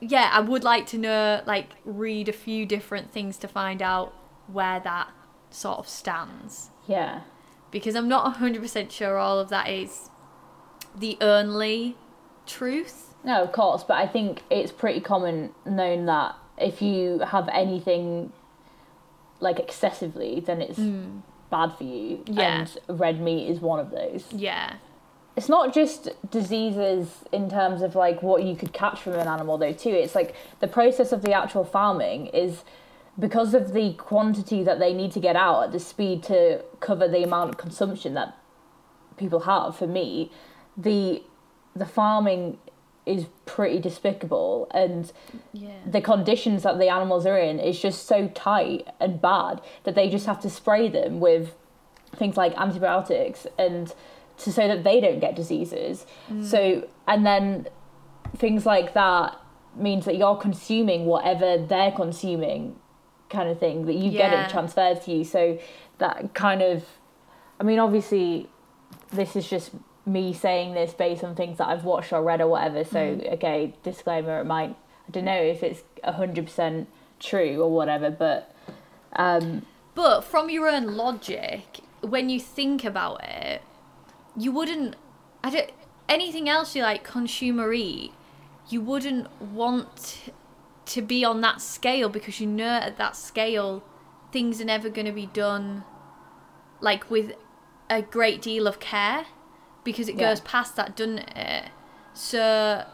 yeah, 0.00 0.30
I 0.32 0.40
would 0.40 0.64
like 0.64 0.86
to 0.86 0.98
know, 0.98 1.42
like, 1.46 1.70
read 1.84 2.28
a 2.28 2.32
few 2.32 2.64
different 2.64 3.12
things 3.12 3.36
to 3.38 3.48
find 3.48 3.82
out 3.82 4.14
where 4.46 4.80
that 4.80 5.08
sort 5.50 5.78
of 5.78 5.88
stands 5.88 6.70
Yeah. 6.86 7.20
because 7.70 7.94
I'm 7.94 8.08
not 8.08 8.24
100% 8.36 8.90
sure 8.92 9.18
all 9.18 9.38
of 9.38 9.48
that 9.50 9.68
is 9.68 10.09
the 10.96 11.16
only 11.20 11.96
truth. 12.46 13.14
No, 13.24 13.42
of 13.42 13.52
course, 13.52 13.84
but 13.84 13.94
I 13.94 14.06
think 14.06 14.42
it's 14.50 14.72
pretty 14.72 15.00
common 15.00 15.50
known 15.64 16.06
that 16.06 16.36
if 16.58 16.82
you 16.82 17.20
have 17.20 17.48
anything 17.52 18.32
like 19.40 19.58
excessively, 19.58 20.40
then 20.40 20.60
it's 20.60 20.78
hmm. 20.78 21.18
bad 21.50 21.72
for 21.76 21.84
you. 21.84 22.22
Yeah. 22.26 22.66
And 22.88 23.00
red 23.00 23.20
meat 23.20 23.48
is 23.48 23.60
one 23.60 23.80
of 23.80 23.90
those. 23.90 24.24
Yeah. 24.32 24.76
It's 25.36 25.48
not 25.48 25.72
just 25.72 26.08
diseases 26.30 27.24
in 27.32 27.48
terms 27.48 27.82
of 27.82 27.94
like 27.94 28.22
what 28.22 28.42
you 28.42 28.56
could 28.56 28.72
catch 28.72 29.00
from 29.00 29.14
an 29.14 29.28
animal 29.28 29.56
though 29.58 29.72
too. 29.72 29.90
It's 29.90 30.14
like 30.14 30.34
the 30.60 30.68
process 30.68 31.12
of 31.12 31.22
the 31.22 31.32
actual 31.32 31.64
farming 31.64 32.26
is 32.28 32.64
because 33.18 33.54
of 33.54 33.72
the 33.72 33.94
quantity 33.94 34.62
that 34.62 34.78
they 34.78 34.92
need 34.92 35.12
to 35.12 35.20
get 35.20 35.36
out 35.36 35.64
at 35.64 35.72
the 35.72 35.80
speed 35.80 36.22
to 36.24 36.62
cover 36.80 37.08
the 37.08 37.22
amount 37.22 37.50
of 37.50 37.58
consumption 37.58 38.14
that 38.14 38.36
people 39.16 39.40
have 39.40 39.76
for 39.76 39.86
meat, 39.86 40.32
the 40.76 41.22
the 41.74 41.86
farming 41.86 42.58
is 43.06 43.26
pretty 43.46 43.78
despicable 43.78 44.68
and 44.72 45.10
Yeah. 45.52 45.70
the 45.86 46.00
conditions 46.00 46.62
that 46.64 46.78
the 46.78 46.88
animals 46.88 47.26
are 47.26 47.38
in 47.38 47.58
is 47.58 47.80
just 47.80 48.06
so 48.06 48.28
tight 48.28 48.86
and 49.00 49.20
bad 49.20 49.60
that 49.84 49.94
they 49.94 50.08
just 50.08 50.26
have 50.26 50.40
to 50.40 50.50
spray 50.50 50.88
them 50.88 51.18
with 51.20 51.54
things 52.16 52.36
like 52.36 52.54
antibiotics 52.60 53.46
and 53.58 53.94
to 54.38 54.52
so 54.52 54.66
that 54.68 54.84
they 54.84 55.00
don't 55.00 55.20
get 55.20 55.34
diseases. 55.36 56.06
Mm. 56.30 56.44
So 56.44 56.88
and 57.06 57.24
then 57.26 57.68
things 58.36 58.66
like 58.66 58.94
that 58.94 59.36
means 59.76 60.04
that 60.04 60.16
you're 60.16 60.36
consuming 60.36 61.06
whatever 61.06 61.58
they're 61.58 61.92
consuming 61.92 62.76
kind 63.28 63.48
of 63.48 63.58
thing 63.58 63.86
that 63.86 63.94
you 63.94 64.10
get 64.10 64.32
it 64.32 64.50
transferred 64.50 65.00
to 65.02 65.12
you. 65.12 65.24
So 65.24 65.58
that 65.98 66.34
kind 66.34 66.62
of 66.62 66.84
I 67.58 67.64
mean 67.64 67.78
obviously 67.78 68.48
this 69.10 69.36
is 69.36 69.48
just 69.48 69.70
me 70.10 70.32
saying 70.32 70.74
this 70.74 70.92
based 70.92 71.22
on 71.24 71.34
things 71.34 71.58
that 71.58 71.68
I've 71.68 71.84
watched 71.84 72.12
or 72.12 72.22
read 72.22 72.40
or 72.40 72.48
whatever. 72.48 72.84
So 72.84 73.20
okay, 73.32 73.74
disclaimer. 73.82 74.40
It 74.40 74.44
might 74.44 74.76
I 75.08 75.10
don't 75.10 75.24
know 75.24 75.42
if 75.42 75.62
it's 75.62 75.82
hundred 76.04 76.46
percent 76.46 76.88
true 77.18 77.60
or 77.60 77.70
whatever, 77.70 78.10
but 78.10 78.54
um, 79.14 79.66
But 79.94 80.22
from 80.22 80.50
your 80.50 80.68
own 80.68 80.96
logic, 80.96 81.80
when 82.00 82.30
you 82.30 82.40
think 82.40 82.84
about 82.84 83.24
it, 83.24 83.62
you 84.36 84.52
wouldn't. 84.52 84.96
I 85.42 85.50
don't. 85.50 85.70
Anything 86.08 86.48
else 86.48 86.74
you 86.74 86.82
like 86.82 87.04
consumer 87.04 87.72
eat, 87.72 88.12
you 88.68 88.80
wouldn't 88.80 89.30
want 89.40 90.30
to 90.86 91.02
be 91.02 91.24
on 91.24 91.40
that 91.42 91.60
scale 91.60 92.08
because 92.08 92.40
you 92.40 92.46
know 92.46 92.64
at 92.64 92.96
that 92.98 93.14
scale, 93.14 93.84
things 94.32 94.60
are 94.60 94.64
never 94.64 94.88
going 94.88 95.06
to 95.06 95.12
be 95.12 95.26
done 95.26 95.84
like 96.80 97.10
with 97.10 97.32
a 97.88 98.02
great 98.02 98.40
deal 98.40 98.66
of 98.66 98.80
care 98.80 99.26
because 99.84 100.08
it 100.08 100.16
Yeah. 100.16 100.28
goes 100.30 100.40
past 100.40 100.76
that, 100.76 100.96
doesn't 100.96 101.18
it? 101.36 101.70
So 102.14 102.84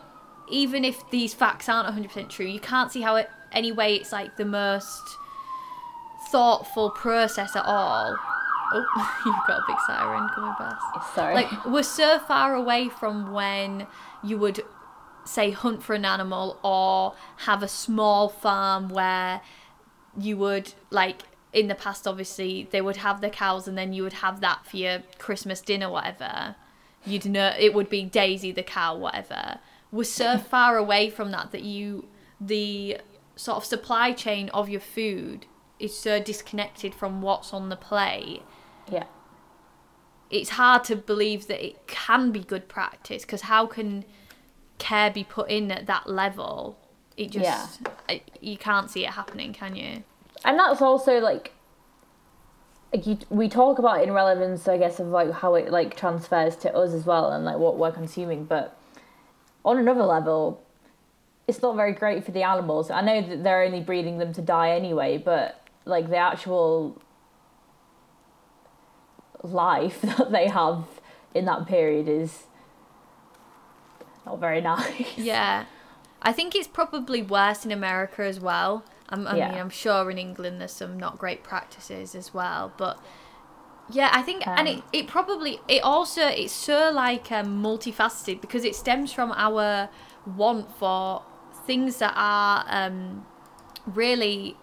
even 0.49 0.85
if 0.85 1.09
these 1.11 1.35
facts 1.35 1.69
aren't 1.69 1.89
100% 1.89 2.29
true, 2.31 2.47
you 2.47 2.61
can't 2.61 2.93
see 2.93 3.01
how 3.03 3.17
it 3.17 3.29
anyway 3.53 3.95
it's 3.95 4.13
like 4.13 4.37
the 4.37 4.45
most 4.45 5.03
thoughtful 6.31 6.91
process 6.91 7.55
at 7.57 7.65
all. 7.65 8.17
Oh, 8.73 9.23
you've 9.27 9.47
got 9.47 9.59
a 9.61 9.65
big 9.67 9.77
siren 9.87 10.29
coming 10.35 10.53
past. 10.59 11.15
sorry. 11.15 11.35
Like 11.35 11.65
we're 11.67 11.83
so 11.83 12.19
far 12.19 12.55
away 12.55 12.89
from 12.89 13.33
when 13.33 13.87
you 14.25 14.39
would 14.39 14.63
say 15.25 15.51
hunt 15.51 15.83
for 15.83 15.95
an 15.95 16.05
animal 16.05 16.59
or 16.63 17.15
have 17.47 17.63
a 17.63 17.69
small 17.69 18.29
farm 18.29 18.89
where 18.89 19.41
you 20.19 20.37
would 20.37 20.73
like 20.91 21.23
in 21.53 21.67
the 21.69 21.75
past 21.75 22.07
obviously 22.07 22.69
they 22.71 22.81
would 22.81 22.99
have 22.99 23.21
the 23.21 23.29
cows 23.31 23.67
and 23.67 23.77
then 23.77 23.93
you 23.93 24.03
would 24.03 24.13
have 24.15 24.41
that 24.41 24.65
for 24.67 24.77
your 24.77 25.03
Christmas 25.19 25.61
dinner 25.61 25.91
whatever. 25.91 26.55
You'd 27.07 27.27
know 27.27 27.53
it 27.59 27.73
would 27.75 27.89
be 27.89 28.05
Daisy 28.05 28.53
the 28.53 28.63
cow 28.63 28.97
whatever. 28.97 29.59
We're 29.93 30.05
so 30.05 30.39
far 30.39 30.77
away 30.77 31.11
from 31.11 31.31
that 31.31 31.53
that 31.53 31.63
you 31.63 32.09
the 32.41 32.99
sort 33.37 33.59
of 33.59 33.65
supply 33.65 34.13
chain 34.13 34.49
of 34.51 34.69
your 34.69 34.81
food 34.81 35.47
is 35.79 35.97
so 35.97 36.21
disconnected 36.21 36.95
from 36.95 37.23
what's 37.23 37.53
on 37.53 37.69
the 37.69 37.77
plate 37.77 38.43
yeah, 38.91 39.05
it's 40.31 40.51
hard 40.51 40.85
to 40.85 40.97
believe 40.97 41.47
that 41.49 41.65
it 41.65 41.87
can 41.87 42.31
be 42.33 42.41
good 42.41 42.69
practice 42.69 43.23
because 43.23 43.43
how 43.43 43.67
can 43.67 44.05
care 44.79 45.11
be 45.11 45.23
put 45.25 45.51
in 45.51 45.71
at 45.71 45.87
that 45.87 46.09
level 46.09 46.79
it 47.17 47.31
just 47.31 47.81
Yeah. 48.09 48.19
You 48.41 48.57
can't 48.57 48.91
see 48.91 49.05
it 49.05 49.11
happening 49.11 49.53
can 49.53 49.77
you 49.77 50.05
and 50.45 50.59
that's 50.59 50.81
also 50.81 51.19
like. 51.19 51.53
Like 52.93 53.07
you, 53.07 53.19
we 53.31 53.49
talk 53.49 53.79
about 53.79 54.03
in 54.03 54.13
relevance, 54.13 54.67
I 54.69 54.79
guess, 54.79 55.01
of 55.01 55.09
like 55.09 55.31
how 55.33 55.55
it 55.55 55.71
like 55.71 55.97
transfers 55.97 56.57
to 56.57 56.75
us 56.75 56.93
as 56.93 57.05
well, 57.05 57.33
and 57.33 57.45
like 57.45 57.59
what 57.59 57.77
we're 57.79 57.93
consuming. 57.93 58.45
But 58.45 58.79
on 59.65 59.79
another 59.79 60.05
level, 60.05 60.63
it's 61.49 61.63
not 61.63 61.77
very 61.77 61.93
great 61.93 62.25
for 62.25 62.31
the 62.31 62.43
animals. 62.43 62.91
I 62.91 63.01
know 63.03 63.21
that 63.21 63.43
they're 63.43 63.63
only 63.63 63.81
breeding 63.81 64.19
them 64.19 64.33
to 64.35 64.43
die 64.43 64.71
anyway, 64.71 65.19
but 65.19 65.61
like 65.85 66.11
the 66.11 66.17
actual 66.17 67.01
life 69.43 70.01
that 70.03 70.31
they 70.31 70.49
have 70.49 70.85
in 71.35 71.45
that 71.47 71.67
period 71.67 72.09
is 72.09 72.45
not 74.25 74.39
very 74.41 74.61
nice. 74.75 75.17
yeah 75.17 75.67
i 76.23 76.33
think 76.33 76.55
it's 76.55 76.69
probably 76.69 77.23
worse 77.23 77.65
in 77.65 77.73
america 77.73 78.23
as 78.23 78.41
well 78.41 78.85
I'm, 79.09 79.27
i 79.27 79.37
Yeah. 79.37 79.49
mean 79.51 79.59
i'm 79.59 79.71
sure 79.71 80.11
in 80.11 80.19
england 80.19 80.61
there's 80.61 80.73
some 80.73 80.99
not 80.99 81.19
great 81.19 81.43
practices 81.43 82.15
as 82.15 82.35
well 82.35 82.73
but 82.77 82.99
yeah 83.91 84.11
i 84.13 84.23
think 84.23 84.45
and 84.57 84.67
it, 84.69 84.77
Um. 84.79 84.83
it 84.93 85.07
probably 85.07 85.61
it 85.69 85.83
also 85.83 86.27
it's 86.27 86.53
so 86.53 86.91
like 86.91 87.31
um, 87.31 87.63
multifaceted 87.63 88.41
because 88.41 88.65
it 88.65 88.75
stems 88.75 89.13
from 89.13 89.33
our 89.33 89.89
want 90.37 90.71
for 90.77 91.23
things 91.67 91.99
that 91.99 92.15
are 92.17 92.65
um 92.69 93.25
really 93.87 94.57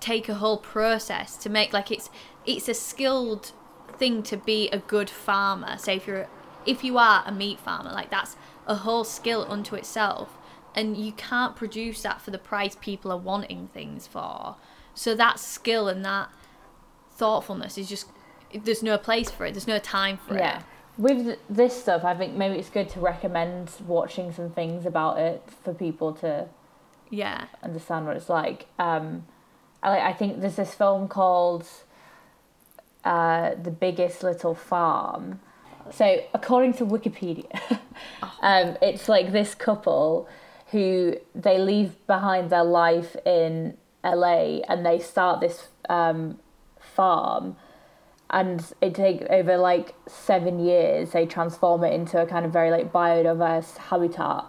take 0.00 0.28
a 0.28 0.34
whole 0.34 0.58
process 0.58 1.36
to 1.36 1.48
make 1.48 1.72
like 1.72 1.90
it's 1.90 2.10
it's 2.44 2.68
a 2.68 2.74
skilled 2.74 3.52
thing 3.98 4.22
to 4.22 4.36
be 4.36 4.68
a 4.70 4.78
good 4.78 5.10
farmer 5.10 5.76
say 5.78 5.96
if 5.96 6.06
you're 6.06 6.28
if 6.66 6.84
you 6.84 6.98
are 6.98 7.24
a 7.26 7.32
meat 7.32 7.58
farmer 7.58 7.90
like 7.92 8.10
that's 8.10 8.36
a 8.66 8.76
whole 8.76 9.04
skill 9.04 9.46
unto 9.48 9.74
itself 9.74 10.36
and 10.76 10.96
you 10.96 11.10
can't 11.12 11.56
produce 11.56 12.02
that 12.02 12.20
for 12.20 12.30
the 12.30 12.38
price 12.38 12.76
people 12.80 13.10
are 13.10 13.18
wanting 13.18 13.68
things 13.72 14.06
for 14.06 14.56
so 14.94 15.14
that 15.14 15.40
skill 15.40 15.88
and 15.88 16.04
that 16.04 16.28
thoughtfulness 17.10 17.78
is 17.78 17.88
just 17.88 18.06
there's 18.62 18.82
no 18.82 18.96
place 18.98 19.30
for 19.30 19.46
it 19.46 19.52
there's 19.52 19.66
no 19.66 19.78
time 19.78 20.18
for 20.18 20.34
it. 20.36 20.40
Yeah. 20.40 20.58
it 20.58 20.64
With 20.98 21.38
this 21.50 21.78
stuff, 21.80 22.04
I 22.04 22.14
think 22.14 22.34
maybe 22.34 22.56
it's 22.56 22.70
good 22.70 22.88
to 22.90 23.00
recommend 23.00 23.70
watching 23.86 24.32
some 24.32 24.50
things 24.50 24.86
about 24.86 25.18
it 25.18 25.42
for 25.64 25.74
people 25.74 26.12
to 26.14 26.48
yeah 27.10 27.46
understand 27.62 28.06
what 28.06 28.16
it's 28.16 28.28
like. 28.28 28.66
Um, 28.78 29.26
I, 29.82 29.90
like- 29.90 30.02
I 30.02 30.12
think 30.12 30.40
there's 30.40 30.56
this 30.56 30.74
film 30.74 31.08
called 31.08 31.66
uh, 33.04 33.54
The 33.62 33.70
Biggest 33.70 34.22
Little 34.22 34.54
Farm. 34.54 35.40
So, 35.92 36.20
according 36.34 36.72
to 36.74 36.84
Wikipedia, 36.86 37.46
um, 38.40 38.76
it's 38.82 39.08
like 39.08 39.30
this 39.32 39.54
couple 39.54 40.28
who 40.70 41.16
they 41.34 41.58
leave 41.58 42.04
behind 42.06 42.50
their 42.50 42.64
life 42.64 43.16
in 43.24 43.76
LA 44.04 44.60
and 44.68 44.84
they 44.84 44.98
start 44.98 45.40
this 45.40 45.68
um, 45.88 46.38
farm. 46.80 47.56
And 48.28 48.72
it 48.80 48.94
take 48.94 49.22
over 49.22 49.56
like 49.56 49.94
seven 50.08 50.58
years 50.58 51.12
they 51.12 51.26
transform 51.26 51.84
it 51.84 51.92
into 51.92 52.20
a 52.20 52.26
kind 52.26 52.44
of 52.44 52.52
very 52.52 52.70
like 52.70 52.92
biodiverse 52.92 53.76
habitat. 53.76 54.44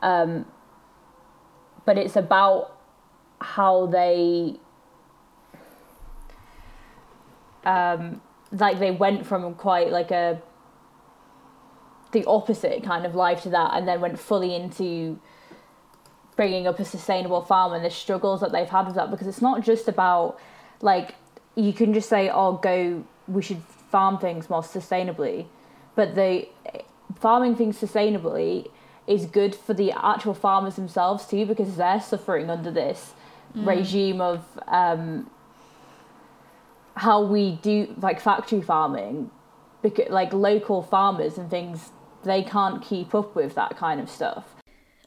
Um, 0.00 0.46
but 1.84 1.98
it's 1.98 2.16
about 2.16 2.74
how 3.40 3.86
they 3.86 4.56
um, 7.64 8.22
like 8.50 8.78
they 8.78 8.90
went 8.90 9.26
from 9.26 9.54
quite 9.54 9.90
like 9.90 10.10
a 10.10 10.40
the 12.12 12.24
opposite 12.24 12.82
kind 12.82 13.04
of 13.04 13.14
life 13.14 13.42
to 13.42 13.50
that 13.50 13.72
and 13.74 13.86
then 13.86 14.00
went 14.00 14.18
fully 14.18 14.54
into 14.54 15.20
bringing 16.38 16.68
up 16.68 16.78
a 16.78 16.84
sustainable 16.84 17.42
farm 17.42 17.72
and 17.72 17.84
the 17.84 17.90
struggles 17.90 18.40
that 18.40 18.52
they've 18.52 18.68
had 18.68 18.86
with 18.86 18.94
that 18.94 19.10
because 19.10 19.26
it's 19.26 19.42
not 19.42 19.60
just 19.60 19.88
about 19.88 20.38
like 20.80 21.16
you 21.56 21.72
can 21.72 21.92
just 21.92 22.08
say 22.08 22.30
oh 22.32 22.52
go 22.52 23.04
we 23.26 23.42
should 23.42 23.60
farm 23.90 24.16
things 24.18 24.48
more 24.48 24.62
sustainably 24.62 25.46
but 25.96 26.14
the 26.14 26.46
farming 27.18 27.56
things 27.56 27.76
sustainably 27.76 28.70
is 29.08 29.26
good 29.26 29.52
for 29.52 29.74
the 29.74 29.90
actual 29.90 30.32
farmers 30.32 30.76
themselves 30.76 31.26
too 31.26 31.44
because 31.44 31.74
they're 31.74 32.00
suffering 32.00 32.48
under 32.48 32.70
this 32.70 33.14
regime 33.56 34.20
of 34.20 34.44
um, 34.68 35.28
how 36.94 37.20
we 37.20 37.56
do 37.62 37.92
like 38.00 38.20
factory 38.20 38.62
farming 38.62 39.28
because 39.82 40.08
like 40.08 40.32
local 40.32 40.84
farmers 40.84 41.36
and 41.36 41.50
things 41.50 41.90
they 42.22 42.44
can't 42.44 42.80
keep 42.80 43.12
up 43.12 43.34
with 43.34 43.56
that 43.56 43.76
kind 43.76 44.00
of 44.00 44.08
stuff 44.08 44.57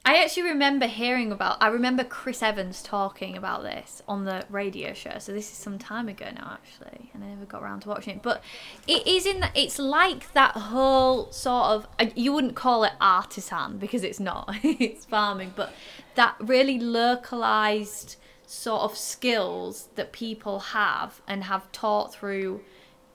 I 0.04 0.24
actually 0.24 0.44
remember 0.44 0.88
hearing 0.88 1.32
about. 1.32 1.58
I 1.62 1.68
remember 1.68 2.04
Chris 2.04 2.42
Evans 2.42 2.82
talking 2.82 3.38
about 3.38 3.62
this 3.62 4.02
on 4.08 4.26
the 4.26 4.46
radio 4.50 4.94
show. 4.94 5.18
So 5.20 5.32
this 5.32 5.52
is 5.52 5.58
some 5.58 5.78
time 5.78 6.10
ago 6.10 6.26
now, 6.36 6.58
actually, 6.60 7.12
and 7.14 7.24
I 7.24 7.28
never 7.28 7.46
got 7.46 7.62
around 7.62 7.82
to 7.82 7.90
watching 7.90 8.16
it. 8.16 8.24
But 8.24 8.44
it 8.88 9.06
is 9.06 9.28
in. 9.28 9.42
The, 9.42 9.50
it's 9.54 9.78
like 9.78 10.34
that 10.34 10.54
whole 10.54 11.32
sort 11.32 11.66
of. 11.66 11.88
uh, 12.00 12.08
You 12.16 12.34
wouldn't 12.34 12.56
call 12.56 12.84
it 12.84 12.94
artisan 13.00 13.78
because 13.78 14.04
it's 14.04 14.20
not. 14.20 14.56
it's 14.64 15.06
farming, 15.06 15.54
but 15.56 15.72
that 16.16 16.36
really 16.40 16.80
localized 16.80 18.16
sort 18.48 18.82
of 18.82 18.98
skills 18.98 19.88
that 19.96 20.12
people 20.12 20.60
have 20.60 21.22
and 21.28 21.46
have 21.46 21.72
taught 21.72 22.14
through 22.14 22.60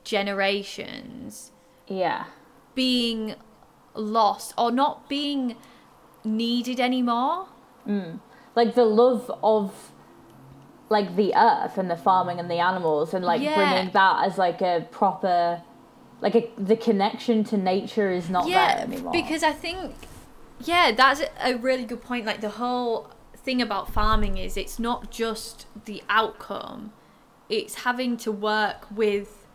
generations 0.03 1.51
yeah 1.87 2.25
being 2.73 3.35
lost 3.93 4.51
or 4.57 4.71
not 4.71 5.07
being 5.07 5.55
needed 6.23 6.79
anymore. 6.79 7.47
Mm. 7.87 8.19
like 8.55 8.75
the 8.75 8.83
love 8.83 9.31
of 9.43 9.91
like 10.89 11.15
the 11.15 11.33
earth 11.35 11.77
and 11.77 11.89
the 11.89 11.95
farming 11.95 12.39
and 12.39 12.49
the 12.51 12.59
animals 12.59 13.13
and 13.13 13.23
like 13.23 13.41
Yeah. 13.41 13.55
bringing 13.55 13.93
that 13.93 14.25
as 14.25 14.37
like 14.37 14.61
a 14.61 14.87
proper 14.91 15.61
like 16.19 16.35
a, 16.35 16.49
the 16.57 16.75
connection 16.75 17.43
to 17.45 17.55
nature 17.57 18.11
is 18.11 18.29
not 18.29 18.45
there 18.45 18.79
anymore 18.79 19.11
because 19.13 19.43
I 19.43 19.51
think, 19.53 19.93
yeah, 20.59 20.91
that's 20.91 21.21
a 21.43 21.55
really 21.55 21.85
good 21.85 22.01
point. 22.01 22.25
Like 22.25 22.41
the 22.41 22.49
whole 22.49 23.11
thing 23.35 23.61
about 23.61 23.93
farming 23.93 24.37
is 24.37 24.57
it's 24.57 24.79
not 24.79 25.11
just 25.11 25.67
the 25.85 26.01
outcome; 26.09 26.91
it's 27.49 27.75
having 27.85 28.17
to 28.17 28.31
work 28.31 28.87
with 28.89 29.45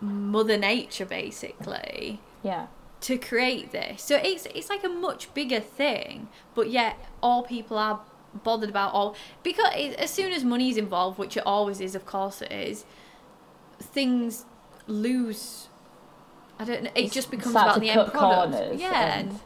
Mother 0.00 0.56
Nature 0.58 1.04
basically 1.06 2.20
yeah 2.42 2.66
to 3.02 3.18
create 3.18 3.72
this. 3.72 4.02
So 4.02 4.16
it's 4.16 4.46
it's 4.46 4.68
like 4.68 4.84
a 4.84 4.88
much 4.88 5.32
bigger 5.34 5.60
thing, 5.60 6.28
but 6.54 6.70
yet 6.70 6.96
all 7.22 7.42
people 7.42 7.78
are 7.78 8.00
bothered 8.44 8.68
about 8.70 8.92
all 8.92 9.16
because 9.42 9.72
it, 9.74 9.94
as 9.94 10.10
soon 10.10 10.32
as 10.32 10.44
money 10.44 10.70
is 10.70 10.76
involved, 10.76 11.18
which 11.18 11.36
it 11.36 11.42
always 11.46 11.80
is, 11.80 11.94
of 11.94 12.04
course 12.06 12.42
it 12.42 12.52
is, 12.52 12.84
things 13.80 14.44
lose. 14.86 15.68
I 16.58 16.64
don't 16.64 16.82
know. 16.82 16.90
It 16.94 17.04
It's 17.06 17.14
just 17.14 17.30
becomes 17.30 17.54
about 17.54 17.80
the 17.80 17.90
end 17.90 18.10
product. 18.12 18.74
Yeah, 18.80 19.18
and 19.18 19.40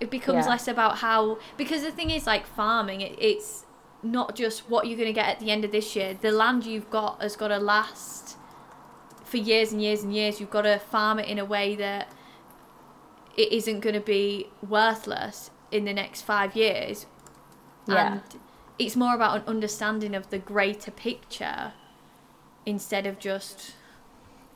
it 0.00 0.10
becomes 0.10 0.44
Yeah. 0.46 0.50
less 0.50 0.66
about 0.68 0.98
how 0.98 1.38
because 1.56 1.82
the 1.82 1.92
thing 1.92 2.10
is 2.10 2.26
like 2.26 2.46
farming. 2.46 3.00
It, 3.00 3.16
it's 3.18 3.64
not 4.02 4.34
just 4.34 4.68
what 4.68 4.86
you're 4.86 4.98
going 4.98 5.08
to 5.08 5.12
get 5.14 5.26
at 5.26 5.40
the 5.40 5.50
end 5.50 5.64
of 5.64 5.72
this 5.72 5.94
year. 5.96 6.14
The 6.20 6.30
land 6.32 6.66
you've 6.66 6.90
got 6.90 7.22
has 7.22 7.36
got 7.36 7.48
to 7.48 7.58
last 7.58 8.36
for 9.24 9.38
years 9.38 9.72
and 9.72 9.80
years 9.80 10.02
and 10.02 10.12
years. 10.12 10.40
You've 10.40 10.50
got 10.50 10.62
to 10.62 10.78
farm 10.78 11.18
it 11.18 11.28
in 11.28 11.38
a 11.38 11.44
way 11.44 11.74
that 11.76 12.08
it 13.36 13.52
isn't 13.52 13.80
going 13.80 13.94
to 13.94 14.00
be 14.00 14.48
worthless 14.66 15.50
in 15.70 15.84
the 15.84 15.92
next 15.92 16.22
five 16.22 16.54
years. 16.56 17.06
Yeah. 17.86 18.12
And 18.14 18.22
it's 18.78 18.96
more 18.96 19.14
about 19.14 19.36
an 19.36 19.42
understanding 19.46 20.14
of 20.14 20.30
the 20.30 20.38
greater 20.38 20.90
picture 20.90 21.72
instead 22.66 23.06
of 23.06 23.18
just 23.18 23.74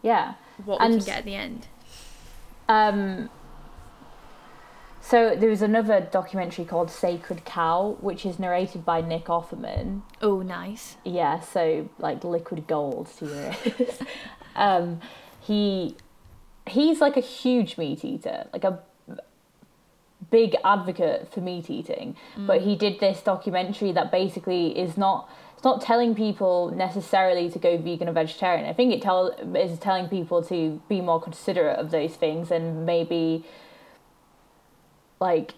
yeah 0.03 0.35
what 0.65 0.81
we 0.81 0.87
can 0.97 0.99
get 1.05 1.19
at 1.19 1.25
the 1.25 1.35
end. 1.35 1.67
um 2.69 3.29
so 5.01 5.35
there 5.37 5.51
was 5.51 5.63
another 5.63 6.01
documentary 6.01 6.65
called 6.65 6.91
sacred 6.91 7.45
cow 7.45 7.97
which 8.01 8.25
is 8.25 8.39
narrated 8.39 8.85
by 8.85 9.01
nick 9.01 9.27
offerman 9.27 10.03
Oh, 10.23 10.41
nice. 10.43 10.97
yeah 11.05 11.41
so 11.41 11.89
like 11.99 12.25
liquid 12.25 12.67
gold 12.67 13.09
to 13.19 13.27
your 13.27 13.55
ears 13.67 13.99
um 14.57 15.01
he 15.41 15.97
he's 16.71 17.01
like 17.01 17.17
a 17.17 17.21
huge 17.21 17.79
meat 17.79 18.05
eater 18.05 18.47
like 18.53 18.65
a 18.65 18.81
big 20.31 20.57
advocate 20.65 21.33
for 21.33 21.41
meat 21.41 21.71
eating. 21.71 22.17
Mm. 22.37 22.47
But 22.47 22.63
he 22.63 22.77
did 22.77 23.01
this 23.01 23.23
documentary 23.23 23.93
that 23.93 24.11
basically 24.11 24.79
is 24.79 24.97
not 24.97 25.29
it's 25.55 25.65
not 25.65 25.81
telling 25.81 26.15
people 26.15 26.71
necessarily 26.71 27.51
to 27.51 27.59
go 27.59 27.77
vegan 27.79 28.09
or 28.09 28.13
vegetarian. 28.13 28.67
I 28.67 28.73
think 28.73 28.93
it 28.93 29.03
tell 29.03 29.29
is 29.57 29.79
telling 29.79 30.09
people 30.09 30.43
to 30.45 30.81
be 30.89 31.01
more 31.01 31.21
considerate 31.21 31.79
of 31.79 31.91
those 31.91 32.15
things 32.15 32.51
and 32.53 32.87
maybe 32.87 33.45
like 35.21 35.55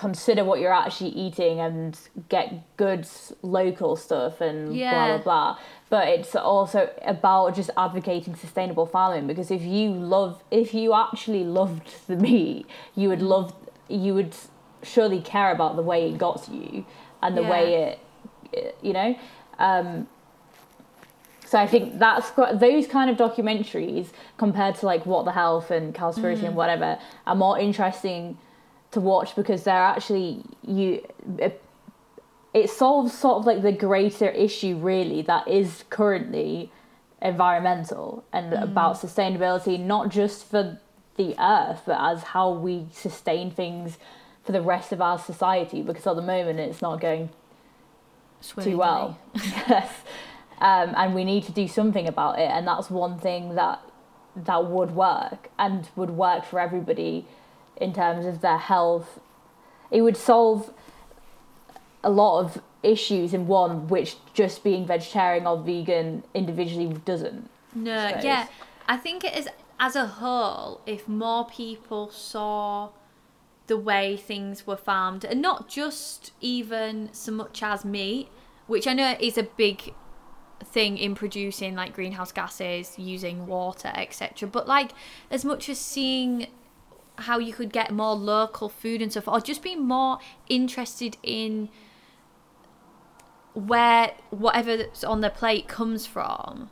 consider 0.00 0.42
what 0.44 0.60
you're 0.60 0.72
actually 0.72 1.10
eating 1.10 1.60
and 1.60 1.98
get 2.30 2.46
good 2.78 3.06
local 3.42 3.96
stuff 3.96 4.40
and 4.40 4.68
blah 4.68 4.74
Yeah. 4.78 5.06
blah 5.08 5.22
blah 5.28 5.58
but 5.90 6.08
it's 6.08 6.34
also 6.34 6.88
about 7.02 7.54
just 7.54 7.68
advocating 7.76 8.34
sustainable 8.34 8.86
farming 8.86 9.26
because 9.26 9.50
if 9.50 9.62
you 9.62 9.90
love 9.90 10.42
if 10.50 10.72
you 10.72 10.94
actually 10.94 11.44
loved 11.44 11.88
the 12.06 12.16
meat 12.16 12.64
you 12.96 13.10
would 13.10 13.20
love 13.20 13.52
you 13.88 14.14
would 14.14 14.34
surely 14.82 15.20
care 15.20 15.50
about 15.52 15.76
the 15.76 15.82
way 15.82 16.08
it 16.08 16.16
got 16.16 16.42
to 16.46 16.52
you 16.52 16.86
and 17.20 17.36
the 17.36 17.42
way 17.42 17.64
Yeah. 17.72 17.78
it, 17.88 17.98
it 18.52 18.78
you 18.80 18.94
know 18.94 19.10
um 19.58 20.08
so 21.44 21.58
I 21.58 21.66
think 21.66 21.98
that's 21.98 22.30
those 22.68 22.86
kind 22.86 23.08
of 23.10 23.16
documentaries 23.18 24.06
compared 24.38 24.76
to 24.76 24.86
like 24.86 25.04
What 25.04 25.24
the 25.24 25.32
Health 25.32 25.70
and 25.72 25.92
Cowspiracy 25.92 26.44
and 26.44 26.54
whatever 26.54 26.90
are 27.26 27.34
more 27.34 27.58
interesting 27.58 28.38
to 28.92 29.00
watch 29.00 29.34
because 29.36 29.64
they're 29.64 29.74
actually 29.74 30.42
you 30.66 31.06
it, 31.38 31.62
it 32.52 32.68
solves 32.68 33.16
sort 33.16 33.38
of 33.38 33.46
like 33.46 33.62
the 33.62 33.72
greater 33.72 34.28
issue 34.28 34.76
really 34.76 35.22
that 35.22 35.46
is 35.46 35.84
currently 35.90 36.70
environmental 37.22 38.24
and 38.32 38.52
about 38.54 38.96
sustainability 38.96 39.78
not 39.78 40.08
just 40.08 40.44
for 40.44 40.78
the 41.16 41.34
earth 41.38 41.82
but 41.86 41.98
as 42.00 42.22
how 42.22 42.50
we 42.50 42.86
sustain 42.92 43.50
things 43.50 43.98
for 44.42 44.52
the 44.52 44.62
rest 44.62 44.90
of 44.90 45.00
our 45.00 45.18
society 45.18 45.82
because 45.82 46.06
at 46.06 46.16
the 46.16 46.22
moment 46.22 46.58
it's 46.58 46.82
not 46.82 47.00
going 47.00 47.28
too 48.42 48.76
well. 48.76 49.18
yes. 49.34 49.92
Um, 50.60 50.94
and 50.96 51.14
we 51.14 51.24
need 51.24 51.44
to 51.44 51.52
do 51.52 51.68
something 51.68 52.06
about 52.06 52.38
it. 52.38 52.50
And 52.50 52.66
that's 52.66 52.90
one 52.90 53.18
thing 53.18 53.54
that 53.54 53.80
that 54.36 54.66
would 54.66 54.92
work 54.92 55.50
and 55.58 55.88
would 55.96 56.10
work 56.10 56.44
for 56.44 56.60
everybody 56.60 57.26
in 57.80 57.92
terms 57.92 58.26
of 58.26 58.40
their 58.40 58.58
health. 58.58 59.18
It 59.90 60.02
would 60.02 60.16
solve 60.16 60.72
a 62.04 62.10
lot 62.10 62.40
of 62.40 62.62
issues 62.82 63.34
in 63.34 63.46
one, 63.46 63.88
which 63.88 64.16
just 64.32 64.62
being 64.62 64.86
vegetarian 64.86 65.46
or 65.46 65.58
vegan 65.58 66.22
individually 66.34 66.94
doesn't. 67.04 67.48
No, 67.74 68.08
suppose. 68.08 68.24
yeah. 68.24 68.46
I 68.88 68.96
think 68.96 69.24
it 69.24 69.36
is 69.36 69.48
as 69.78 69.96
a 69.96 70.06
whole, 70.06 70.80
if 70.86 71.08
more 71.08 71.46
people 71.46 72.10
saw 72.10 72.90
the 73.66 73.76
way 73.76 74.16
things 74.16 74.66
were 74.66 74.76
farmed, 74.76 75.24
and 75.24 75.40
not 75.40 75.68
just 75.68 76.32
even 76.40 77.08
so 77.12 77.32
much 77.32 77.62
as 77.62 77.84
meat, 77.84 78.28
which 78.66 78.86
I 78.86 78.92
know 78.92 79.16
is 79.20 79.38
a 79.38 79.44
big 79.44 79.94
thing 80.64 80.98
in 80.98 81.14
producing 81.14 81.74
like 81.74 81.94
greenhouse 81.94 82.32
gases, 82.32 82.98
using 82.98 83.46
water, 83.46 83.92
etc. 83.94 84.48
But 84.48 84.66
like 84.68 84.92
as 85.30 85.44
much 85.44 85.68
as 85.68 85.78
seeing 85.78 86.48
how 87.20 87.38
you 87.38 87.52
could 87.52 87.72
get 87.72 87.90
more 87.90 88.14
local 88.14 88.68
food 88.68 89.00
and 89.02 89.10
stuff, 89.10 89.28
or 89.28 89.40
just 89.40 89.62
be 89.62 89.76
more 89.76 90.18
interested 90.48 91.16
in 91.22 91.68
where 93.54 94.12
whatever 94.30 94.76
that's 94.76 95.04
on 95.04 95.20
the 95.20 95.30
plate 95.30 95.66
comes 95.66 96.06
from 96.06 96.70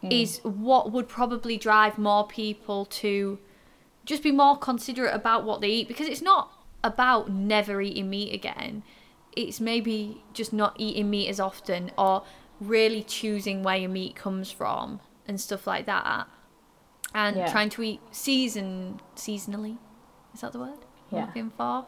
hmm. 0.00 0.10
is 0.10 0.40
what 0.42 0.90
would 0.90 1.08
probably 1.08 1.56
drive 1.56 1.98
more 1.98 2.26
people 2.26 2.86
to 2.86 3.38
just 4.04 4.22
be 4.22 4.32
more 4.32 4.56
considerate 4.56 5.14
about 5.14 5.44
what 5.44 5.60
they 5.60 5.68
eat 5.68 5.88
because 5.88 6.08
it's 6.08 6.22
not 6.22 6.52
about 6.82 7.30
never 7.30 7.80
eating 7.80 8.10
meat 8.10 8.34
again. 8.34 8.82
It's 9.36 9.60
maybe 9.60 10.22
just 10.32 10.52
not 10.52 10.74
eating 10.78 11.10
meat 11.10 11.28
as 11.28 11.38
often 11.38 11.92
or 11.96 12.24
really 12.60 13.02
choosing 13.02 13.62
where 13.62 13.76
your 13.76 13.90
meat 13.90 14.16
comes 14.16 14.50
from 14.50 15.00
and 15.26 15.40
stuff 15.40 15.66
like 15.66 15.86
that. 15.86 16.26
And 17.12 17.36
Yeah. 17.36 17.50
trying 17.50 17.70
to 17.70 17.82
eat 17.82 18.00
season 18.12 19.00
seasonally. 19.16 19.78
Is 20.34 20.42
that 20.42 20.52
the 20.52 20.60
word? 20.60 20.78
Yeah. 21.10 21.26
Looking 21.26 21.50
for. 21.50 21.86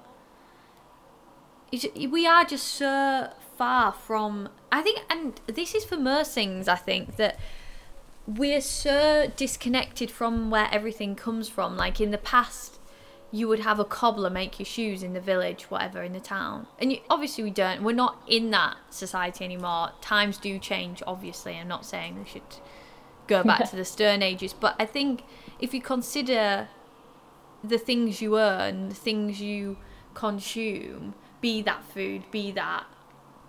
We 1.96 2.26
are 2.26 2.44
just 2.44 2.66
so 2.66 3.30
far 3.56 3.92
from. 3.92 4.48
I 4.70 4.82
think, 4.82 5.00
and 5.08 5.40
this 5.46 5.74
is 5.74 5.84
for 5.84 5.96
most 5.96 6.32
things. 6.34 6.68
I 6.68 6.74
think 6.76 7.16
that 7.16 7.38
we're 8.26 8.60
so 8.60 9.32
disconnected 9.36 10.10
from 10.10 10.50
where 10.50 10.68
everything 10.70 11.14
comes 11.14 11.48
from. 11.48 11.76
Like 11.76 12.00
in 12.00 12.10
the 12.10 12.18
past, 12.18 12.78
you 13.30 13.48
would 13.48 13.60
have 13.60 13.78
a 13.78 13.84
cobbler 13.84 14.28
make 14.28 14.58
your 14.58 14.66
shoes 14.66 15.02
in 15.02 15.14
the 15.14 15.20
village, 15.20 15.70
whatever, 15.70 16.02
in 16.02 16.12
the 16.12 16.20
town. 16.20 16.66
And 16.78 16.92
you, 16.92 16.98
obviously, 17.08 17.42
we 17.44 17.50
don't. 17.50 17.82
We're 17.82 17.92
not 17.94 18.22
in 18.26 18.50
that 18.50 18.76
society 18.90 19.44
anymore. 19.44 19.92
Times 20.02 20.36
do 20.36 20.58
change, 20.58 21.02
obviously. 21.06 21.56
I'm 21.56 21.68
not 21.68 21.86
saying 21.86 22.18
we 22.18 22.28
should 22.28 22.42
go 23.26 23.42
back 23.42 23.68
to 23.70 23.76
the 23.76 23.84
Stone 23.84 24.22
Ages. 24.22 24.52
But 24.52 24.76
I 24.78 24.86
think 24.86 25.22
if 25.58 25.72
you 25.74 25.80
consider 25.80 26.68
the 27.62 27.78
things 27.78 28.20
you 28.20 28.38
earn, 28.38 28.88
the 28.88 28.94
things 28.94 29.40
you 29.40 29.78
consume, 30.14 31.14
be 31.40 31.62
that 31.62 31.84
food, 31.84 32.24
be 32.30 32.50
that 32.52 32.84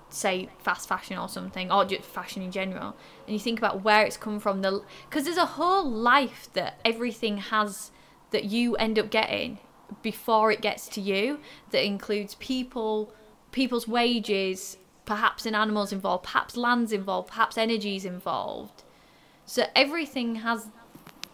say 0.09 0.47
fast 0.59 0.87
fashion 0.87 1.17
or 1.17 1.27
something, 1.27 1.71
or 1.71 1.85
just 1.85 2.03
fashion 2.03 2.41
in 2.41 2.51
general, 2.51 2.95
and 3.25 3.33
you 3.33 3.39
think 3.39 3.57
about 3.57 3.83
where 3.83 4.05
it's 4.05 4.17
come 4.17 4.39
from, 4.39 4.61
the 4.61 4.83
because 5.09 5.25
there's 5.25 5.37
a 5.37 5.45
whole 5.45 5.89
life 5.89 6.49
that 6.53 6.79
everything 6.85 7.37
has 7.37 7.91
that 8.31 8.45
you 8.45 8.75
end 8.75 8.99
up 8.99 9.09
getting 9.09 9.59
before 10.01 10.51
it 10.51 10.61
gets 10.61 10.87
to 10.89 11.01
you 11.01 11.39
that 11.71 11.85
includes 11.85 12.35
people, 12.35 13.13
people's 13.51 13.87
wages, 13.87 14.77
perhaps 15.05 15.45
an 15.45 15.55
animals 15.55 15.91
involved, 15.91 16.23
perhaps 16.23 16.55
lands 16.57 16.91
involved, 16.91 17.29
perhaps 17.29 17.57
energies 17.57 18.05
involved. 18.05 18.82
So 19.45 19.65
everything 19.75 20.35
has 20.37 20.67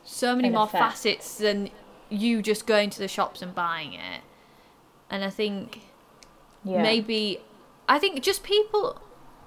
so 0.04 0.36
many 0.36 0.48
An 0.50 0.56
more 0.56 0.64
effect. 0.66 0.84
facets 0.84 1.38
than 1.38 1.70
you 2.10 2.42
just 2.42 2.66
going 2.66 2.90
to 2.90 3.00
the 3.00 3.08
shops 3.08 3.42
and 3.42 3.54
buying 3.54 3.94
it. 3.94 4.22
And 5.10 5.24
I 5.24 5.30
think 5.30 5.82
Yeah. 6.64 6.82
maybe 6.84 7.40
I 7.88 7.98
think 8.00 8.22
just 8.22 8.44
people 8.44 9.02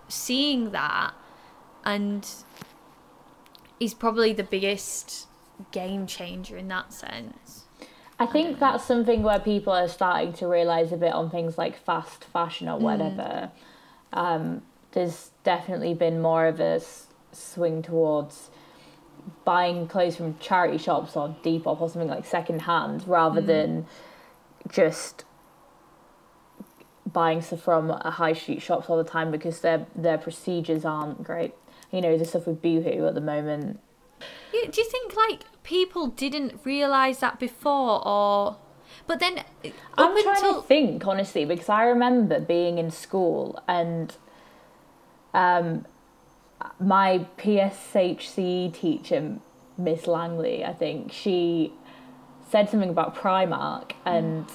seeing 0.08 0.70
that 0.72 1.14
and 1.84 2.28
is 3.80 3.94
probably 3.94 4.32
the 4.32 4.42
biggest 4.44 5.26
game 5.70 6.06
changer 6.06 6.56
in 6.56 6.68
that 6.68 6.92
sense. 6.92 7.64
I 8.18 8.26
think 8.26 8.58
that's 8.60 8.84
something 8.84 9.22
where 9.22 9.40
people 9.40 9.72
are 9.72 9.88
starting 9.88 10.32
to 10.34 10.46
realize 10.46 10.92
a 10.92 10.96
bit 10.96 11.12
on 11.12 11.30
things 11.30 11.58
like 11.58 11.76
fast 11.76 12.22
fashion 12.24 12.68
or 12.68 12.78
whatever. 12.78 13.50
Um, 14.12 14.62
there's 14.92 15.30
definitely 15.42 15.94
been 15.94 16.20
more 16.20 16.46
of 16.46 16.60
a 16.60 16.80
swing 17.32 17.82
towards 17.82 18.50
buying 19.44 19.86
clothes 19.88 20.16
from 20.16 20.38
charity 20.38 20.78
shops 20.78 21.16
or 21.16 21.34
Depop 21.42 21.80
or 21.80 21.88
something 21.88 22.08
like 22.08 22.24
second 22.24 22.62
hand 22.62 23.06
rather 23.06 23.40
than 23.40 23.86
just 24.70 25.24
buying 27.12 27.42
stuff 27.42 27.60
from 27.60 27.90
a 27.90 28.10
high 28.10 28.32
street 28.32 28.62
shops 28.62 28.88
all 28.88 28.96
the 28.96 29.08
time 29.08 29.30
because 29.30 29.60
their 29.60 29.86
their 29.94 30.18
procedures 30.18 30.84
aren't 30.84 31.22
great. 31.24 31.54
You 31.90 32.00
know, 32.00 32.16
the 32.16 32.24
stuff 32.24 32.46
with 32.46 32.62
Boohoo 32.62 33.06
at 33.06 33.14
the 33.14 33.20
moment 33.20 33.80
Yeah, 34.52 34.70
do 34.70 34.80
you 34.80 34.88
think 34.88 35.14
like 35.14 35.42
people 35.62 36.08
didn't 36.08 36.60
realize 36.64 37.18
that 37.18 37.38
before 37.38 38.06
or 38.06 38.56
but 39.06 39.20
then 39.20 39.44
I'm 39.96 40.12
trying 40.22 40.36
until 40.36 40.62
to 40.62 40.68
think 40.68 41.06
honestly 41.06 41.44
because 41.44 41.68
I 41.68 41.84
remember 41.84 42.40
being 42.40 42.78
in 42.78 42.90
school 42.90 43.62
and 43.68 44.14
um, 45.34 45.86
my 46.80 47.26
PSHCE 47.38 48.38
E 48.38 48.70
teacher, 48.70 49.36
Miss 49.78 50.06
Langley, 50.06 50.64
I 50.64 50.72
think 50.72 51.12
she 51.12 51.72
said 52.50 52.68
something 52.68 52.90
about 52.90 53.16
Primark 53.16 53.92
and 54.04 54.46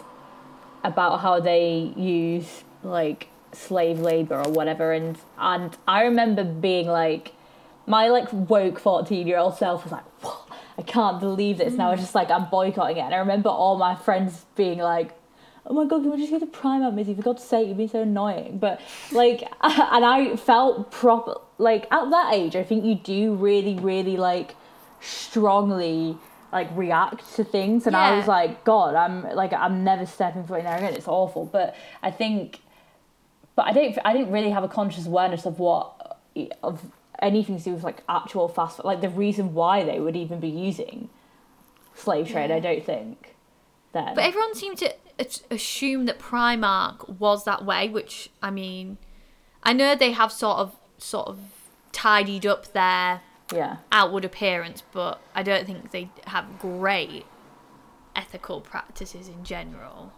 about 0.83 1.21
how 1.21 1.39
they 1.39 1.93
use 1.95 2.63
like 2.83 3.27
slave 3.51 3.99
labor 3.99 4.43
or 4.43 4.51
whatever. 4.51 4.93
And 4.93 5.17
and 5.37 5.75
I 5.87 6.03
remember 6.03 6.43
being 6.43 6.87
like 6.87 7.33
my 7.85 8.09
like 8.09 8.31
woke 8.31 8.79
14 8.79 9.25
year 9.25 9.37
old 9.37 9.57
self 9.57 9.83
was 9.83 9.91
like 9.91 10.05
what? 10.23 10.47
I 10.77 10.83
can't 10.83 11.19
believe 11.19 11.57
this. 11.57 11.73
Now 11.73 11.91
it's 11.91 12.01
mm. 12.01 12.03
just 12.03 12.15
like 12.15 12.29
I'm 12.29 12.49
boycotting 12.49 12.97
it. 12.97 13.01
And 13.01 13.15
I 13.15 13.17
remember 13.17 13.49
all 13.49 13.77
my 13.77 13.95
friends 13.95 14.45
being 14.55 14.77
like 14.77 15.11
oh 15.67 15.73
my 15.73 15.85
god 15.85 16.01
can 16.01 16.11
we 16.11 16.17
just 16.17 16.31
go 16.31 16.39
to 16.39 16.45
Primark 16.45 16.93
Missy 16.93 17.13
for 17.13 17.21
God's 17.21 17.43
sake 17.43 17.67
you've 17.67 17.77
been 17.77 17.89
so 17.89 18.01
annoying. 18.01 18.57
But 18.57 18.81
like 19.11 19.41
and 19.61 20.05
I 20.05 20.35
felt 20.37 20.91
proper 20.91 21.35
like 21.57 21.91
at 21.91 22.09
that 22.09 22.33
age 22.33 22.55
I 22.55 22.63
think 22.63 22.85
you 22.85 22.95
do 22.95 23.35
really 23.35 23.75
really 23.75 24.17
like 24.17 24.55
strongly 25.01 26.17
like 26.51 26.69
react 26.75 27.35
to 27.35 27.43
things. 27.43 27.85
And 27.85 27.95
I 27.95 28.17
was 28.17 28.27
like 28.27 28.63
god 28.63 28.95
I'm 28.95 29.23
like 29.35 29.53
I'm 29.53 29.83
never 29.83 30.05
stepping 30.05 30.45
foot 30.45 30.59
in 30.59 30.65
there 30.65 30.77
again. 30.77 30.93
It's 30.93 31.07
awful. 31.07 31.45
But 31.45 31.75
I 32.01 32.11
think 32.11 32.61
but 33.55 33.65
I 33.65 33.73
don't 33.73 33.97
I 34.05 34.13
didn't 34.13 34.31
really 34.31 34.51
have 34.51 34.63
a 34.63 34.69
conscious 34.69 35.05
awareness 35.05 35.45
of 35.45 35.59
what 35.59 36.17
of 36.63 36.85
anything 37.19 37.57
to 37.57 37.63
do 37.63 37.73
with 37.73 37.83
like 37.83 38.03
actual 38.07 38.47
fast 38.47 38.85
like 38.85 39.01
the 39.01 39.09
reason 39.09 39.53
why 39.53 39.83
they 39.83 39.99
would 39.99 40.15
even 40.15 40.39
be 40.39 40.47
using 40.47 41.09
slave 41.95 42.29
trade 42.29 42.51
I 42.51 42.59
don't 42.59 42.85
think 42.85 43.35
then. 43.91 44.15
But 44.15 44.23
everyone 44.23 44.53
seemed 44.55 44.77
to 44.77 44.93
assume 45.19 46.05
that 46.05 46.19
Primark 46.19 47.17
was 47.19 47.45
that 47.45 47.65
way, 47.65 47.89
which 47.89 48.29
I 48.41 48.51
mean, 48.51 48.97
I 49.63 49.73
know 49.73 49.95
they 49.95 50.11
have 50.11 50.31
sort 50.31 50.57
of 50.57 50.75
sort 50.97 51.27
of 51.27 51.39
tidied 51.91 52.45
up 52.45 52.73
their 52.73 53.21
yeah 53.53 53.77
outward 53.91 54.25
appearance, 54.25 54.83
but 54.91 55.19
I 55.33 55.43
don't 55.43 55.65
think 55.65 55.91
they 55.91 56.09
have 56.25 56.59
great 56.59 57.25
ethical 58.15 58.61
practices 58.61 59.27
in 59.27 59.43
general. 59.43 60.11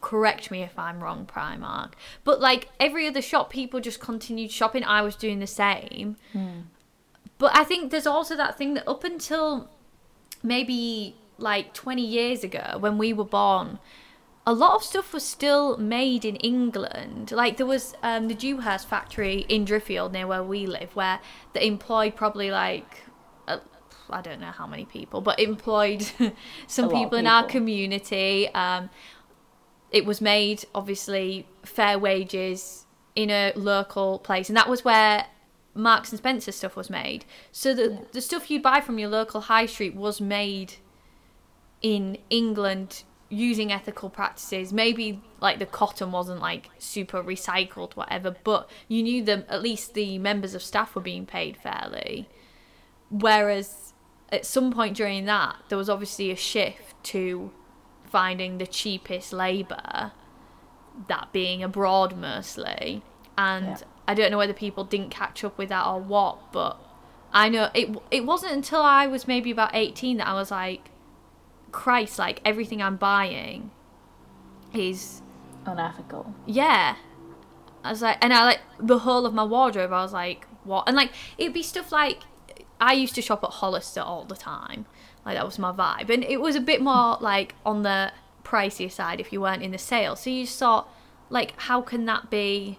Correct 0.00 0.50
me 0.50 0.62
if 0.62 0.78
I'm 0.78 1.02
wrong, 1.02 1.26
Primark. 1.26 1.92
But 2.24 2.40
like 2.40 2.70
every 2.80 3.06
other 3.06 3.20
shop, 3.20 3.50
people 3.50 3.80
just 3.80 4.00
continued 4.00 4.50
shopping. 4.50 4.82
I 4.84 5.02
was 5.02 5.16
doing 5.16 5.38
the 5.38 5.46
same. 5.46 6.16
Hmm. 6.32 6.60
But 7.38 7.54
I 7.54 7.64
think 7.64 7.90
there's 7.90 8.06
also 8.06 8.34
that 8.36 8.56
thing 8.56 8.72
that 8.74 8.88
up 8.88 9.04
until 9.04 9.68
maybe 10.42 11.16
like 11.38 11.74
20 11.74 12.02
years 12.02 12.42
ago 12.42 12.76
when 12.78 12.98
we 12.98 13.12
were 13.12 13.24
born, 13.24 13.78
a 14.46 14.52
lot 14.52 14.74
of 14.74 14.82
stuff 14.82 15.12
was 15.12 15.24
still 15.24 15.76
made 15.76 16.24
in 16.24 16.36
England. 16.36 17.32
Like 17.32 17.56
there 17.56 17.66
was 17.66 17.94
um, 18.02 18.28
the 18.28 18.34
Dewhurst 18.34 18.88
factory 18.88 19.44
in 19.48 19.64
Driffield 19.64 20.12
near 20.12 20.26
where 20.26 20.42
we 20.42 20.66
live, 20.66 20.94
where 20.94 21.20
they 21.52 21.66
employed 21.66 22.14
probably 22.14 22.50
like 22.50 23.02
uh, 23.48 23.58
I 24.08 24.20
don't 24.20 24.40
know 24.40 24.52
how 24.52 24.66
many 24.66 24.84
people, 24.84 25.20
but 25.20 25.40
employed 25.40 26.06
some 26.68 26.86
of 26.86 26.92
people 26.92 27.18
in 27.18 27.26
our 27.26 27.44
community. 27.44 28.48
Um, 28.54 28.88
it 29.90 30.04
was 30.04 30.20
made 30.20 30.64
obviously 30.74 31.46
fair 31.64 31.98
wages 31.98 32.86
in 33.16 33.30
a 33.30 33.52
local 33.56 34.20
place, 34.20 34.48
and 34.48 34.56
that 34.56 34.68
was 34.68 34.84
where 34.84 35.26
Marks 35.74 36.10
and 36.10 36.18
Spencer 36.18 36.52
stuff 36.52 36.76
was 36.76 36.88
made. 36.88 37.24
So 37.50 37.74
the 37.74 38.06
the 38.12 38.20
stuff 38.20 38.48
you 38.48 38.60
buy 38.60 38.80
from 38.80 39.00
your 39.00 39.08
local 39.08 39.42
high 39.42 39.66
street 39.66 39.96
was 39.96 40.20
made 40.20 40.74
in 41.82 42.18
England 42.30 43.04
using 43.28 43.72
ethical 43.72 44.08
practices. 44.08 44.72
Maybe 44.72 45.20
like 45.40 45.58
the 45.58 45.66
cotton 45.66 46.12
wasn't 46.12 46.40
like 46.40 46.70
super 46.78 47.22
recycled, 47.22 47.94
whatever, 47.94 48.36
but 48.44 48.70
you 48.88 49.02
knew 49.02 49.24
them. 49.24 49.44
at 49.48 49.62
least 49.62 49.94
the 49.94 50.18
members 50.18 50.54
of 50.54 50.62
staff 50.62 50.94
were 50.94 51.00
being 51.00 51.26
paid 51.26 51.56
fairly. 51.56 52.28
Whereas 53.10 53.92
at 54.30 54.46
some 54.46 54.72
point 54.72 54.96
during 54.96 55.24
that, 55.26 55.56
there 55.68 55.78
was 55.78 55.88
obviously 55.88 56.30
a 56.30 56.36
shift 56.36 56.94
to 57.04 57.50
finding 58.04 58.58
the 58.58 58.66
cheapest 58.66 59.32
labour, 59.32 60.12
that 61.08 61.28
being 61.32 61.62
abroad 61.62 62.16
mostly. 62.16 63.02
And 63.36 63.66
Yeah. 63.66 63.86
I 64.08 64.14
don't 64.14 64.30
know 64.30 64.38
whether 64.38 64.52
people 64.52 64.84
didn't 64.84 65.10
catch 65.10 65.42
up 65.44 65.58
with 65.58 65.68
that 65.68 65.84
or 65.86 66.00
what, 66.00 66.52
but 66.52 66.78
I 67.32 67.48
know 67.48 67.70
it. 67.74 67.90
It 68.10 68.24
wasn't 68.24 68.52
until 68.52 68.80
I 68.80 69.06
was 69.08 69.26
maybe 69.26 69.50
about 69.50 69.70
eighteen 69.74 70.16
that 70.18 70.28
I 70.28 70.34
was 70.34 70.50
like, 70.50 70.90
Christ, 71.76 72.18
like 72.18 72.40
everything 72.42 72.80
I'm 72.82 72.96
buying 72.96 73.70
is 74.72 75.20
unethical 75.66 76.34
yeah. 76.46 76.96
I 77.84 77.90
was 77.90 78.00
like, 78.00 78.16
and 78.22 78.32
I 78.32 78.44
like 78.44 78.60
the 78.80 79.00
whole 79.00 79.26
of 79.26 79.34
my 79.34 79.44
wardrobe. 79.44 79.92
I 79.92 80.02
was 80.02 80.12
like, 80.12 80.46
what? 80.64 80.84
And 80.88 80.96
like, 80.96 81.12
it'd 81.36 81.52
be 81.52 81.62
stuff 81.62 81.92
like 81.92 82.20
I 82.80 82.94
used 82.94 83.14
to 83.16 83.22
shop 83.22 83.44
at 83.44 83.50
Hollister 83.50 84.00
all 84.00 84.24
the 84.24 84.34
time. 84.34 84.86
Like 85.24 85.36
that 85.36 85.44
was 85.44 85.58
my 85.58 85.70
vibe, 85.70 86.08
and 86.08 86.24
it 86.24 86.40
was 86.40 86.56
a 86.56 86.60
bit 86.60 86.80
more 86.80 87.18
like 87.20 87.54
on 87.64 87.82
the 87.82 88.10
pricier 88.42 88.90
side 88.90 89.20
if 89.20 89.30
you 89.32 89.42
weren't 89.42 89.62
in 89.62 89.70
the 89.70 89.78
sale. 89.78 90.16
So 90.16 90.30
you 90.30 90.44
just 90.44 90.58
thought, 90.58 90.88
like, 91.28 91.52
how 91.60 91.82
can 91.82 92.06
that 92.06 92.30
be 92.30 92.78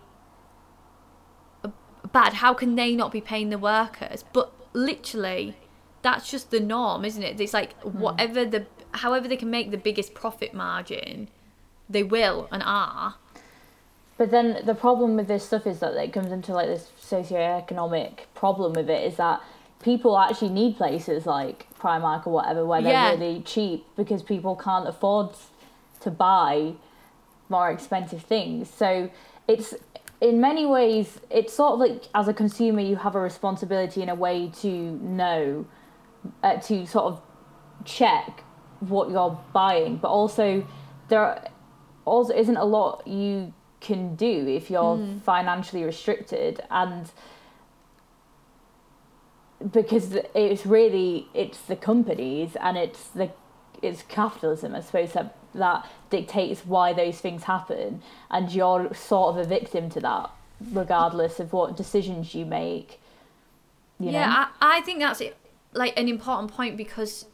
bad? 2.11 2.33
How 2.33 2.53
can 2.55 2.75
they 2.75 2.95
not 2.95 3.11
be 3.11 3.21
paying 3.21 3.49
the 3.49 3.59
workers? 3.59 4.25
But 4.33 4.51
literally, 4.73 5.55
that's 6.01 6.29
just 6.31 6.51
the 6.51 6.59
norm, 6.59 7.05
isn't 7.05 7.23
it? 7.23 7.39
It's 7.39 7.53
like 7.53 7.79
hmm. 7.81 7.99
whatever 7.99 8.43
the, 8.43 8.65
however 8.91 9.27
they 9.27 9.37
can 9.37 9.49
make 9.49 9.71
the 9.71 9.77
biggest 9.77 10.13
profit 10.13 10.53
margin, 10.53 11.27
they 11.89 12.03
will 12.03 12.47
and 12.51 12.63
are. 12.65 13.15
But 14.17 14.31
then 14.31 14.61
the 14.65 14.73
problem 14.73 15.15
with 15.15 15.27
this 15.27 15.45
stuff 15.45 15.67
is 15.67 15.79
that 15.79 15.93
it 15.95 16.11
comes 16.11 16.31
into 16.31 16.51
like 16.53 16.67
this 16.67 16.89
socioeconomic 16.99 18.19
problem 18.33 18.73
with 18.73 18.89
it 18.89 19.03
is 19.03 19.17
that 19.17 19.41
people 19.81 20.17
actually 20.17 20.49
need 20.49 20.75
places 20.75 21.25
like 21.27 21.67
Primark 21.79 22.25
or 22.25 22.33
whatever 22.33 22.65
where 22.65 22.81
they're 22.81 22.91
Yeah. 22.93 23.11
really 23.11 23.41
cheap 23.41 23.85
because 23.95 24.23
people 24.23 24.55
can't 24.55 24.87
afford 24.87 25.29
to 25.99 26.09
buy 26.09 26.73
more 27.49 27.69
expensive 27.69 28.23
things. 28.23 28.69
So 28.69 29.09
it's 29.47 29.75
in 30.19 30.41
many 30.41 30.65
ways 30.65 31.19
it's 31.29 31.53
sort 31.53 31.73
of 31.73 31.79
like 31.79 32.05
as 32.15 32.27
a 32.27 32.33
consumer 32.33 32.81
you 32.81 32.95
have 32.95 33.15
a 33.15 33.19
responsibility 33.19 34.01
in 34.01 34.09
a 34.09 34.15
way 34.15 34.49
to 34.61 34.67
know 34.67 35.65
uh, 36.41 36.55
to 36.57 36.87
sort 36.87 37.05
of 37.05 37.21
check 37.85 38.43
what 38.79 39.09
you're 39.09 39.39
buying, 39.53 39.97
but 39.97 40.09
also 40.09 40.65
there 41.09 41.47
also 42.05 42.33
isn't 42.33 42.57
a 42.57 42.65
lot 42.65 43.05
you 43.07 43.53
can 43.79 44.15
do 44.15 44.47
if 44.47 44.69
you're 44.69 44.97
hmm. 44.97 45.19
financially 45.19 45.83
restricted 45.83 46.61
and 46.71 47.11
because 49.71 50.17
it's 50.35 50.65
really 50.65 51.27
it's 51.33 51.61
the 51.61 51.75
companies 51.75 52.55
and 52.61 52.77
it's 52.77 53.07
the 53.09 53.29
it's 53.81 54.03
capitalism 54.03 54.73
I 54.73 54.81
suppose 54.81 55.13
that 55.13 55.35
that 55.53 55.87
dictates 56.09 56.65
why 56.65 56.93
those 56.93 57.19
things 57.19 57.43
happen 57.43 58.01
and 58.29 58.51
you're 58.51 58.93
sort 58.93 59.35
of 59.35 59.45
a 59.45 59.47
victim 59.47 59.89
to 59.91 59.99
that 60.01 60.31
regardless 60.71 61.39
of 61.39 61.53
what 61.53 61.77
decisions 61.77 62.33
you 62.33 62.45
make 62.45 62.99
you 63.99 64.11
yeah, 64.11 64.47
I, 64.61 64.77
I 64.77 64.81
think 64.81 64.99
that's 64.99 65.21
it, 65.21 65.35
like 65.73 65.97
an 65.97 66.07
important 66.07 66.51
point 66.51 66.77
because 66.77 67.25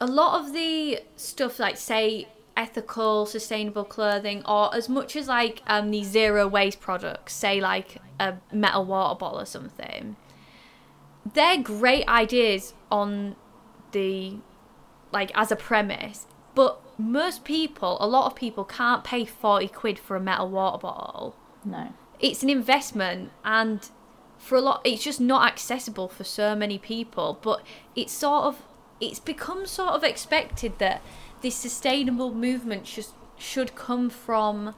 a 0.00 0.06
lot 0.06 0.40
of 0.40 0.52
the 0.52 1.00
stuff, 1.16 1.58
like 1.58 1.76
say 1.76 2.28
ethical, 2.56 3.26
sustainable 3.26 3.84
clothing, 3.84 4.42
or 4.46 4.74
as 4.74 4.88
much 4.88 5.16
as 5.16 5.28
like 5.28 5.62
um 5.66 5.90
these 5.90 6.08
zero 6.08 6.46
waste 6.46 6.80
products, 6.80 7.34
say 7.34 7.60
like 7.60 7.98
a 8.18 8.34
metal 8.52 8.84
water 8.84 9.18
bottle 9.18 9.40
or 9.40 9.46
something, 9.46 10.16
they're 11.34 11.60
great 11.60 12.06
ideas 12.08 12.74
on 12.90 13.36
the 13.92 14.38
like 15.12 15.30
as 15.34 15.50
a 15.50 15.56
premise, 15.56 16.26
but 16.54 16.80
most 16.98 17.44
people, 17.44 17.98
a 18.00 18.06
lot 18.06 18.26
of 18.26 18.34
people 18.34 18.64
can't 18.64 19.04
pay 19.04 19.24
40 19.24 19.68
quid 19.68 19.98
for 19.98 20.16
a 20.16 20.20
metal 20.20 20.48
water 20.48 20.78
bottle. 20.78 21.36
no 21.64 21.92
It's 22.20 22.42
an 22.42 22.50
investment 22.50 23.30
and 23.44 23.88
for 24.38 24.56
a 24.56 24.60
lot 24.60 24.80
it's 24.84 25.02
just 25.02 25.20
not 25.20 25.46
accessible 25.46 26.08
for 26.08 26.24
so 26.24 26.54
many 26.54 26.78
people, 26.78 27.38
but 27.42 27.62
it's 27.94 28.12
sort 28.12 28.44
of 28.44 28.62
it's 29.00 29.20
become 29.20 29.66
sort 29.66 29.90
of 29.90 30.04
expected 30.04 30.78
that 30.78 31.02
this 31.42 31.54
sustainable 31.54 32.32
movement 32.34 32.84
just 32.84 33.14
should 33.36 33.74
come 33.74 34.08
from 34.08 34.74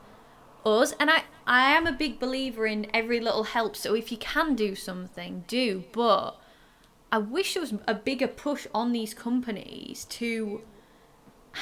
us 0.66 0.92
and 0.98 1.10
I 1.10 1.22
I 1.46 1.70
am 1.70 1.86
a 1.86 1.92
big 1.92 2.18
believer 2.18 2.66
in 2.66 2.88
every 2.92 3.20
little 3.20 3.44
help 3.44 3.76
so 3.76 3.94
if 3.94 4.10
you 4.10 4.18
can 4.18 4.56
do 4.56 4.74
something 4.74 5.44
do 5.46 5.84
but 5.92 6.38
I 7.10 7.18
wish 7.18 7.54
there 7.54 7.62
was 7.62 7.74
a 7.86 7.94
bigger 7.94 8.28
push 8.28 8.66
on 8.74 8.92
these 8.92 9.14
companies 9.14 10.04
to 10.06 10.62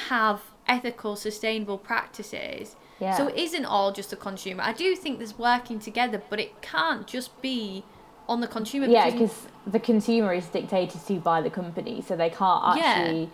have 0.09 0.41
ethical, 0.67 1.15
sustainable 1.15 1.77
practices. 1.77 2.75
Yeah. 2.99 3.15
So 3.15 3.27
it 3.27 3.37
isn't 3.37 3.65
all 3.65 3.91
just 3.91 4.09
the 4.09 4.15
consumer. 4.15 4.63
I 4.63 4.73
do 4.73 4.95
think 4.95 5.19
there's 5.19 5.37
working 5.37 5.79
together, 5.79 6.21
but 6.29 6.39
it 6.39 6.61
can't 6.61 7.07
just 7.07 7.41
be 7.41 7.83
on 8.27 8.41
the 8.41 8.47
consumer. 8.47 8.87
yeah 8.87 9.09
because 9.09 9.47
the 9.65 9.79
consumer 9.79 10.33
is 10.33 10.45
dictated 10.47 10.99
to 11.05 11.13
by 11.19 11.41
the 11.41 11.49
company 11.49 12.01
so 12.01 12.15
they 12.15 12.29
can't 12.29 12.77
Yeah. 12.77 12.83
actually 12.85 13.29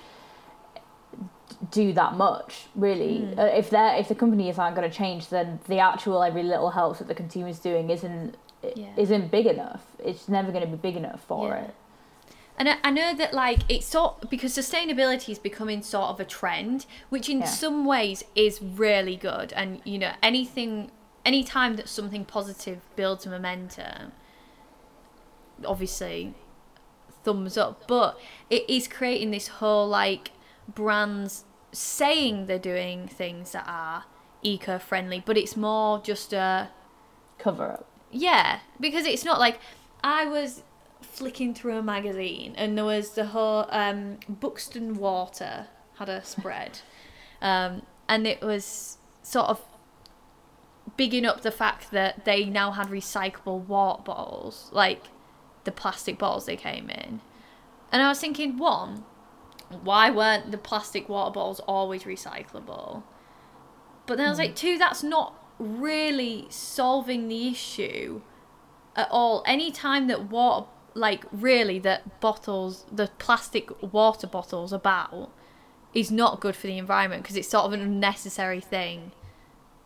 do 1.71 1.93
that 1.93 2.15
much 2.15 2.65
really 2.75 3.27
uh, 3.37 3.45
if 3.45 3.69
they're 3.69 3.95
if 3.95 4.07
the 4.07 4.15
companies 4.15 4.57
aren't 4.57 4.75
going 4.75 4.89
to 4.89 4.95
change 4.95 5.29
then 5.29 5.59
the 5.67 5.79
actual 5.79 6.23
every 6.23 6.43
little 6.43 6.71
helps 6.71 6.99
that 6.99 7.07
the 7.07 7.15
consumer's 7.15 7.59
doing 7.59 7.89
isn't 7.89 8.35
Yeah. 8.75 8.87
isn't 8.97 9.29
big 9.31 9.45
enough 9.45 9.83
it's 9.99 10.27
never 10.27 10.51
going 10.51 10.63
to 10.63 10.69
be 10.69 10.77
big 10.77 10.95
enough 10.95 11.21
for 11.27 11.47
Yeah. 11.49 11.63
it 11.65 11.73
And 12.57 12.69
I, 12.69 12.75
I 12.83 12.91
know 12.91 13.13
that 13.15 13.33
like 13.33 13.59
it's 13.69 13.85
sort 13.87 14.29
because 14.29 14.51
sustainability 14.55 15.29
is 15.29 15.39
becoming 15.39 15.81
sort 15.81 16.09
of 16.13 16.19
a 16.19 16.25
trend, 16.25 16.85
which 17.09 17.27
in 17.29 17.39
Yeah. 17.39 17.45
some 17.63 17.77
ways 17.85 18.23
is 18.35 18.61
really 18.61 19.15
good. 19.15 19.51
And 19.53 19.81
you 19.91 19.97
know, 19.97 20.11
anything, 20.21 20.91
any 21.25 21.43
time 21.43 21.77
that 21.77 21.87
something 21.89 22.25
positive 22.25 22.79
builds 22.95 23.25
momentum, 23.25 24.11
obviously, 25.65 26.33
thumbs 27.23 27.57
up. 27.57 27.87
But 27.87 28.19
it 28.49 28.69
is 28.69 28.87
creating 28.87 29.31
this 29.31 29.47
whole 29.47 29.87
like 29.87 30.31
brands 30.67 31.45
saying 31.71 32.45
they're 32.45 32.59
doing 32.59 33.07
things 33.07 33.51
that 33.53 33.65
are 33.67 34.05
eco-friendly, 34.41 35.23
but 35.25 35.37
it's 35.37 35.57
more 35.57 35.99
just 35.99 36.33
a 36.33 36.69
cover 37.37 37.71
up 37.71 37.87
yeah, 38.13 38.59
because 38.79 39.05
it's 39.05 39.25
not 39.25 39.39
like 39.39 39.59
I 40.03 40.25
was 40.25 40.63
flicking 41.01 41.53
through 41.53 41.77
a 41.77 41.83
magazine 41.83 42.53
and 42.55 42.77
there 42.77 42.85
was 42.85 43.11
the 43.11 43.25
whole 43.25 43.65
um, 43.69 44.19
Buxton 44.29 44.95
Water 44.95 45.67
had 45.97 46.07
a 46.07 46.23
spread, 46.23 46.79
um, 47.41 47.81
and 48.07 48.25
it 48.25 48.41
was 48.41 48.97
sort 49.23 49.47
of 49.47 49.61
bigging 50.95 51.25
up 51.25 51.41
the 51.41 51.51
fact 51.51 51.91
that 51.91 52.23
they 52.23 52.45
now 52.45 52.71
had 52.71 52.87
recyclable 52.87 53.65
water 53.65 54.03
bottles, 54.03 54.69
like 54.71 55.03
the 55.63 55.71
plastic 55.71 56.17
bottles 56.17 56.45
they 56.45 56.55
came 56.55 56.89
in, 56.89 57.21
and 57.91 58.01
I 58.01 58.09
was 58.09 58.19
thinking, 58.19 58.57
one, 58.57 59.05
why 59.81 60.09
weren't 60.09 60.51
the 60.51 60.57
plastic 60.57 61.09
water 61.09 61.31
bottles 61.31 61.59
always 61.61 62.03
recyclable? 62.03 63.03
But 64.05 64.17
then 64.17 64.27
I 64.27 64.29
was 64.29 64.39
like, 64.39 64.51
hmm. 64.51 64.55
two, 64.55 64.77
that's 64.77 65.03
not 65.03 65.39
really 65.59 66.47
solving 66.49 67.27
the 67.27 67.47
issue 67.47 68.21
at 68.95 69.07
all. 69.11 69.43
Any 69.45 69.71
time 69.71 70.07
that 70.07 70.29
water, 70.29 70.67
like 70.93 71.25
really, 71.31 71.79
that 71.79 72.19
bottles, 72.19 72.85
the 72.91 73.09
plastic 73.17 73.69
water 73.93 74.27
bottles 74.27 74.73
about, 74.73 75.31
is 75.93 76.11
not 76.11 76.39
good 76.39 76.55
for 76.55 76.67
the 76.67 76.77
environment 76.77 77.23
because 77.23 77.35
it's 77.35 77.49
sort 77.49 77.65
of 77.65 77.73
an 77.73 77.81
unnecessary 77.81 78.59
thing 78.59 79.11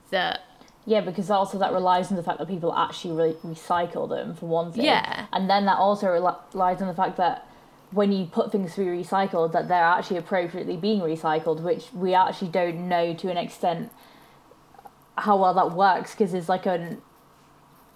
that 0.09 0.39
yeah 0.87 1.01
because 1.01 1.29
also 1.29 1.59
that 1.59 1.71
relies 1.73 2.09
on 2.09 2.15
the 2.17 2.23
fact 2.23 2.39
that 2.39 2.47
people 2.47 2.73
actually 2.73 3.13
re- 3.13 3.35
recycle 3.53 4.07
them 4.09 4.33
for 4.33 4.47
one 4.47 4.71
thing 4.71 4.85
Yeah. 4.85 5.27
and 5.33 5.47
then 5.49 5.65
that 5.65 5.77
also 5.77 6.07
rel- 6.09 6.41
relies 6.53 6.81
on 6.81 6.87
the 6.87 6.93
fact 6.95 7.17
that 7.17 7.45
when 7.91 8.11
you 8.11 8.25
put 8.25 8.51
things 8.51 8.73
to 8.75 8.81
be 8.81 8.87
recycled 9.03 9.51
that 9.51 9.67
they're 9.67 9.83
actually 9.83 10.17
appropriately 10.17 10.77
being 10.77 11.01
recycled 11.01 11.61
which 11.61 11.85
we 11.93 12.13
actually 12.15 12.49
don't 12.49 12.87
know 12.89 13.13
to 13.13 13.29
an 13.29 13.37
extent 13.37 13.91
how 15.17 15.35
well 15.37 15.53
that 15.53 15.71
works 15.73 16.11
because 16.11 16.33
it's 16.33 16.47
like 16.49 16.65
an 16.65 17.01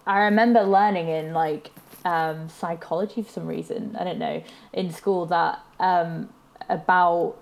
i 0.05 0.19
remember 0.19 0.61
learning 0.63 1.07
in 1.07 1.33
like 1.33 1.71
um, 2.03 2.49
psychology 2.49 3.21
for 3.21 3.31
some 3.31 3.47
reason 3.47 3.95
i 3.99 4.03
don't 4.03 4.17
know 4.17 4.43
in 4.73 4.91
school 4.91 5.25
that 5.27 5.59
um, 5.79 6.29
about 6.67 7.35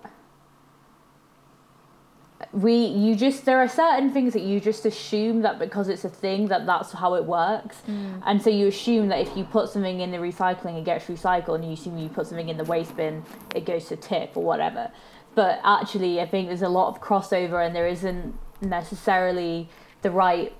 we 2.52 2.74
you 2.74 3.14
just 3.14 3.44
there 3.44 3.58
are 3.58 3.68
certain 3.68 4.12
things 4.12 4.32
that 4.32 4.42
you 4.42 4.58
just 4.58 4.84
assume 4.84 5.42
that 5.42 5.58
because 5.58 5.88
it's 5.88 6.04
a 6.04 6.08
thing 6.08 6.48
that 6.48 6.66
that's 6.66 6.92
how 6.92 7.14
it 7.14 7.24
works. 7.24 7.82
Mm. 7.86 8.22
And 8.26 8.42
so 8.42 8.50
you 8.50 8.66
assume 8.66 9.08
that 9.08 9.20
if 9.20 9.36
you 9.36 9.44
put 9.44 9.68
something 9.68 10.00
in 10.00 10.10
the 10.10 10.18
recycling 10.18 10.76
it 10.78 10.84
gets 10.84 11.06
recycled 11.06 11.56
and 11.56 11.64
you 11.64 11.72
assume 11.72 11.96
you 11.96 12.08
put 12.08 12.26
something 12.26 12.48
in 12.48 12.56
the 12.56 12.64
waste 12.64 12.96
bin 12.96 13.22
it 13.54 13.64
goes 13.64 13.86
to 13.86 13.96
tip 13.96 14.36
or 14.36 14.42
whatever. 14.42 14.90
But 15.36 15.60
actually 15.62 16.20
i 16.20 16.26
think 16.26 16.48
there's 16.48 16.62
a 16.62 16.68
lot 16.68 16.88
of 16.88 17.00
crossover 17.00 17.64
and 17.64 17.74
there 17.74 17.86
isn't 17.86 18.36
necessarily 18.60 19.68
the 20.02 20.10
right 20.10 20.52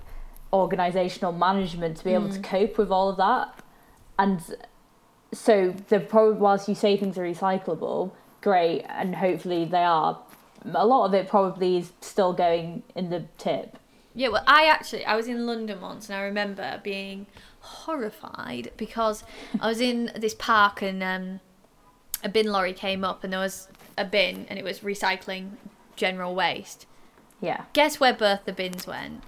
organizational 0.53 1.33
management 1.33 1.97
to 1.97 2.05
be 2.05 2.13
able 2.15 2.29
to 2.29 2.39
mm. 2.39 2.45
cope 2.45 2.79
with 2.79 2.93
all 2.93 3.09
of 3.09 3.17
that. 3.17 3.59
And 4.17 4.41
so 5.33 5.75
the 5.89 5.99
pro 5.99 6.33
whilst 6.33 6.69
you 6.69 6.75
say 6.77 6.97
things 6.97 7.19
are 7.19 7.23
recyclable 7.23 8.13
great 8.41 8.85
and 8.89 9.15
hopefully 9.17 9.65
they 9.65 9.83
are 9.83 10.19
a 10.65 10.87
lot 10.87 11.07
of 11.07 11.15
it 11.15 11.29
probably 11.29 11.79
is 11.79 11.93
still 12.01 12.33
going 12.33 12.83
in 12.95 13.11
the 13.11 13.25
tip 13.39 13.79
Yeah, 14.15 14.29
well, 14.29 14.45
I 14.47 14.67
actually 14.67 15.05
I 15.05 15.17
was 15.17 15.29
in 15.29 15.47
London 15.47 15.81
once, 15.81 16.09
and 16.09 16.17
I 16.19 16.23
remember 16.23 16.81
being 16.83 17.27
horrified 17.61 18.73
because 18.77 19.23
I 19.61 19.69
was 19.69 19.81
in 19.81 20.11
this 20.17 20.35
park, 20.35 20.83
and 20.83 21.03
um, 21.03 21.41
a 22.25 22.29
bin 22.29 22.47
lorry 22.47 22.73
came 22.73 23.05
up, 23.05 23.25
and 23.25 23.33
there 23.33 23.41
was 23.41 23.69
a 23.97 24.05
bin, 24.05 24.47
and 24.49 24.59
it 24.59 24.65
was 24.65 24.81
recycling 24.81 25.53
general 25.97 26.35
waste. 26.35 26.87
yeah 27.41 27.65
Guess 27.73 28.01
where 28.01 28.15
both 28.15 28.45
the 28.45 28.53
bins 28.53 28.87
went? 28.87 29.23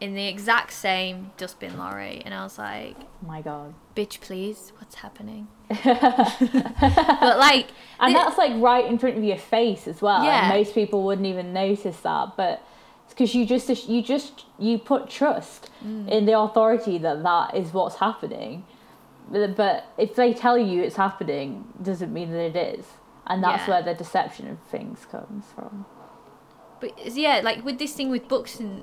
In 0.00 0.14
the 0.14 0.26
exact 0.26 0.72
same 0.72 1.32
dustbin 1.36 1.78
lorry, 1.78 2.22
and 2.24 2.34
I 2.34 2.42
was 2.44 2.58
like, 2.58 2.96
my 3.20 3.40
god 3.42 3.74
"Bitch, 3.94 4.20
please, 4.20 4.72
what's 4.78 4.96
happening?" 4.96 5.48
but 5.84 7.38
like, 7.38 7.68
and 8.00 8.14
that's 8.14 8.36
like 8.38 8.52
right 8.60 8.84
in 8.86 8.98
front 8.98 9.16
of 9.16 9.24
your 9.24 9.36
face 9.38 9.86
as 9.88 10.02
well 10.02 10.22
Yeah. 10.24 10.50
and 10.50 10.58
most 10.58 10.74
people 10.74 11.02
wouldn't 11.04 11.26
even 11.26 11.52
notice 11.52 11.98
that 12.00 12.36
but 12.36 12.62
it's 13.04 13.14
because 13.14 13.34
you 13.34 13.46
just 13.46 13.88
you 13.88 14.02
just 14.02 14.44
you 14.58 14.78
put 14.78 15.08
trust 15.08 15.70
Mm. 15.84 16.08
in 16.08 16.26
the 16.26 16.38
authority 16.38 16.98
that 16.98 17.22
that 17.22 17.56
is 17.56 17.72
what's 17.72 17.96
happening 17.96 18.64
but 19.30 19.56
but 19.56 19.86
if 19.98 20.14
they 20.14 20.32
tell 20.34 20.56
you 20.58 20.82
it's 20.82 20.96
happening 20.96 21.64
doesn't 21.82 22.12
mean 22.12 22.30
that 22.32 22.56
it 22.56 22.56
is 22.78 22.84
and 23.26 23.42
that's 23.42 23.66
Yeah. 23.66 23.70
where 23.74 23.82
the 23.82 23.94
deception 23.94 24.48
of 24.50 24.58
things 24.70 25.06
comes 25.10 25.44
from 25.54 25.84
But 26.80 27.16
yeah, 27.16 27.40
like 27.42 27.64
with 27.64 27.78
this 27.78 27.92
thing 27.94 28.10
with 28.10 28.26
Buxton 28.28 28.82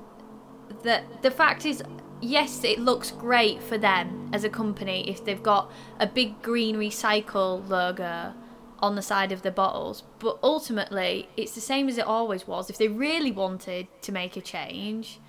that 0.84 1.04
the 1.22 1.32
fact 1.32 1.66
is, 1.66 1.84
yes, 2.22 2.64
it 2.64 2.80
looks 2.80 3.12
great 3.12 3.62
for 3.62 3.78
them 3.78 4.30
as 4.34 4.44
a 4.44 4.50
company 4.50 5.10
if 5.10 5.24
they've 5.24 5.42
got 5.42 5.72
a 6.00 6.08
big 6.08 6.42
green 6.42 6.76
recycle 6.76 7.68
logo 7.70 8.34
on 8.80 8.96
the 8.96 9.02
side 9.02 9.32
of 9.32 9.42
the 9.42 9.52
bottles. 9.52 10.04
But 10.20 10.40
ultimately, 10.42 11.30
it's 11.36 11.54
the 11.54 11.62
same 11.62 11.90
as 11.90 11.98
it 11.98 12.06
always 12.06 12.48
was. 12.48 12.70
If 12.70 12.78
they 12.78 12.88
really 12.88 13.32
wanted 13.32 13.88
to 14.02 14.12
make 14.12 14.38
a 14.38 14.42
change, 14.42 15.20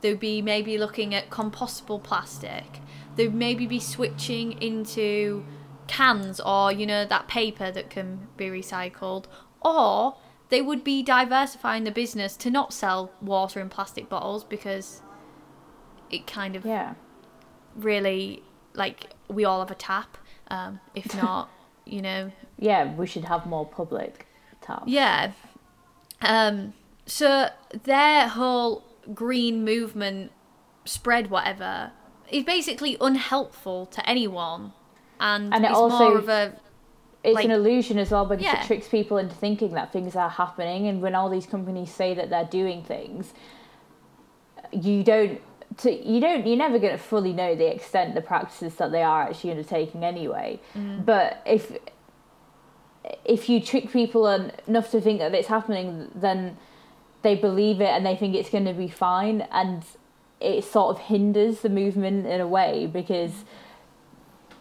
they'd 0.00 0.20
be 0.20 0.42
maybe 0.42 0.78
looking 0.78 1.14
at 1.14 1.30
compostable 1.30 2.02
plastic. 2.02 2.80
They'd 3.16 3.34
maybe 3.34 3.66
be 3.66 3.80
switching 3.80 4.60
into 4.60 5.44
cans 5.86 6.40
or 6.40 6.72
you 6.72 6.84
know 6.84 7.04
that 7.04 7.28
paper 7.28 7.70
that 7.70 7.88
can 7.88 8.26
be 8.36 8.46
recycled 8.46 9.26
or 9.60 10.16
they 10.48 10.60
would 10.60 10.82
be 10.82 11.02
diversifying 11.02 11.84
the 11.84 11.90
business 11.90 12.36
to 12.36 12.50
not 12.50 12.72
sell 12.72 13.12
water 13.20 13.60
in 13.60 13.68
plastic 13.68 14.08
bottles 14.08 14.44
because 14.44 15.02
it 16.10 16.26
kind 16.26 16.56
of 16.56 16.64
yeah 16.64 16.94
really 17.74 18.42
like 18.74 19.10
we 19.28 19.44
all 19.44 19.60
have 19.60 19.70
a 19.70 19.74
tap 19.74 20.16
Um, 20.48 20.80
if 20.94 21.14
not, 21.22 21.48
you 21.84 22.00
know, 22.02 22.30
Yeah, 22.58 22.94
we 22.94 23.06
should 23.06 23.24
have 23.24 23.46
more 23.46 23.66
public 23.66 24.26
tabs. 24.60 24.84
yeah. 24.86 25.32
Um, 26.20 26.72
so 27.06 27.48
their 27.84 28.28
whole 28.28 28.84
green 29.14 29.64
movement 29.64 30.30
spread, 30.84 31.30
whatever, 31.30 31.90
is 32.30 32.44
basically 32.44 32.96
unhelpful 33.00 33.86
to 33.86 34.08
anyone, 34.08 34.72
and, 35.20 35.52
And 35.54 35.64
it 35.64 35.70
it's 35.70 35.78
also- 35.78 35.98
more 36.10 36.18
of 36.18 36.28
a 36.28 36.52
It's 37.24 37.34
Like- 37.34 37.44
an 37.46 37.50
illusion 37.50 37.98
as 37.98 38.12
well 38.12 38.24
because 38.24 38.44
Yeah. 38.44 38.62
it 38.62 38.66
tricks 38.68 38.86
people 38.88 39.16
into 39.18 39.34
thinking 39.34 39.72
that 39.72 39.90
things 39.92 40.14
are 40.14 40.30
happening, 40.30 40.86
and 40.86 41.02
when 41.02 41.14
all 41.16 41.28
these 41.28 41.46
companies 41.46 41.92
say 41.92 42.14
that 42.14 42.30
they're 42.30 42.44
doing 42.62 42.84
things, 42.84 43.34
you 44.72 45.02
don't. 45.02 45.40
To, 45.78 45.92
you 45.92 46.20
don't. 46.20 46.46
You're 46.46 46.56
never 46.56 46.78
going 46.78 46.96
to 46.96 47.02
fully 47.02 47.32
know 47.32 47.54
the 47.54 47.72
extent 47.72 48.14
the 48.14 48.22
practices 48.22 48.76
that 48.76 48.92
they 48.92 49.02
are 49.02 49.22
actually 49.22 49.50
undertaking 49.50 50.04
anyway. 50.04 50.58
Mm. 50.74 51.04
But 51.04 51.42
if 51.44 51.72
if 53.24 53.48
you 53.48 53.60
trick 53.60 53.92
people 53.92 54.26
enough 54.26 54.90
to 54.90 55.00
think 55.00 55.18
that 55.20 55.34
it's 55.34 55.48
happening, 55.48 56.10
then 56.14 56.56
they 57.22 57.34
believe 57.34 57.80
it 57.80 57.88
and 57.88 58.06
they 58.06 58.16
think 58.16 58.34
it's 58.34 58.50
going 58.50 58.64
to 58.64 58.72
be 58.72 58.88
fine, 58.88 59.42
and 59.52 59.84
it 60.40 60.64
sort 60.64 60.96
of 60.96 61.02
hinders 61.02 61.60
the 61.60 61.68
movement 61.68 62.26
in 62.26 62.40
a 62.40 62.48
way 62.48 62.86
because 62.86 63.44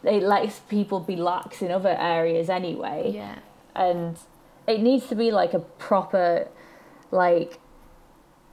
it 0.04 0.24
lets 0.24 0.60
people 0.60 1.00
be 1.00 1.16
lax 1.16 1.62
in 1.62 1.72
other 1.72 1.96
areas 2.00 2.50
anyway 2.50 3.12
yeah, 3.14 3.40
and 3.76 4.18
it 4.68 4.80
needs 4.80 5.08
to 5.08 5.16
be 5.16 5.32
like 5.32 5.54
a 5.54 5.60
proper 5.60 6.48
like 7.12 7.60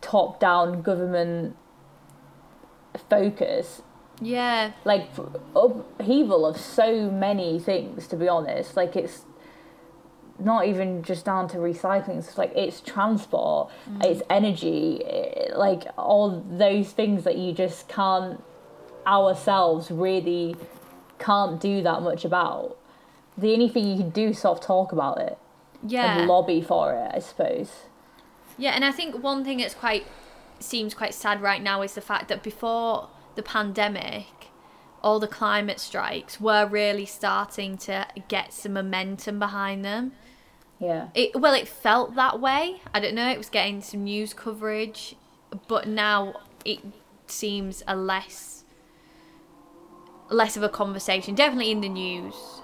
top 0.01 0.41
down 0.41 0.83
government 0.83 1.57
focus. 3.09 3.83
Yeah, 4.21 4.73
like 4.85 5.09
upheaval 5.57 6.47
of 6.47 6.57
so 6.59 7.11
many 7.11 7.59
things 7.59 8.07
to 8.09 8.17
be 8.17 8.29
honest. 8.29 8.77
Like 8.77 8.95
it's 8.97 9.25
not 10.39 10.67
even 10.67 11.03
just 11.03 11.25
down 11.25 11.47
to 11.47 11.59
recycling 11.59 12.19
it's 12.19 12.37
like 12.37 12.51
it's 12.57 12.81
transport 12.81 13.71
it's 14.01 14.23
energy 14.29 15.01
eh, 15.05 15.55
like 15.55 15.83
all 15.97 16.43
those 16.51 16.91
things 16.91 17.23
that 17.23 17.37
you 17.37 17.53
just 17.53 17.87
can't 17.87 18.43
ourselves 19.07 19.91
really 19.91 20.57
can't 21.19 21.61
do 21.61 21.83
that 21.83 22.03
much 22.03 22.25
about. 22.25 22.77
The 23.39 23.53
only 23.53 23.69
thing 23.69 23.87
you 23.87 23.97
can 23.97 24.11
do 24.11 24.29
is 24.29 24.41
sort 24.41 24.59
of 24.59 24.65
talk 24.65 24.93
about 24.93 25.19
it. 25.19 25.39
Yeah. 25.85 26.19
and 26.19 26.29
lobby 26.29 26.61
for 26.61 26.95
it 26.95 27.11
i 27.13 27.19
suppose. 27.19 27.71
Yeah, 28.57 28.71
and 28.71 28.85
I 28.85 28.93
think 28.93 29.21
one 29.21 29.45
thing 29.45 29.59
that's 29.59 29.75
quite 29.75 30.07
seems 30.63 30.95
quite 30.95 31.15
sad 31.15 31.41
right 31.41 31.63
now 31.63 31.83
is 31.83 31.95
the 31.95 32.01
fact 32.01 32.29
that 32.29 32.43
before 32.43 33.09
the 33.35 33.43
pandemic, 33.43 34.49
all 35.03 35.19
the 35.19 35.29
climate 35.29 35.81
strikes 35.81 36.41
were 36.41 36.67
really 36.67 37.07
starting 37.07 37.77
to 37.77 38.07
get 38.29 38.53
some 38.53 38.75
momentum 38.75 39.39
behind 39.39 39.85
them. 39.85 40.13
yeah 40.79 41.09
It 41.15 41.41
well, 41.41 41.55
it 41.55 41.69
felt 41.69 42.15
that 42.15 42.41
way. 42.41 42.81
I 42.95 43.01
don't 43.01 43.15
know. 43.15 43.31
It 43.31 43.39
was 43.39 43.49
getting 43.49 43.83
some 43.83 44.05
news 44.05 44.33
coverage, 44.35 45.17
but 45.69 45.89
now 45.89 46.35
it 46.65 46.81
seems 47.27 47.83
a 47.87 47.97
less 47.97 48.65
less 50.31 50.57
of 50.57 50.63
a 50.63 50.69
conversation. 50.69 51.35
Definitely 51.35 51.71
in 51.71 51.81
the 51.81 51.89
news. 51.89 52.62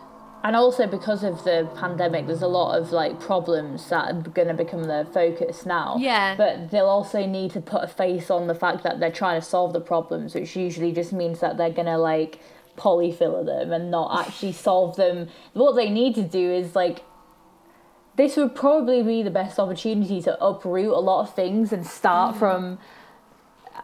And 0.48 0.56
also 0.56 0.86
because 0.86 1.24
of 1.24 1.44
the 1.44 1.68
pandemic 1.76 2.26
there's 2.26 2.40
a 2.40 2.48
lot 2.48 2.74
of 2.74 2.90
like 2.90 3.20
problems 3.20 3.86
that 3.90 4.10
are 4.10 4.22
going 4.30 4.48
to 4.48 4.54
become 4.54 4.84
the 4.84 5.06
focus 5.12 5.66
now. 5.66 5.98
Yeah. 6.00 6.36
but 6.36 6.70
they'll 6.70 6.86
also 6.86 7.26
need 7.26 7.50
to 7.50 7.60
put 7.60 7.84
a 7.84 7.86
face 7.86 8.30
on 8.30 8.46
the 8.46 8.54
fact 8.54 8.82
that 8.82 8.98
they're 8.98 9.12
trying 9.12 9.38
to 9.38 9.46
solve 9.46 9.74
the 9.74 9.80
problems 9.80 10.34
which 10.34 10.56
usually 10.56 10.90
just 10.90 11.12
means 11.12 11.40
that 11.40 11.58
they're 11.58 11.68
going 11.68 11.84
to 11.84 11.98
like 11.98 12.40
polyfiller 12.78 13.44
them 13.44 13.72
and 13.72 13.90
not 13.90 14.26
actually 14.26 14.52
solve 14.68 14.96
them. 14.96 15.28
What 15.52 15.72
they 15.72 15.90
need 15.90 16.14
to 16.14 16.22
do 16.22 16.50
is 16.50 16.74
like 16.74 17.02
this 18.16 18.38
would 18.38 18.54
probably 18.54 19.02
be 19.02 19.22
the 19.22 19.30
best 19.30 19.58
opportunity 19.58 20.22
to 20.22 20.42
uproot 20.42 20.94
a 20.94 20.98
lot 20.98 21.28
of 21.28 21.34
things 21.34 21.74
and 21.74 21.86
start 21.86 22.36
mm. 22.36 22.38
from 22.38 22.78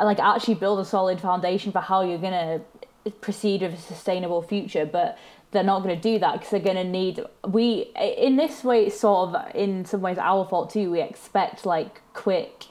like 0.00 0.18
actually 0.18 0.54
build 0.54 0.80
a 0.80 0.84
solid 0.86 1.20
foundation 1.20 1.72
for 1.72 1.80
how 1.80 2.00
you're 2.00 2.16
going 2.16 2.32
to 2.32 3.10
proceed 3.20 3.60
with 3.60 3.74
a 3.74 3.76
sustainable 3.76 4.40
future. 4.40 4.86
But 4.86 5.18
they're 5.54 5.62
not 5.62 5.82
going 5.82 5.94
to 5.94 6.02
do 6.02 6.18
that 6.18 6.32
because 6.34 6.50
they're 6.50 6.60
going 6.60 6.76
to 6.76 6.84
need 6.84 7.20
we 7.46 7.92
in 7.96 8.36
this 8.36 8.62
way 8.64 8.86
it's 8.86 9.00
sort 9.00 9.30
of 9.30 9.54
in 9.54 9.84
some 9.84 10.02
ways 10.02 10.18
our 10.18 10.44
fault 10.46 10.70
too. 10.70 10.90
We 10.90 11.00
expect 11.00 11.64
like 11.64 12.02
quick 12.12 12.66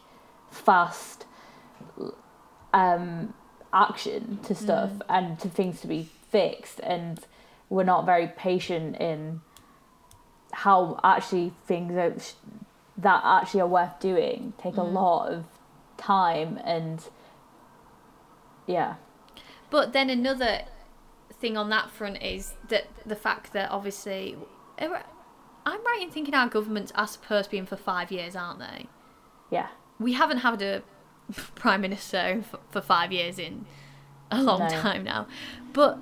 fast 0.52 1.26
um 2.74 3.34
action 3.74 4.38
to 4.44 4.54
stuff 4.54 4.92
and 5.10 5.40
to 5.40 5.50
things 5.50 5.82
to 5.82 5.88
be 5.88 6.10
fixed 6.30 6.80
and 6.82 7.26
we're 7.70 7.84
not 7.84 8.06
very 8.06 8.28
patient 8.28 8.98
in 8.98 9.42
how 10.52 11.00
actually 11.04 11.54
things 11.66 11.94
are, 11.94 12.14
that 12.98 13.22
actually 13.24 13.62
are 13.62 13.68
worth 13.68 14.00
doing. 14.00 14.54
Take 14.62 14.78
a 14.78 14.84
lot 14.84 15.30
of 15.30 15.46
time 15.98 16.60
and 16.64 17.04
yeah. 18.68 18.96
But 19.72 19.94
then 19.94 20.10
another 20.12 20.62
thing 21.40 21.58
on 21.58 21.70
that 21.70 21.90
front 21.92 22.22
is 22.24 22.54
that 22.70 22.88
the 23.06 23.16
fact 23.16 23.54
that 23.54 23.70
obviously, 23.72 24.38
eh, 24.78 24.90
I'm 25.66 25.84
right 25.86 26.00
in 26.02 26.10
thinking 26.10 26.34
our 26.34 26.48
governments 26.50 26.92
are 26.96 27.08
supposed 27.08 27.46
to 27.46 27.52
be 27.52 27.58
in 27.58 27.66
for 27.66 27.76
five 27.78 28.12
years, 28.12 28.36
aren't 28.36 28.60
they? 28.60 28.88
yeah 29.50 29.68
We 30.00 30.14
haven't 30.14 30.40
had 30.40 30.62
a 30.62 30.82
prime 31.56 31.82
minister 31.82 32.44
for 32.72 32.82
five 32.82 33.12
years 33.12 33.38
in 33.40 33.66
a 34.32 34.42
long 34.42 34.60
No. 34.62 34.68
time 34.70 35.04
now, 35.04 35.28
but 35.74 35.98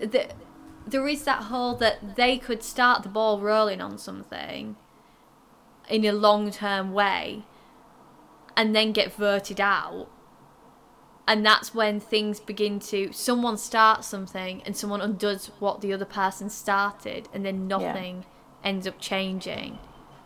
the, 0.00 0.28
there 0.86 1.06
is 1.08 1.24
that 1.24 1.44
whole 1.44 1.74
that 1.76 2.16
they 2.16 2.36
could 2.38 2.62
start 2.62 3.02
the 3.02 3.08
ball 3.08 3.40
rolling 3.40 3.80
on 3.80 3.96
something 3.98 4.76
in 5.88 6.04
a 6.04 6.12
long 6.12 6.50
term 6.50 6.92
way, 6.92 7.44
and 8.56 8.74
then 8.76 8.92
get 8.92 9.12
voted 9.12 9.60
out 9.60 10.08
and 11.30 11.46
that's 11.46 11.72
when 11.72 12.00
things 12.00 12.40
begin 12.40 12.80
to 12.80 13.12
someone 13.12 13.56
starts 13.56 14.08
something 14.08 14.60
and 14.66 14.76
someone 14.76 15.00
undoes 15.00 15.52
what 15.60 15.80
the 15.80 15.92
other 15.92 16.04
person 16.04 16.50
started 16.50 17.28
and 17.32 17.46
then 17.46 17.68
nothing 17.68 18.24
ends 18.64 18.84
up 18.84 18.98
changing 18.98 19.78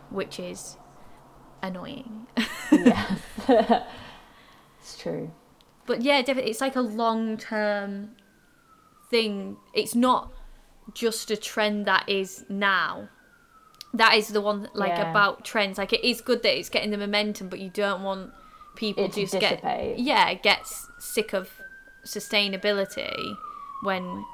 which 0.09 0.39
is 0.39 0.77
annoying. 1.61 2.25
Yeah. 2.71 3.15
It's 4.79 4.97
true. 4.97 5.31
But 5.85 6.01
yeah 6.01 6.21
definitely 6.23 6.49
it's 6.51 6.61
like 6.61 6.75
a 6.75 6.81
long 6.81 7.37
term 7.37 8.15
thing. 9.11 9.57
It's 9.75 9.93
not 9.93 10.31
just 10.95 11.29
a 11.29 11.37
trend 11.37 11.85
that 11.85 12.09
is 12.09 12.45
now. 12.49 13.09
That 13.93 14.15
is 14.15 14.29
the 14.29 14.41
one 14.41 14.69
like 14.73 14.89
Yeah. 14.97 15.11
about 15.11 15.45
trends. 15.45 15.77
Like 15.77 15.93
it 15.93 16.03
is 16.03 16.19
good 16.21 16.41
that 16.41 16.57
it's 16.57 16.69
getting 16.69 16.89
the 16.89 16.97
momentum 16.97 17.47
but 17.49 17.59
you 17.59 17.69
don't 17.69 18.01
want 18.01 18.31
people 18.75 19.07
just 19.07 19.39
get 19.39 19.99
yeah 19.99 20.33
gets 20.33 20.87
sick 20.99 21.33
of 21.33 21.49
sustainability 22.05 23.35
when 23.81 24.25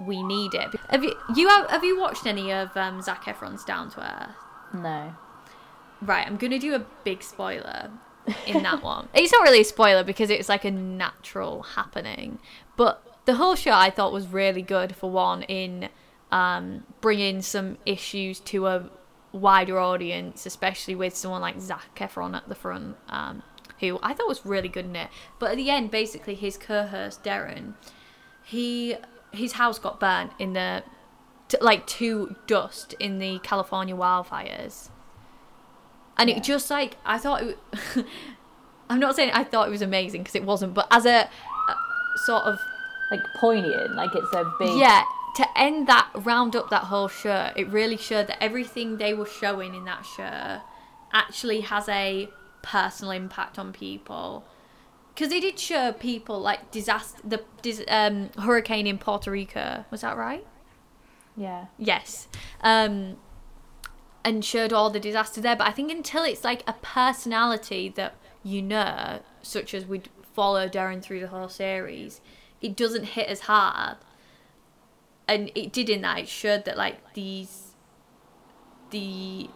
we 0.00 0.22
need 0.22 0.54
it. 0.54 0.74
Have 0.90 1.04
you 1.04 1.14
you 1.34 1.48
have, 1.48 1.70
have 1.70 1.84
you 1.84 1.98
watched 1.98 2.26
any 2.26 2.52
of 2.52 2.76
um 2.76 3.02
Zac 3.02 3.24
Efron's 3.24 3.64
Down 3.64 3.90
to 3.92 4.00
Earth? 4.00 4.36
No. 4.74 5.14
Right, 6.00 6.26
I'm 6.26 6.36
gonna 6.36 6.58
do 6.58 6.74
a 6.74 6.84
big 7.04 7.22
spoiler 7.22 7.90
in 8.46 8.62
that 8.62 8.82
one. 8.82 9.08
It's 9.14 9.32
not 9.32 9.42
really 9.42 9.60
a 9.60 9.64
spoiler 9.64 10.02
because 10.02 10.30
it's 10.30 10.48
like 10.48 10.64
a 10.64 10.70
natural 10.70 11.62
happening, 11.62 12.38
but 12.76 13.02
the 13.24 13.34
whole 13.34 13.54
show 13.54 13.72
I 13.72 13.90
thought 13.90 14.12
was 14.12 14.26
really 14.26 14.62
good 14.62 14.96
for 14.96 15.10
one 15.10 15.42
in 15.44 15.88
um, 16.32 16.84
bringing 17.00 17.42
some 17.42 17.78
issues 17.86 18.40
to 18.40 18.66
a 18.66 18.90
wider 19.32 19.78
audience, 19.78 20.46
especially 20.46 20.94
with 20.94 21.16
someone 21.16 21.40
like 21.40 21.60
Zac 21.60 21.94
Efron 21.96 22.34
at 22.34 22.48
the 22.48 22.54
front, 22.54 22.96
um, 23.08 23.42
who 23.82 23.98
I 24.02 24.14
thought 24.14 24.28
was 24.28 24.46
really 24.46 24.68
good 24.68 24.86
in 24.86 24.96
it. 24.96 25.10
But 25.38 25.50
at 25.50 25.56
the 25.58 25.68
end, 25.68 25.90
basically, 25.90 26.34
his 26.34 26.56
co-host 26.56 27.22
Darin, 27.22 27.74
he 28.44 28.96
his 29.32 29.52
house 29.52 29.78
got 29.78 30.00
burnt 30.00 30.30
in 30.38 30.54
the 30.54 30.82
t- 31.48 31.58
like 31.60 31.86
to 31.86 32.36
dust 32.46 32.94
in 32.98 33.18
the 33.18 33.38
California 33.42 33.94
wildfires 33.96 34.88
and 36.18 36.28
Yeah. 36.30 36.36
it 36.36 36.42
just 36.42 36.70
like 36.70 36.96
I 37.04 37.18
thought 37.18 37.42
it. 37.42 37.58
I'm 38.90 39.00
not 39.00 39.16
saying 39.16 39.30
I 39.32 39.44
thought 39.44 39.68
it 39.68 39.70
was 39.70 39.80
amazing 39.82 40.22
because 40.22 40.34
it 40.34 40.44
wasn't, 40.44 40.74
but 40.74 40.86
as 40.90 41.06
a, 41.06 41.20
a 41.20 41.74
sort 42.26 42.42
of 42.44 42.58
like 43.10 43.20
poignant 43.36 43.94
like 43.94 44.10
it's 44.14 44.32
a 44.34 44.44
big 44.58 44.78
yeah 44.78 45.04
to 45.36 45.46
end 45.56 45.86
that 45.86 46.10
round 46.14 46.54
up 46.54 46.68
that 46.68 46.84
whole 46.84 47.08
show, 47.08 47.50
it 47.56 47.66
really 47.70 47.96
showed 47.96 48.26
that 48.26 48.42
everything 48.42 48.98
they 48.98 49.14
were 49.14 49.24
showing 49.24 49.74
in 49.74 49.84
that 49.86 50.04
show 50.04 50.60
actually 51.14 51.62
has 51.62 51.88
a 51.88 52.28
personal 52.62 53.10
impact 53.12 53.58
on 53.58 53.72
people. 53.72 54.44
Because 55.14 55.28
they 55.28 55.40
did 55.40 55.58
show 55.58 55.92
people 55.92 56.40
like 56.40 56.70
disaster, 56.70 57.20
the 57.22 57.42
dis- 57.60 57.84
um, 57.88 58.30
hurricane 58.38 58.86
in 58.86 58.96
Puerto 58.98 59.30
Rico. 59.30 59.84
Was 59.90 60.00
that 60.00 60.16
right? 60.16 60.46
yeah 61.36 61.66
Yes. 61.78 62.28
Um, 62.62 63.16
and 64.24 64.44
showed 64.44 64.72
all 64.72 64.90
the 64.90 65.00
disaster 65.00 65.40
there. 65.40 65.56
But 65.56 65.66
I 65.66 65.70
think 65.72 65.90
until 65.90 66.22
it's 66.24 66.44
like 66.44 66.62
a 66.66 66.74
personality 66.74 67.88
that 67.96 68.14
you 68.44 68.60
know, 68.62 69.20
such 69.42 69.72
as 69.74 69.86
we'd 69.86 70.08
follow 70.34 70.68
Darin 70.68 71.00
through 71.00 71.20
the 71.20 71.28
whole 71.28 71.48
series, 71.48 72.20
it 72.60 72.76
doesn't 72.76 73.04
hit 73.04 73.28
as 73.28 73.40
hard. 73.42 73.96
and 75.28 75.50
it 75.54 75.72
did 75.72 75.88
in 75.88 76.02
that 76.02 76.18
it 76.18 76.28
showed 76.28 76.64
that 76.64 76.76
like 76.76 77.14
these 77.14 77.74
the 78.90 79.48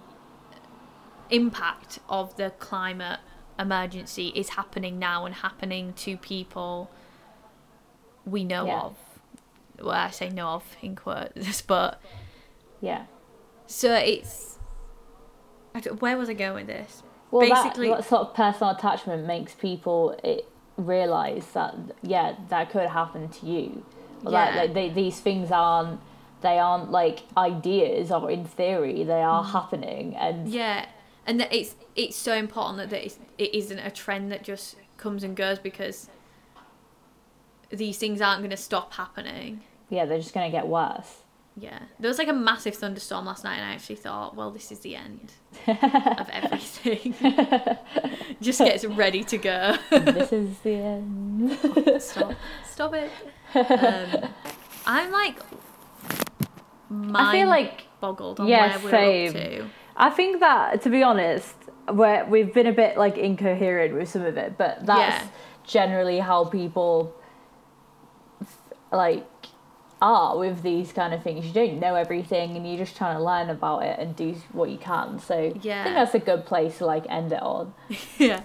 impact 1.30 1.98
of 2.08 2.36
the 2.36 2.50
climate 2.58 3.20
emergency 3.58 4.28
is 4.34 4.50
happening 4.50 4.98
now 4.98 5.24
and 5.24 5.34
happening 5.36 5.92
to 5.94 6.16
people 6.16 6.90
we 8.24 8.44
know 8.44 8.66
Yeah. 8.66 8.80
of 8.80 8.96
well 9.80 9.90
i 9.96 10.10
say 10.10 10.28
know 10.28 10.48
of 10.48 10.76
in 10.82 10.94
quotes 10.96 11.62
but 11.74 12.00
Yeah. 12.80 13.04
so 13.66 13.94
it's 13.94 14.58
I 15.74 15.80
don't- 15.80 16.00
where 16.02 16.16
was 16.18 16.28
i 16.28 16.34
going 16.34 16.54
with 16.54 16.66
this 16.66 17.02
Well, 17.30 17.48
Basically- 17.48 17.88
that, 17.88 17.98
that 17.98 18.08
sort 18.08 18.22
of 18.28 18.34
personal 18.34 18.74
attachment 18.74 19.26
makes 19.26 19.54
people 19.54 20.18
it, 20.22 20.48
realize 20.76 21.46
that 21.54 21.74
yeah, 22.02 22.34
that 22.50 22.70
could 22.70 22.88
happen 22.88 23.28
to 23.30 23.46
you. 23.46 23.84
Or 24.24 24.30
that, 24.32 24.54
Yeah. 24.54 24.60
like 24.60 24.74
they, 24.74 24.88
these 24.90 25.20
things 25.20 25.50
aren't 25.50 26.00
they 26.42 26.58
aren't 26.58 26.90
like 26.90 27.22
ideas 27.36 28.12
or 28.12 28.30
in 28.30 28.44
theory 28.44 29.02
they 29.02 29.22
are 29.22 29.42
happening 29.42 30.14
and 30.16 30.46
Mm. 30.46 30.52
Yeah, 30.52 30.86
and 31.26 31.40
that 31.40 31.52
it's 31.52 31.74
it's 31.94 32.16
so 32.16 32.34
important 32.34 32.78
that, 32.78 32.90
that 32.90 33.04
it's, 33.04 33.18
it 33.38 33.54
isn't 33.54 33.78
a 33.78 33.90
trend 33.90 34.30
that 34.32 34.42
just 34.44 34.76
comes 34.96 35.22
and 35.22 35.36
goes 35.36 35.58
because 35.58 36.08
these 37.70 37.98
things 37.98 38.20
aren't 38.20 38.40
going 38.40 38.50
to 38.50 38.56
stop 38.56 38.94
happening. 38.94 39.62
yeah, 39.90 40.04
they're 40.04 40.18
just 40.18 40.32
gonna 40.34 40.50
get 40.50 40.66
worse. 40.66 41.22
Yeah, 41.58 41.78
there 41.98 42.08
was 42.08 42.18
like 42.18 42.28
a 42.28 42.34
massive 42.34 42.74
thunderstorm 42.74 43.24
last 43.24 43.42
night, 43.42 43.56
and 43.56 43.64
I 43.64 43.72
actually 43.72 43.96
thought, 43.96 44.36
well, 44.36 44.50
this 44.50 44.70
is 44.70 44.80
the 44.80 44.94
end 44.94 45.32
of 45.66 46.28
everything. 46.30 47.14
just 48.42 48.58
gets 48.58 48.84
ready 48.84 49.24
to 49.24 49.38
go. 49.38 49.76
this 49.90 50.32
is 50.34 50.58
the 50.58 50.72
end. 50.74 51.58
stop, 52.02 52.34
stop 52.70 52.92
it. 52.94 53.10
Um, 53.54 54.28
I'm 54.86 55.10
like, 55.10 55.38
mind 56.90 57.16
I 57.16 57.32
feel 57.32 57.48
like 57.48 57.84
boggled 58.00 58.38
on 58.40 58.48
Yeah, 58.48 58.76
where 58.76 58.84
we're 58.84 58.90
same. 58.90 59.28
up 59.28 59.32
to. 59.34 59.66
I 59.96 60.10
think 60.10 60.40
that 60.40 60.82
to 60.82 60.90
be 60.90 61.02
honest, 61.02 61.54
where 61.90 62.24
we've 62.26 62.52
been 62.52 62.66
a 62.66 62.72
bit 62.72 62.96
like 62.98 63.16
incoherent 63.16 63.94
with 63.94 64.08
some 64.08 64.22
of 64.22 64.36
it, 64.36 64.58
but 64.58 64.84
that's 64.86 65.24
Yeah. 65.24 65.28
generally 65.64 66.18
how 66.20 66.44
people 66.44 67.14
like 68.92 69.26
are 70.02 70.36
with 70.36 70.62
these 70.62 70.92
kind 70.92 71.14
of 71.14 71.22
things. 71.22 71.46
You 71.46 71.52
don't 71.52 71.80
know 71.80 71.94
everything, 71.94 72.56
and 72.56 72.68
you're 72.68 72.76
just 72.78 72.96
trying 72.96 73.16
to 73.16 73.22
learn 73.22 73.48
about 73.50 73.82
it 73.84 73.98
and 73.98 74.14
do 74.14 74.34
what 74.52 74.68
you 74.70 74.76
can. 74.78 75.18
So 75.18 75.34
I 75.38 75.50
think 75.52 75.62
that's 75.62 76.14
a 76.14 76.18
good 76.18 76.44
place 76.44 76.78
to 76.78 76.86
like 76.86 77.04
end 77.08 77.32
it 77.32 77.42
on. 77.42 77.72
Yeah. 78.18 78.42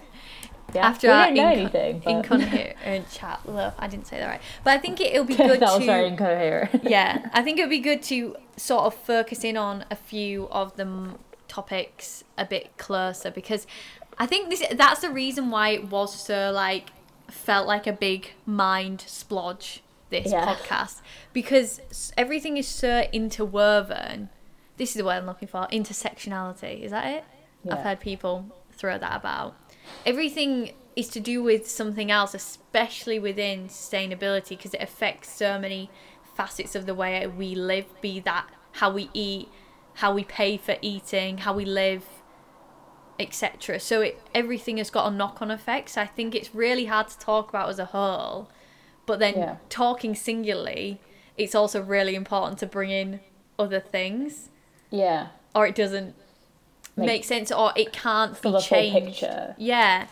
Yeah, 0.74 0.86
After 0.86 1.08
we 1.08 1.12
our 1.12 1.26
don't 1.26 1.34
know 1.34 1.42
inco- 1.42 1.52
anything. 1.58 1.98
But 2.02 2.10
incoherent 2.12 3.06
uh, 3.06 3.10
chat. 3.10 3.40
Well, 3.44 3.74
I 3.78 3.88
didn't 3.88 4.06
say 4.06 4.18
that 4.20 4.26
right, 4.26 4.40
but 4.64 4.70
I 4.72 4.78
think 4.78 5.02
it, 5.02 5.12
it'll 5.12 5.26
be 5.26 5.34
good 5.50 5.60
that 5.60 5.68
was 5.68 5.80
to. 5.80 5.84
very 5.84 6.08
incoherent. 6.08 6.84
yeah, 6.84 7.28
I 7.34 7.42
think 7.42 7.58
it 7.58 7.62
would 7.62 7.68
be 7.68 7.78
good 7.80 8.02
to 8.04 8.36
sort 8.56 8.84
of 8.84 8.94
focus 8.94 9.44
in 9.44 9.58
on 9.58 9.84
a 9.90 9.96
few 9.96 10.48
of 10.48 10.74
the 10.78 11.10
topics 11.56 12.24
a 12.38 12.44
bit 12.44 12.66
closer 12.78 13.30
because 13.30 13.66
I 14.18 14.26
think 14.26 14.48
this 14.50 14.62
that's 14.72 15.00
the 15.00 15.10
reason 15.10 15.50
why 15.50 15.70
it 15.70 15.84
was 15.90 16.14
so 16.14 16.50
like 16.50 16.86
felt 17.30 17.66
like 17.66 17.86
a 17.86 17.92
big 17.92 18.30
mind 18.46 18.98
splodge 19.06 19.80
this 20.10 20.30
Yeah. 20.32 20.46
podcast 20.54 21.00
because 21.32 21.80
everything 22.16 22.56
is 22.56 22.68
so 22.68 23.06
interwoven. 23.12 24.28
This 24.76 24.90
is 24.90 24.96
the 24.96 25.04
word 25.04 25.18
I'm 25.20 25.26
looking 25.26 25.48
for. 25.48 25.66
Intersectionality. 25.72 26.80
Is 26.82 26.90
that 26.90 27.06
it? 27.16 27.24
I've 27.70 27.78
heard 27.86 28.00
people 28.00 28.34
throw 28.72 28.98
that 28.98 29.14
about. 29.16 29.54
Everything 30.04 30.72
is 30.96 31.08
to 31.08 31.20
do 31.20 31.42
with 31.42 31.70
something 31.70 32.10
else, 32.10 32.34
especially 32.34 33.18
within 33.18 33.68
sustainability, 33.68 34.50
because 34.50 34.74
it 34.74 34.82
affects 34.82 35.28
so 35.30 35.58
many 35.58 35.90
facets 36.34 36.74
of 36.74 36.86
the 36.86 36.94
way 36.94 37.26
we 37.26 37.54
live 37.54 37.86
be 38.00 38.20
that 38.20 38.46
how 38.72 38.90
we 38.92 39.08
eat, 39.14 39.48
how 39.94 40.12
we 40.14 40.24
pay 40.24 40.56
for 40.56 40.76
eating, 40.82 41.38
how 41.38 41.52
we 41.52 41.64
live, 41.64 42.04
etc. 43.18 43.78
So 43.78 44.00
it, 44.02 44.20
everything 44.34 44.78
has 44.78 44.90
got 44.90 45.12
a 45.12 45.14
knock 45.14 45.40
on 45.42 45.50
effect. 45.50 45.90
So 45.90 46.00
I 46.02 46.06
think 46.06 46.34
it's 46.34 46.54
really 46.54 46.86
hard 46.86 47.08
to 47.08 47.18
talk 47.18 47.48
about 47.48 47.68
as 47.68 47.78
a 47.78 47.86
whole. 47.86 48.50
But 49.06 49.18
then 49.18 49.34
Yeah. 49.34 49.56
talking 49.68 50.14
singularly, 50.14 51.00
it's 51.36 51.54
also 51.54 51.82
really 51.82 52.14
important 52.14 52.58
to 52.60 52.66
bring 52.66 52.90
in 52.90 53.20
other 53.58 53.80
things, 53.80 54.48
yeah, 54.90 55.28
or 55.54 55.66
it 55.66 55.74
doesn't 55.74 56.14
Make- 56.96 57.06
make, 57.06 57.24
sense, 57.24 57.50
or 57.52 57.72
it 57.76 57.92
can't 57.92 58.40
be 58.42 58.58
changed. 58.60 59.20
picture. 59.20 59.54
Yeah. 59.58 60.06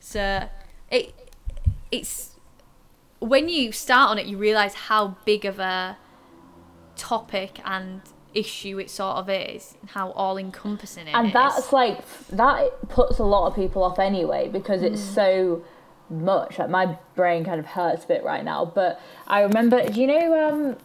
So 0.00 0.48
it 0.90 1.14
it's 1.90 2.36
when 3.20 3.48
you 3.48 3.72
start 3.72 4.10
on 4.10 4.18
it, 4.18 4.26
you 4.26 4.36
realize 4.36 4.74
how 4.74 5.16
big 5.24 5.44
of 5.44 5.58
a 5.58 5.96
topic 6.96 7.60
and 7.64 8.02
issue 8.34 8.78
it 8.78 8.90
sort 8.90 9.16
of 9.16 9.28
is, 9.30 9.76
and 9.80 9.90
how 9.90 10.10
all 10.12 10.36
encompassing 10.36 11.06
it 11.08 11.12
and 11.14 11.28
is. 11.28 11.32
that's 11.32 11.72
like 11.72 12.00
that 12.30 12.88
puts 12.88 13.18
a 13.18 13.24
lot 13.24 13.46
of 13.48 13.54
people 13.54 13.82
off 13.82 13.98
anyway 13.98 14.48
because 14.48 14.82
it's 14.82 15.00
Mm. 15.02 15.14
so 15.14 15.64
much 16.10 16.58
like 16.58 16.68
my 16.68 16.98
brain 17.14 17.44
kind 17.44 17.58
of 17.58 17.64
hurts 17.66 18.04
a 18.04 18.06
bit 18.06 18.22
right 18.22 18.44
now 18.44 18.64
but 18.64 19.00
i 19.26 19.40
remember 19.40 19.88
do 19.88 19.98
you 20.00 20.06
know 20.06 20.48
um 20.48 20.76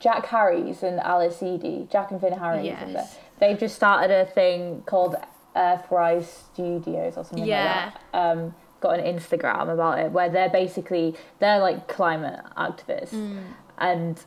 jack 0.00 0.26
harries 0.26 0.82
and 0.82 1.00
alice 1.00 1.38
aedy 1.40 1.88
jack 1.90 2.10
and 2.10 2.20
finn 2.20 2.32
harries 2.34 2.64
Yes. 2.66 3.18
they've 3.40 3.58
just 3.58 3.74
started 3.74 4.10
a 4.10 4.26
thing 4.26 4.82
called 4.84 5.16
earthrise 5.56 6.24
studios 6.24 7.16
or 7.16 7.24
something 7.24 7.46
Yeah. 7.48 7.86
like 7.86 8.12
that 8.12 8.18
um 8.32 8.54
got 8.80 8.98
an 9.00 9.16
instagram 9.16 9.72
about 9.72 9.98
it 10.00 10.12
where 10.12 10.28
they're 10.28 10.50
basically 10.50 11.14
they're 11.38 11.58
like 11.58 11.88
climate 11.88 12.40
activists 12.56 13.14
Mm. 13.14 13.44
and 13.78 14.24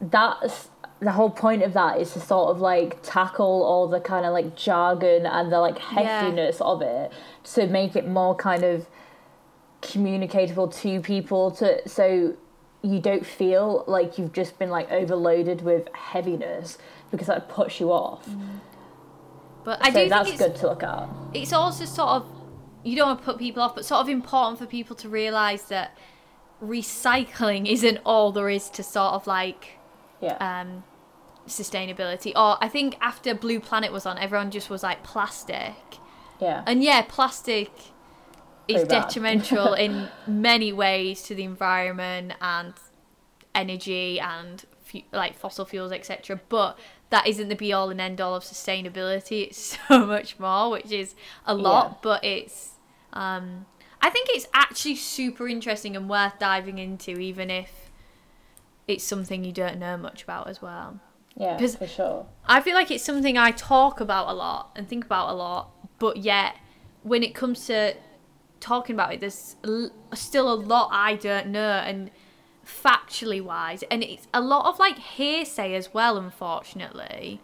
that's 0.00 0.70
the 1.02 1.12
whole 1.12 1.30
point 1.30 1.62
of 1.62 1.72
that 1.72 1.98
is 2.00 2.12
to 2.12 2.20
sort 2.20 2.50
of 2.50 2.60
like 2.60 2.98
tackle 3.02 3.62
all 3.64 3.88
the 3.88 4.00
kind 4.00 4.24
of 4.24 4.32
like 4.32 4.54
jargon 4.56 5.26
and 5.26 5.50
the 5.52 5.58
like 5.58 5.76
heftiness 5.78 6.60
of 6.60 6.80
it 6.80 7.12
to 7.44 7.66
make 7.66 7.96
it 7.96 8.06
more 8.06 8.34
kind 8.34 8.62
of 8.62 8.86
communicatable 9.80 10.68
to 10.68 11.00
people 11.00 11.50
to 11.50 11.86
so 11.88 12.36
you 12.82 13.00
don't 13.00 13.26
feel 13.26 13.84
like 13.86 14.16
you've 14.16 14.32
just 14.32 14.58
been 14.58 14.70
like 14.70 14.90
overloaded 14.92 15.62
with 15.62 15.88
heaviness 15.94 16.78
because 17.10 17.26
that 17.26 17.48
puts 17.48 17.80
you 17.80 17.92
off. 17.92 18.28
but 19.64 19.78
I 19.84 19.92
so 19.92 20.04
do 20.04 20.08
that's 20.08 20.36
good 20.38 20.54
to 20.56 20.66
look 20.68 20.82
at. 20.82 21.08
it's 21.34 21.52
also 21.52 21.84
sort 21.84 22.10
of 22.10 22.26
you 22.84 22.96
don't 22.96 23.06
want 23.08 23.18
to 23.20 23.24
put 23.24 23.38
people 23.38 23.62
off, 23.62 23.74
but 23.76 23.84
sort 23.84 24.00
of 24.00 24.08
important 24.08 24.58
for 24.58 24.66
people 24.66 24.96
to 24.96 25.08
realize 25.08 25.64
that 25.64 25.96
recycling 26.62 27.68
isn't 27.70 27.98
all 28.04 28.32
there 28.32 28.48
is 28.48 28.68
to 28.70 28.82
sort 28.82 29.14
of 29.14 29.26
like 29.26 29.78
Yeah. 30.20 30.34
um, 30.38 30.82
sustainability. 31.46 32.32
Or 32.36 32.56
I 32.60 32.68
think 32.68 32.96
after 33.00 33.34
Blue 33.34 33.60
Planet 33.60 33.92
was 33.92 34.06
on, 34.06 34.18
everyone 34.18 34.50
just 34.50 34.70
was 34.70 34.82
like 34.82 35.02
plastic. 35.02 35.74
yeah. 36.40 36.62
And 36.66 36.82
yeah, 36.82 37.02
plastic 37.02 37.70
is 38.68 38.84
detrimental 38.84 39.74
in 39.86 40.08
many 40.26 40.72
ways 40.72 41.22
to 41.24 41.34
the 41.34 41.44
environment 41.44 42.34
and 42.40 42.74
energy 43.54 44.20
and 44.20 44.64
fu- 44.82 45.02
like 45.12 45.36
fossil 45.36 45.64
fuels, 45.64 45.92
etc. 45.92 46.40
But 46.48 46.78
that 47.10 47.26
isn't 47.26 47.48
the 47.48 47.56
be 47.56 47.72
all 47.72 47.90
and 47.90 48.00
end 48.00 48.20
all 48.20 48.34
of 48.34 48.42
sustainability. 48.44 49.46
It's 49.46 49.78
so 49.88 50.06
much 50.06 50.38
more, 50.38 50.70
which 50.70 50.90
is 50.90 51.14
a 51.46 51.54
lot. 51.54 51.90
Yeah. 51.90 51.96
But 52.02 52.24
it's, 52.24 52.70
um, 53.12 53.66
I 54.00 54.10
think 54.10 54.28
it's 54.30 54.46
actually 54.54 54.96
super 54.96 55.46
interesting 55.48 55.96
and 55.96 56.08
worth 56.08 56.38
diving 56.38 56.78
into, 56.78 57.12
even 57.18 57.50
if 57.50 57.90
it's 58.88 59.04
something 59.04 59.44
you 59.44 59.52
don't 59.52 59.78
know 59.78 59.96
much 59.96 60.22
about 60.24 60.48
as 60.48 60.60
well. 60.60 61.00
Yeah, 61.36 61.56
for 61.56 61.86
sure. 61.86 62.26
I 62.46 62.60
feel 62.60 62.74
like 62.74 62.90
it's 62.90 63.04
something 63.04 63.38
I 63.38 63.50
talk 63.52 64.00
about 64.00 64.28
a 64.28 64.32
lot 64.34 64.70
and 64.76 64.88
think 64.88 65.04
about 65.04 65.30
a 65.30 65.34
lot, 65.34 65.70
but 65.98 66.18
yet 66.18 66.56
when 67.02 67.22
it 67.22 67.34
comes 67.34 67.66
to 67.66 67.94
talking 68.60 68.94
about 68.94 69.14
it, 69.14 69.20
there's 69.20 69.56
still 70.14 70.52
a 70.52 70.54
lot 70.54 70.90
I 70.92 71.16
don't 71.16 71.48
know 71.48 71.60
and 71.60 72.10
factually 72.66 73.42
wise, 73.42 73.82
and 73.90 74.02
it's 74.02 74.28
a 74.32 74.40
lot 74.40 74.66
of 74.66 74.78
like 74.78 74.98
hearsay 74.98 75.74
as 75.74 75.92
well, 75.92 76.16
unfortunately, 76.16 77.40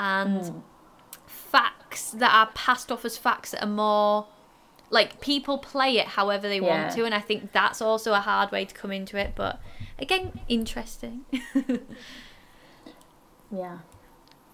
and 0.00 0.46
hmm. 0.46 0.58
facts 1.26 2.10
that 2.12 2.32
are 2.34 2.50
passed 2.54 2.90
off 2.90 3.04
as 3.04 3.16
facts 3.16 3.52
that 3.52 3.62
are 3.62 3.68
more 3.68 4.26
like 4.90 5.20
people 5.20 5.58
play 5.58 5.98
it 5.98 6.06
however 6.06 6.48
they 6.48 6.60
Yeah. 6.60 6.84
want 6.84 6.94
to, 6.96 7.04
and 7.04 7.14
I 7.14 7.20
think 7.20 7.52
that's 7.52 7.80
also 7.82 8.12
a 8.14 8.20
hard 8.20 8.50
way 8.50 8.64
to 8.64 8.74
come 8.74 8.90
into 8.90 9.16
it, 9.18 9.32
but 9.36 9.60
again, 9.98 10.40
interesting. 10.48 11.24
Yeah. 13.54 13.78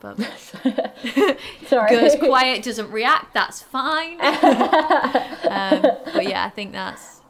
but 0.01 0.19
Sorry. 1.67 1.91
goes 1.91 2.17
quiet, 2.17 2.63
doesn't 2.65 2.91
react, 2.91 3.35
that's 3.35 3.63
fine. 3.63 4.13
um, 4.21 5.83
but 6.13 6.25
yeah, 6.29 6.45
I 6.45 6.51
think 6.55 6.73
that's. 6.73 7.21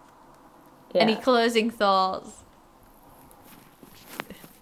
Yeah. 0.95 1.03
Any 1.03 1.17
closing 1.17 1.71
thoughts? 1.71 2.31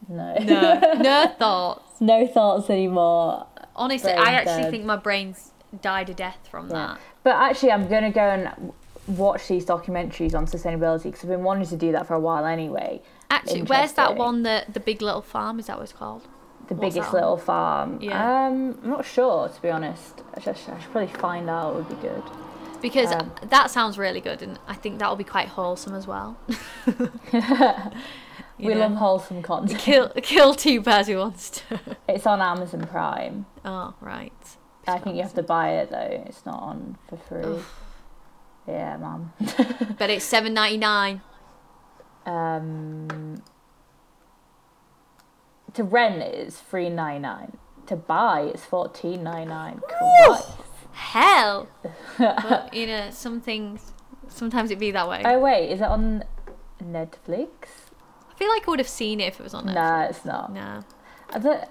no. 0.09 0.35
No, 0.39 0.81
no 0.99 1.35
thoughts. 1.39 2.01
no 2.01 2.27
thoughts 2.27 2.71
anymore. 2.71 3.47
Honestly, 3.75 4.13
Brain 4.13 4.25
I 4.27 4.33
actually 4.33 4.63
dead. 4.63 4.71
think 4.71 4.85
my 4.85 4.97
brain's 4.97 5.51
died 5.81 6.11
a 6.11 6.15
death 6.15 6.39
from 6.51 6.69
Yeah. 6.69 6.75
that. 6.75 7.01
But 7.23 7.37
actually, 7.37 7.73
I'm 7.73 7.89
going 7.89 8.03
to 8.05 8.11
go 8.11 8.21
and 8.21 8.73
watch 9.19 9.49
these 9.49 9.65
documentaries 9.65 10.35
on 10.35 10.47
sustainability 10.47 11.05
because 11.05 11.23
I've 11.23 11.29
been 11.31 11.43
wanting 11.45 11.67
to 11.69 11.77
do 11.77 11.93
that 11.93 12.07
for 12.07 12.15
a 12.15 12.21
while 12.21 12.45
anyway. 12.45 13.01
Actually, 13.31 13.63
where's 13.63 13.93
that 13.95 14.17
one? 14.17 14.43
The 14.43 14.65
the 14.73 14.81
Big 14.81 15.01
Little 15.03 15.23
Farm 15.23 15.59
is 15.59 15.67
that 15.67 15.77
what 15.79 15.85
it's 15.85 15.93
called? 15.93 16.29
The 16.69 16.75
What's 16.75 16.95
biggest 16.95 17.11
that 17.13 17.19
little 17.21 17.37
farm. 17.37 17.99
Yeah. 18.01 18.47
Um, 18.47 18.79
I'm 18.83 18.91
not 18.91 19.05
sure 19.05 19.49
to 19.49 19.63
be 19.63 19.71
honest. 19.71 20.23
I 20.35 20.41
should, 20.41 20.57
I 20.57 20.81
should 20.81 20.91
probably 20.93 21.13
find 21.15 21.51
out. 21.51 21.73
It 21.73 21.77
would 21.77 21.89
be 21.89 21.95
good. 22.09 22.23
Because 22.81 23.13
Um, 23.13 23.33
that 23.49 23.71
sounds 23.71 23.97
really 23.99 24.21
good, 24.21 24.43
and 24.43 24.59
I 24.67 24.75
think 24.75 24.99
that 24.99 25.09
will 25.09 25.17
be 25.17 25.25
quite 25.25 25.49
wholesome 25.49 25.95
as 25.95 26.07
well. 26.07 26.37
We 28.59 28.69
know? 28.75 28.81
love 28.81 28.93
wholesome 28.95 29.43
content. 29.43 29.81
kill 29.81 30.09
kill 30.23 30.55
two 30.55 30.81
birds 30.81 31.09
with 31.09 31.19
one 31.19 31.37
stone. 31.37 31.81
It's 32.09 32.27
on 32.27 32.41
Amazon 32.41 32.87
Prime. 32.87 33.47
Oh 33.65 33.95
right. 34.01 34.33
I 34.87 34.99
think 34.99 35.17
you 35.17 35.23
have 35.23 35.35
to 35.35 35.43
buy 35.43 35.71
it 35.81 35.91
though. 35.91 36.25
It's 36.27 36.45
not 36.47 36.63
on 36.63 36.97
for 37.09 37.17
free. 37.17 37.43
Ugh. 37.43 37.65
Yeah, 38.69 38.97
mum. 38.99 39.33
But 39.99 40.11
it's 40.11 40.25
seven 40.25 40.55
ninety 40.55 40.77
nine. 40.77 41.23
Um, 42.25 43.43
to 45.75 45.83
rent 45.85 46.23
is 46.23 46.59
three 46.59 46.89
nine 46.89 47.23
nine. 47.23 47.57
To 47.87 47.97
buy 47.97 48.43
it's 48.43 48.65
fourteen 48.65 49.23
nine 49.23 49.49
nine. 49.49 49.81
Hell. 50.93 51.69
but 52.19 52.73
you 52.75 52.87
know, 52.87 53.11
some 53.11 53.41
things 53.41 53.93
sometimes 54.29 54.71
it 54.71 54.79
be 54.79 54.91
that 54.91 55.09
way. 55.09 55.23
Oh 55.25 55.39
wait, 55.41 55.71
is 55.71 55.81
it 55.81 55.85
on 55.89 56.25
Netflix? 56.83 57.49
I 58.31 58.35
feel 58.37 58.49
like 58.49 58.67
I 58.67 58.71
would 58.71 58.79
have 58.79 58.89
seen 58.89 59.21
it 59.21 59.25
if 59.29 59.41
it 59.41 59.43
was 59.43 59.55
on 59.55 59.67
Netflix. 59.67 59.75
Nah, 59.75 60.03
it's 60.05 60.25
not. 60.25 60.53
No. 60.53 60.81
I 61.35 61.39
don't- 61.39 61.69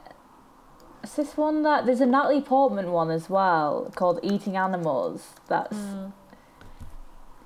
Is 1.03 1.15
this 1.15 1.35
one 1.37 1.63
that 1.63 1.85
there's 1.85 2.01
a 2.01 2.05
Natalie 2.05 2.41
Portman 2.41 2.91
one 2.91 3.09
as 3.11 3.29
well 3.29 3.91
called 3.95 4.19
Eating 4.23 4.55
Animals? 4.57 5.29
That's 5.47 5.75
Mm. 5.75 6.13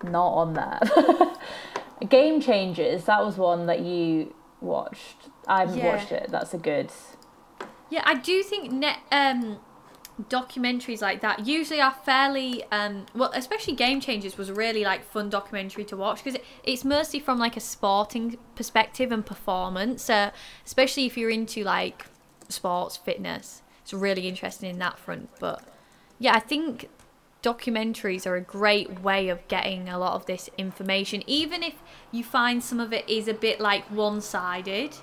not 0.04 0.28
on 0.34 0.54
there. 0.54 0.80
Game 2.10 2.40
Changers. 2.42 3.06
That 3.06 3.24
was 3.26 3.38
one 3.38 3.66
that 3.68 3.80
you 3.80 4.34
watched. 4.66 5.30
I 5.48 5.60
haven't 5.62 5.78
Yeah. 5.78 5.96
watched 5.96 6.12
it. 6.12 6.28
That's 6.30 6.54
a 6.54 6.58
good. 6.58 6.92
Yeah, 7.90 8.02
I 8.06 8.16
do 8.16 8.44
think 8.44 8.72
net 8.72 8.98
um 9.12 9.60
documentaries 10.30 11.02
like 11.02 11.20
that 11.20 11.46
usually 11.46 11.82
are 11.82 11.92
fairly 11.92 12.64
um 12.72 13.06
well 13.14 13.30
especially 13.34 13.74
game 13.74 14.00
changers 14.00 14.38
was 14.38 14.50
really 14.50 14.84
like 14.86 15.04
fun 15.04 15.30
documentary 15.30 15.84
to 15.84 15.98
watch 15.98 16.24
because 16.24 16.36
it, 16.36 16.46
it's 16.64 16.86
mostly 16.86 17.20
from 17.20 17.38
like 17.38 17.58
a 17.58 17.60
sporting 17.60 18.38
perspective 18.56 19.12
and 19.12 19.26
performance 19.26 20.04
so 20.04 20.32
especially 20.66 21.06
if 21.06 21.18
you're 21.18 21.30
into 21.30 21.66
like 21.66 22.06
sports 22.48 22.96
fitness 22.96 23.62
it's 23.82 23.94
really 23.94 24.26
interesting 24.30 24.70
in 24.70 24.80
that 24.80 24.98
front 24.98 25.30
but 25.42 25.62
yeah 26.18 26.34
i 26.34 26.40
think 26.40 26.88
documentaries 27.46 28.26
are 28.26 28.36
a 28.36 28.42
great 28.42 28.90
way 29.02 29.30
of 29.30 29.48
getting 29.48 29.88
a 29.88 29.98
lot 30.00 30.14
of 30.14 30.26
this 30.26 30.50
information 30.58 31.22
even 31.28 31.62
if 31.62 31.76
you 32.12 32.24
find 32.24 32.64
some 32.64 32.80
of 32.80 32.92
it 32.92 33.08
is 33.08 33.28
a 33.28 33.34
bit 33.34 33.60
like 33.60 33.84
one-sided 33.92 34.92
it's 34.92 35.02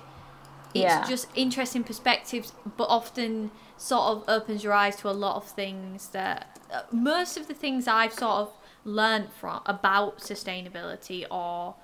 Yeah. 0.73 1.07
just 1.07 1.27
interesting 1.35 1.83
perspectives 1.83 2.51
but 2.77 2.87
often 2.99 3.51
sort 3.77 4.03
of 4.11 4.23
opens 4.27 4.63
your 4.63 4.73
eyes 4.73 4.95
to 4.97 5.09
a 5.09 5.15
lot 5.25 5.35
of 5.37 5.45
things 5.47 6.09
that 6.09 6.59
uh, 6.71 6.81
most 6.91 7.37
of 7.37 7.47
the 7.47 7.53
things 7.53 7.87
i've 7.87 8.13
sort 8.13 8.37
of 8.43 8.53
learned 8.83 9.29
from 9.39 9.61
about 9.65 10.17
sustainability 10.19 11.25
or 11.31 11.75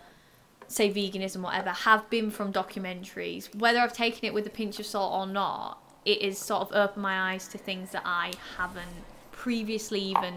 say 0.68 0.90
veganism 0.92 1.42
whatever 1.42 1.70
have 1.70 2.10
been 2.10 2.30
from 2.30 2.52
documentaries 2.52 3.44
whether 3.56 3.80
i've 3.80 3.94
taken 3.94 4.26
it 4.26 4.34
with 4.34 4.46
a 4.46 4.50
pinch 4.62 4.78
of 4.80 4.86
salt 4.86 5.12
or 5.14 5.26
not 5.32 5.78
it 6.06 6.22
has 6.22 6.38
sort 6.38 6.62
of 6.62 6.70
opened 6.74 7.02
my 7.04 7.32
eyes 7.32 7.48
to 7.48 7.58
things 7.58 7.92
that 7.92 8.04
i 8.06 8.32
haven't 8.58 9.06
previously 9.40 10.02
even 10.02 10.34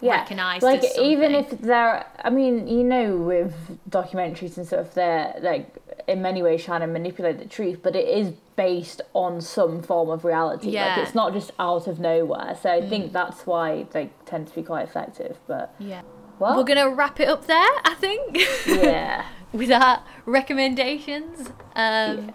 Yeah, 0.00 0.16
recognized 0.16 0.64
like 0.64 0.84
even 0.98 1.32
if 1.32 1.50
they're, 1.60 2.04
I 2.24 2.30
mean, 2.30 2.66
you 2.66 2.82
know, 2.82 3.16
with 3.16 3.54
documentaries 3.88 4.56
and 4.56 4.66
stuff, 4.66 4.94
they're 4.94 5.34
like 5.40 5.76
in 6.08 6.20
many 6.20 6.42
ways 6.42 6.64
trying 6.64 6.80
to 6.80 6.88
manipulate 6.88 7.38
the 7.38 7.46
truth, 7.46 7.78
but 7.82 7.94
it 7.94 8.08
is 8.08 8.32
based 8.56 9.00
on 9.14 9.40
some 9.40 9.80
form 9.80 10.10
of 10.10 10.24
reality. 10.24 10.70
Yeah. 10.70 10.86
Like 10.86 10.98
it's 10.98 11.14
not 11.14 11.32
just 11.32 11.52
out 11.60 11.86
of 11.86 12.00
nowhere. 12.00 12.58
So 12.60 12.70
I 12.72 12.86
think 12.88 13.12
that's 13.12 13.46
why 13.46 13.86
they 13.92 14.10
tend 14.26 14.48
to 14.48 14.54
be 14.56 14.64
quite 14.64 14.82
effective. 14.88 15.38
But 15.46 15.72
yeah 15.78 16.02
well, 16.40 16.56
we're 16.56 16.64
gonna 16.64 16.90
wrap 16.90 17.20
it 17.20 17.28
up 17.28 17.46
there 17.46 17.68
i 17.84 17.94
think 18.00 18.36
yeah, 18.66 19.26
with 19.52 19.70
our 19.70 20.02
recommendations. 20.26 21.48
Um, 21.76 22.26
Yeah. 22.26 22.30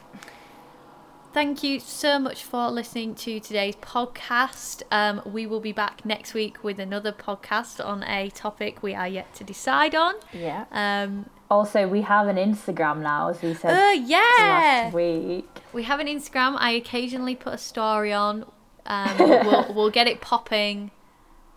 Thank 1.38 1.62
you 1.62 1.80
so 1.80 2.18
much 2.18 2.44
for 2.44 2.72
listening 2.72 3.14
to 3.14 3.40
today's 3.40 3.76
podcast. 3.76 4.82
Um, 4.90 5.22
we 5.24 5.46
will 5.46 5.60
be 5.60 5.72
back 5.72 6.04
next 6.04 6.34
week 6.34 6.64
with 6.64 6.80
another 6.80 7.12
podcast 7.12 7.80
on 7.86 8.02
a 8.06 8.32
topic 8.32 8.82
we 8.82 8.96
are 8.96 9.08
yet 9.08 9.36
to 9.36 9.44
decide 9.44 9.94
on. 9.94 10.16
yeah. 10.34 10.66
Um, 10.72 11.30
Also, 11.52 11.88
we 11.88 12.02
have 12.02 12.28
an 12.28 12.38
Instagram 12.38 13.04
now, 13.04 13.30
as 13.30 13.40
we 13.44 13.54
said 13.54 13.70
oh, 13.72 13.92
yeah! 13.92 14.18
last 14.40 14.96
week. 14.96 15.48
We 15.74 15.84
have 15.84 16.00
an 16.00 16.08
Instagram. 16.08 16.56
I 16.58 16.72
occasionally 16.72 17.36
put 17.36 17.54
a 17.54 17.60
story 17.60 18.12
on. 18.12 18.52
Um, 18.88 19.18
we'll, 19.20 19.74
we'll 19.76 19.92
get 19.92 20.08
it 20.08 20.22
popping 20.22 20.90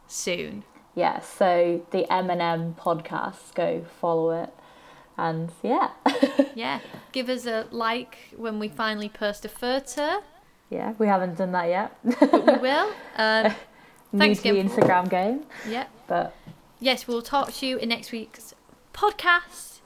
soon. 0.06 0.64
Yeah, 0.94 1.20
so 1.20 1.86
the 1.90 2.04
M&M 2.12 2.74
podcast, 2.74 3.54
go 3.54 3.86
follow 3.98 4.42
it. 4.42 4.52
And 5.28 5.50
yeah, 5.62 5.90
Yeah. 6.54 6.80
Give 7.12 7.28
us 7.28 7.46
a 7.46 7.66
like 7.70 8.16
when 8.36 8.58
we 8.58 8.68
finally 8.68 9.08
post 9.08 9.44
a 9.44 9.48
photo. 9.48 10.22
yeah, 10.70 10.94
we 10.98 11.06
haven't 11.06 11.36
done 11.36 11.52
that 11.52 11.68
yet. 11.68 11.90
But 12.04 12.46
we 12.46 12.58
will. 12.58 12.90
Um, 13.16 13.54
New 14.12 14.18
Thanks 14.18 14.38
to 14.42 14.44
the 14.44 14.58
again 14.58 14.68
Instagram 14.70 15.08
game, 15.10 15.44
yeah. 15.68 15.86
but 16.08 16.34
Yes, 16.80 17.06
we'll 17.06 17.22
talk 17.22 17.52
to 17.52 17.66
you 17.66 17.76
in 17.76 17.88
next 17.90 18.10
week's 18.12 18.54
podcast. 18.92 19.80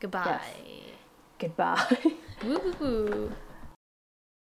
Goodbye. 0.00 0.40
goodbye. 1.38 1.98
Woo 2.44 2.58
woo 2.58 2.74
woo. 2.80 3.32